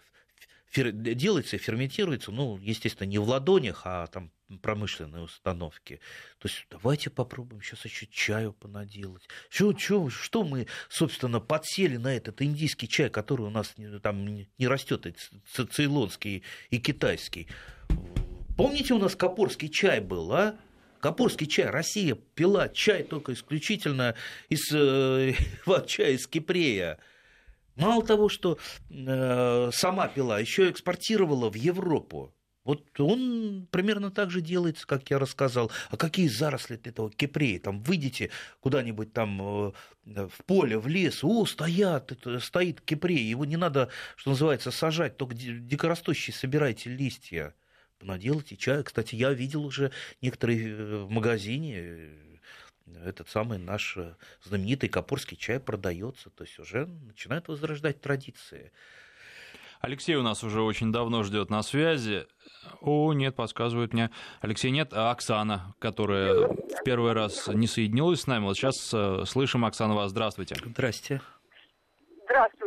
фер, 0.68 0.92
делается, 0.94 1.58
ферментируется, 1.58 2.32
ну, 2.32 2.58
естественно, 2.60 3.06
не 3.06 3.18
в 3.18 3.28
ладонях, 3.28 3.82
а 3.84 4.08
там 4.08 4.32
промышленные 4.62 5.24
установки. 5.24 6.00
То 6.40 6.48
есть 6.48 6.66
давайте 6.70 7.10
попробуем 7.10 7.62
сейчас 7.62 7.84
еще 7.84 8.08
чаю 8.08 8.54
понаделать. 8.54 9.28
Что, 9.50 9.78
что, 9.78 10.10
что 10.10 10.46
мы, 10.46 10.68
собственно, 10.88 11.42
подсели 11.42 11.98
на 11.98 12.16
этот 12.16 12.42
индийский 12.42 12.88
чай, 12.88 13.10
который 13.10 13.46
у 13.48 13.50
нас 13.50 13.76
там 14.02 14.26
не 14.26 14.68
растет, 14.68 15.14
цейлонский 15.72 16.44
и 16.70 16.80
китайский. 16.80 17.50
Помните, 18.56 18.94
у 18.94 18.98
нас 18.98 19.14
капорский 19.18 19.68
чай 19.68 20.00
был, 20.00 20.32
а? 20.32 20.56
Капурский 21.04 21.48
чай. 21.48 21.66
Россия 21.66 22.16
пила 22.16 22.70
чай 22.70 23.04
только 23.04 23.34
исключительно 23.34 24.16
из 24.48 24.72
э, 24.72 25.34
чая 25.86 26.14
из 26.14 26.28
Кипрея. 26.28 26.98
Мало 27.76 28.06
того, 28.06 28.30
что 28.30 28.58
э, 28.90 29.70
сама 29.74 30.08
пила, 30.08 30.40
еще 30.40 30.70
экспортировала 30.70 31.50
в 31.50 31.56
Европу. 31.56 32.34
Вот 32.64 32.98
он 33.02 33.68
примерно 33.70 34.12
так 34.12 34.32
же 34.32 34.40
делается, 34.40 34.88
как 34.88 35.10
я 35.10 35.20
рассказал. 35.20 35.70
А 35.90 35.98
какие 35.98 36.30
заросли 36.30 36.80
этого 36.82 37.12
кипрея? 37.12 37.60
Там 37.60 37.82
выйдите 37.82 38.30
куда-нибудь 38.62 39.12
там 39.12 39.42
э, 39.42 39.72
в 40.06 40.46
поле, 40.46 40.80
в 40.80 40.88
лес, 40.88 41.22
о, 41.22 41.46
стоят, 41.46 42.14
стоит 42.40 42.80
кипрей. 42.80 43.26
Его 43.26 43.44
не 43.44 43.58
надо, 43.58 43.90
что 44.16 44.30
называется, 44.30 44.72
сажать, 44.72 45.18
только 45.18 45.36
дикорастущие 45.36 46.34
собирайте 46.34 46.90
листья. 46.90 47.54
Наделайте 48.04 48.56
чай. 48.58 48.84
Кстати, 48.84 49.16
я 49.16 49.32
видел 49.34 49.66
уже 49.66 49.92
некоторые 50.22 51.04
в 51.06 51.10
магазине 51.10 52.10
этот 53.06 53.30
самый 53.30 53.58
наш 53.58 53.98
знаменитый 54.44 54.90
капорский 54.90 55.38
чай 55.38 55.60
продается, 55.60 56.30
то 56.30 56.44
есть 56.44 56.60
уже 56.60 56.86
начинают 56.86 57.48
возрождать 57.48 58.02
традиции. 58.02 58.72
Алексей 59.84 60.16
у 60.16 60.22
нас 60.22 60.46
уже 60.46 60.62
очень 60.62 60.94
давно 60.94 61.24
ждет 61.24 61.50
на 61.50 61.62
связи. 61.62 62.26
О, 62.80 63.12
нет, 63.12 63.36
подсказывают 63.36 63.92
мне. 63.92 64.12
Алексей 64.40 64.72
нет, 64.72 64.94
а 64.94 65.12
Оксана, 65.12 65.76
которая 65.80 66.48
в 66.48 66.84
первый 66.86 67.12
раз 67.12 67.50
не 67.50 67.68
соединилась 67.68 68.22
с 68.22 68.28
нами. 68.28 68.46
Вот 68.46 68.56
сейчас 68.56 68.94
э, 68.94 69.26
слышим, 69.26 69.66
Оксана, 69.66 69.94
вас. 69.94 70.12
Здравствуйте. 70.12 70.56
Здрасте. 70.56 71.22
Здравствуйте. 72.24 72.63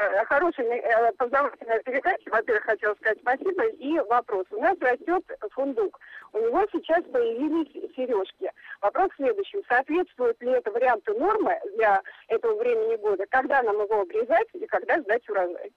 Э, 0.00 0.24
хорошая 0.26 0.66
э, 0.66 1.12
познавательная 1.12 1.80
передача. 1.80 2.30
Во-первых, 2.30 2.64
хотела 2.64 2.94
сказать 2.94 3.18
спасибо. 3.20 3.64
И 3.66 3.98
вопрос. 4.08 4.46
У 4.50 4.60
нас 4.60 4.76
растет 4.80 5.24
фундук. 5.52 6.00
У 6.32 6.38
него 6.38 6.66
сейчас 6.72 7.02
появились 7.04 7.70
сережки. 7.94 8.50
Вопрос 8.80 9.10
следующий. 9.16 9.64
Соответствует 9.68 10.40
ли 10.42 10.52
это 10.52 10.70
варианту 10.70 11.14
нормы 11.18 11.58
для 11.76 12.02
этого 12.28 12.58
времени 12.58 12.96
года? 12.96 13.24
Когда 13.30 13.62
нам 13.62 13.80
его 13.80 14.00
обрезать 14.00 14.48
и 14.54 14.66
когда 14.66 15.00
сдать 15.00 15.28
урожай? 15.28 15.72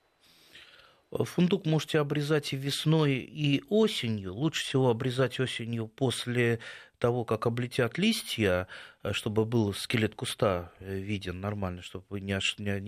Фундук 1.11 1.65
можете 1.65 1.99
обрезать 1.99 2.51
и 2.51 2.57
весной, 2.57 3.13
и 3.13 3.63
осенью. 3.69 4.33
Лучше 4.33 4.65
всего 4.65 4.89
обрезать 4.89 5.39
осенью 5.39 5.87
после 5.87 6.59
того, 6.99 7.25
как 7.25 7.45
облетят 7.45 7.97
листья, 7.97 8.67
э, 9.03 9.13
чтобы 9.13 9.45
был 9.45 9.73
скелет 9.73 10.15
куста 10.15 10.71
э, 10.79 10.97
виден 10.97 11.39
нормально, 11.39 11.81
чтобы 11.81 12.05
вы 12.09 12.21
не 12.21 12.33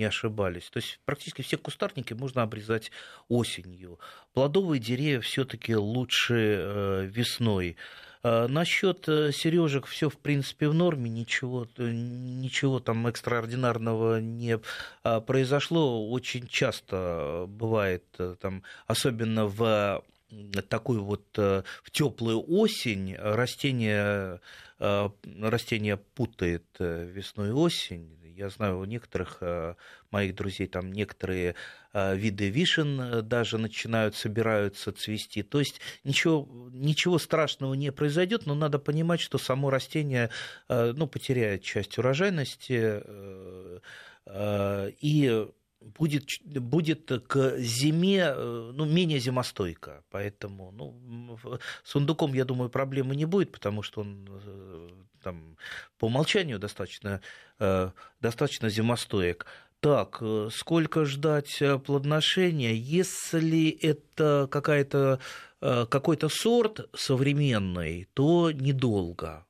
ошибались. 0.06 0.70
То 0.70 0.78
есть 0.78 1.00
практически 1.06 1.42
все 1.42 1.58
кустарники 1.58 2.14
можно 2.14 2.42
обрезать 2.42 2.92
осенью. 3.28 4.00
Плодовые 4.34 4.80
деревья 4.80 5.22
все-таки 5.22 5.76
лучше 5.76 6.36
э, 6.36 7.06
весной. 7.06 7.78
Насчет 8.22 9.06
сережек 9.06 9.86
все 9.86 10.10
в 10.10 10.18
принципе 10.18 10.68
в 10.68 10.74
норме, 10.74 11.10
ничего, 11.10 11.70
ничего 11.78 12.82
там 12.82 13.08
экстраординарного 13.08 14.20
не 14.20 14.60
произошло. 15.26 16.06
Очень 16.10 16.46
часто 16.50 17.46
бывает, 17.48 18.04
там, 18.42 18.64
особенно 18.88 19.46
в 19.46 20.04
такую 20.70 21.04
вот 21.04 21.26
в 21.36 21.92
теплую 21.92 22.44
осень 22.48 23.16
растение, 23.16 24.40
растение 24.80 25.98
путает 25.98 26.66
весной 26.80 27.50
и 27.50 27.52
осень 27.52 28.20
я 28.40 28.50
знаю, 28.50 28.80
у 28.80 28.86
некоторых 28.86 29.38
э, 29.42 29.76
моих 30.12 30.34
друзей 30.34 30.68
там 30.68 30.94
некоторые 30.94 31.56
э, 31.92 32.16
виды 32.16 32.50
вишен 32.50 33.02
э, 33.02 33.22
даже 33.22 33.58
начинают, 33.58 34.16
собираются 34.16 34.94
цвести. 34.94 35.44
То 35.44 35.60
есть 35.60 35.82
ничего, 36.06 36.48
ничего 36.72 37.20
страшного 37.20 37.74
не 37.74 37.92
произойдет, 37.92 38.46
но 38.46 38.56
надо 38.56 38.80
понимать, 38.80 39.20
что 39.20 39.38
само 39.38 39.70
растение 39.70 40.30
ну, 40.70 41.06
потеряет 41.08 41.64
часть 41.64 41.98
урожайности 41.98 43.04
и 45.02 45.48
будет, 45.82 46.26
будет 46.44 47.12
к 47.28 47.58
зиме 47.58 48.34
ну, 48.34 48.86
менее 48.86 49.20
зимостойко. 49.20 50.04
Поэтому 50.10 50.72
ну, 50.72 51.38
с 51.84 51.92
сундуком, 51.92 52.34
я 52.34 52.46
думаю, 52.46 52.70
проблемы 52.70 53.16
не 53.16 53.26
будет, 53.26 53.52
потому 53.52 53.82
что 53.84 54.02
он 54.02 54.28
там, 55.24 55.58
по 55.98 56.06
умолчанию 56.06 56.60
достаточно, 56.60 57.22
э, 57.60 57.92
достаточно 58.22 58.70
зимостоек. 58.70 59.46
Так, 59.80 60.18
э, 60.22 60.50
сколько 60.52 61.06
ждать 61.06 61.62
э, 61.62 61.78
плодоношения? 61.78 62.74
Если 62.74 63.70
это 63.70 64.48
какая-то, 64.50 65.20
какой-то 65.60 66.30
сорт 66.30 66.90
современный, 66.96 68.08
то 68.14 68.52
недолго. 68.52 69.46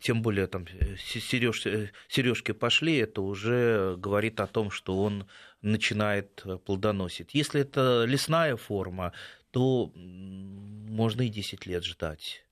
Тем 0.00 0.22
более 0.22 0.46
там 0.46 0.64
сережки 0.96 2.52
пошли, 2.52 2.98
это 2.98 3.20
уже 3.20 3.96
говорит 3.98 4.38
о 4.38 4.46
том, 4.46 4.70
что 4.70 4.96
он 5.02 5.26
начинает 5.60 6.44
плодоносить. 6.64 7.34
Если 7.34 7.62
это 7.62 8.04
лесная 8.06 8.56
форма, 8.56 9.12
то 9.50 9.90
можно 9.96 11.22
и 11.22 11.28
10 11.28 11.66
лет 11.66 11.84
ждать. 11.84 12.44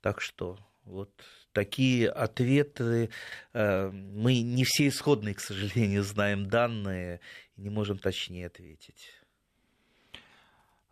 Так 0.00 0.20
что 0.20 0.58
вот 0.84 1.10
такие 1.54 2.10
ответы. 2.10 3.08
Э, 3.54 3.90
мы 3.90 4.42
не 4.42 4.64
все 4.64 4.88
исходные, 4.88 5.34
к 5.34 5.40
сожалению, 5.40 6.02
знаем 6.02 6.48
данные 6.50 7.20
и 7.56 7.62
не 7.62 7.70
можем 7.70 7.96
точнее 7.96 8.48
ответить. 8.48 9.08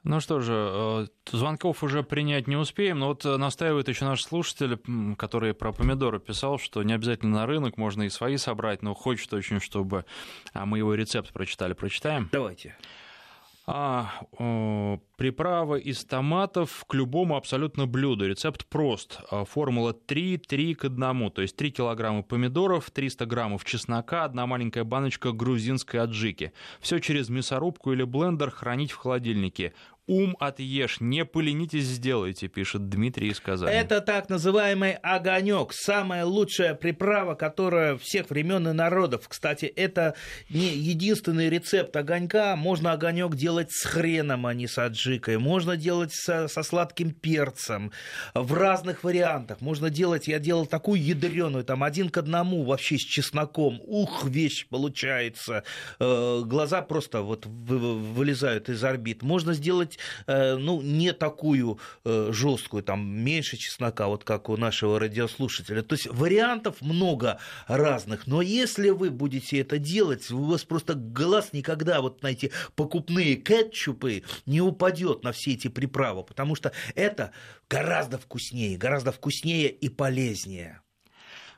Ну 0.05 0.21
что 0.21 0.41
же, 0.41 0.53
э, 0.55 1.07
звонков 1.31 1.85
уже 1.85 2.03
принять 2.03 2.49
не 2.49 2.57
успеем, 2.57 2.99
но 2.99 3.09
вот 3.09 3.25
настаивает 3.25 3.89
еще 3.89 4.05
наш 4.05 4.23
слушатель, 4.25 4.81
который 5.17 5.55
про 5.55 5.73
помидоры 5.73 6.19
писал, 6.19 6.59
что 6.59 6.83
не 6.83 6.93
обязательно 6.93 7.41
на 7.41 7.47
рынок, 7.47 7.77
можно 7.77 8.03
и 8.03 8.09
свои 8.09 8.37
собрать, 8.37 8.83
но 8.83 8.95
хочет 8.95 9.33
очень, 9.33 9.61
чтобы 9.61 10.05
а, 10.53 10.67
мы 10.67 10.79
его 10.79 10.95
рецепт 10.95 11.33
прочитали. 11.33 11.73
Прочитаем? 11.75 12.29
Давайте. 12.33 12.77
А, 13.65 14.11
о, 14.39 14.99
приправа 15.17 15.77
из 15.77 16.05
томатов 16.05 16.85
к 16.89 16.95
любому 16.95 17.37
абсолютно 17.37 17.87
блюду. 17.87 18.27
Рецепт 18.27 18.67
прост. 18.67 19.21
А, 19.31 19.45
формула 19.45 19.93
3, 19.93 20.39
3 20.39 20.75
к 20.75 20.85
1. 20.87 21.31
То 21.31 21.43
есть 21.43 21.57
3 21.57 21.71
килограмма 21.71 22.23
помидоров, 22.23 22.91
300 22.91 23.25
граммов 23.27 23.65
чеснока, 23.65 24.25
одна 24.25 24.47
маленькая 24.47 24.83
баночка 24.83 25.31
грузинской 25.31 26.01
аджики. 26.01 26.53
Все 26.81 26.99
через 26.99 27.29
мясорубку 27.29 27.93
или 27.93 28.03
блендер 28.03 28.51
хранить 28.51 28.91
в 28.91 28.97
холодильнике 28.97 29.75
ум 30.13 30.37
отъешь, 30.39 31.01
не 31.01 31.25
поленитесь, 31.25 31.85
сделайте, 31.85 32.49
пишет 32.49 32.89
Дмитрий 32.89 33.29
из 33.29 33.41
Казани. 33.41 33.73
Это 33.73 34.01
так 34.01 34.29
называемый 34.29 34.93
огонек, 35.03 35.73
самая 35.73 36.25
лучшая 36.25 36.75
приправа, 36.75 37.35
которая 37.35 37.97
всех 37.97 38.31
времен 38.31 38.69
и 38.69 38.73
народов. 38.73 39.29
Кстати, 39.29 39.65
это 39.65 40.15
не 40.51 40.69
единственный 40.77 41.49
рецепт 41.49 41.97
огонька. 41.97 42.57
Можно 42.57 42.93
огонек 42.93 43.35
делать 43.35 43.73
с 43.73 43.85
хреном, 43.85 44.47
а 44.47 44.55
не 44.55 44.67
с 44.67 44.79
аджикой. 44.79 45.39
Можно 45.39 45.77
делать 45.77 46.13
со, 46.13 46.49
со 46.49 46.63
сладким 46.63 47.13
перцем 47.13 47.93
в 48.35 48.53
разных 48.53 49.05
вариантах. 49.05 49.61
Можно 49.61 49.89
делать, 49.89 50.29
я 50.29 50.39
делал 50.39 50.67
такую 50.67 51.03
ядреную, 51.03 51.65
там 51.65 51.83
один 51.83 52.11
к 52.11 52.19
одному 52.19 52.65
вообще 52.65 52.99
с 52.99 53.03
чесноком. 53.03 53.81
Ух, 53.85 54.25
вещь 54.25 54.67
получается. 54.69 55.65
Э, 55.99 56.43
глаза 56.45 56.83
просто 56.83 57.23
вот 57.23 57.47
вылезают 57.47 58.69
из 58.69 58.85
орбит. 58.85 59.23
Можно 59.23 59.55
сделать 59.55 59.73
делать, 59.73 59.99
ну, 60.27 60.83
не 60.83 61.13
такую 61.13 61.79
э, 62.05 62.31
жесткую, 62.33 62.83
там, 62.83 63.07
меньше 63.07 63.57
чеснока, 63.57 64.09
вот 64.09 64.25
как 64.25 64.49
у 64.49 64.57
нашего 64.57 64.99
радиослушателя. 64.99 65.83
То 65.83 65.95
есть 65.95 66.07
вариантов 66.09 66.81
много 66.81 67.39
разных, 67.67 68.27
но 68.27 68.43
если 68.43 68.91
вы 68.91 69.11
будете 69.11 69.61
это 69.61 69.79
делать, 69.79 70.31
у 70.31 70.43
вас 70.45 70.65
просто 70.65 70.95
глаз 70.95 71.53
никогда 71.53 72.01
вот 72.01 72.23
на 72.23 72.29
эти 72.29 72.53
покупные 72.75 73.37
кетчупы 73.37 74.25
не 74.47 74.61
упадет 74.61 75.25
на 75.25 75.33
все 75.33 75.53
эти 75.53 75.69
приправы, 75.69 76.25
потому 76.25 76.55
что 76.55 76.73
это 76.95 77.33
гораздо 77.69 78.19
вкуснее, 78.19 78.77
гораздо 78.77 79.13
вкуснее 79.13 79.71
и 79.71 79.89
полезнее. 79.89 80.83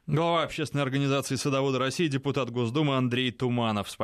Глава 0.07 0.43
общественной 0.43 0.83
организации 0.83 1.37
«Садоводы 1.37 1.79
России», 1.79 2.09
депутат 2.09 2.51
Госдумы 2.51 2.95
Андрей 2.95 3.31
Туманов. 3.31 3.91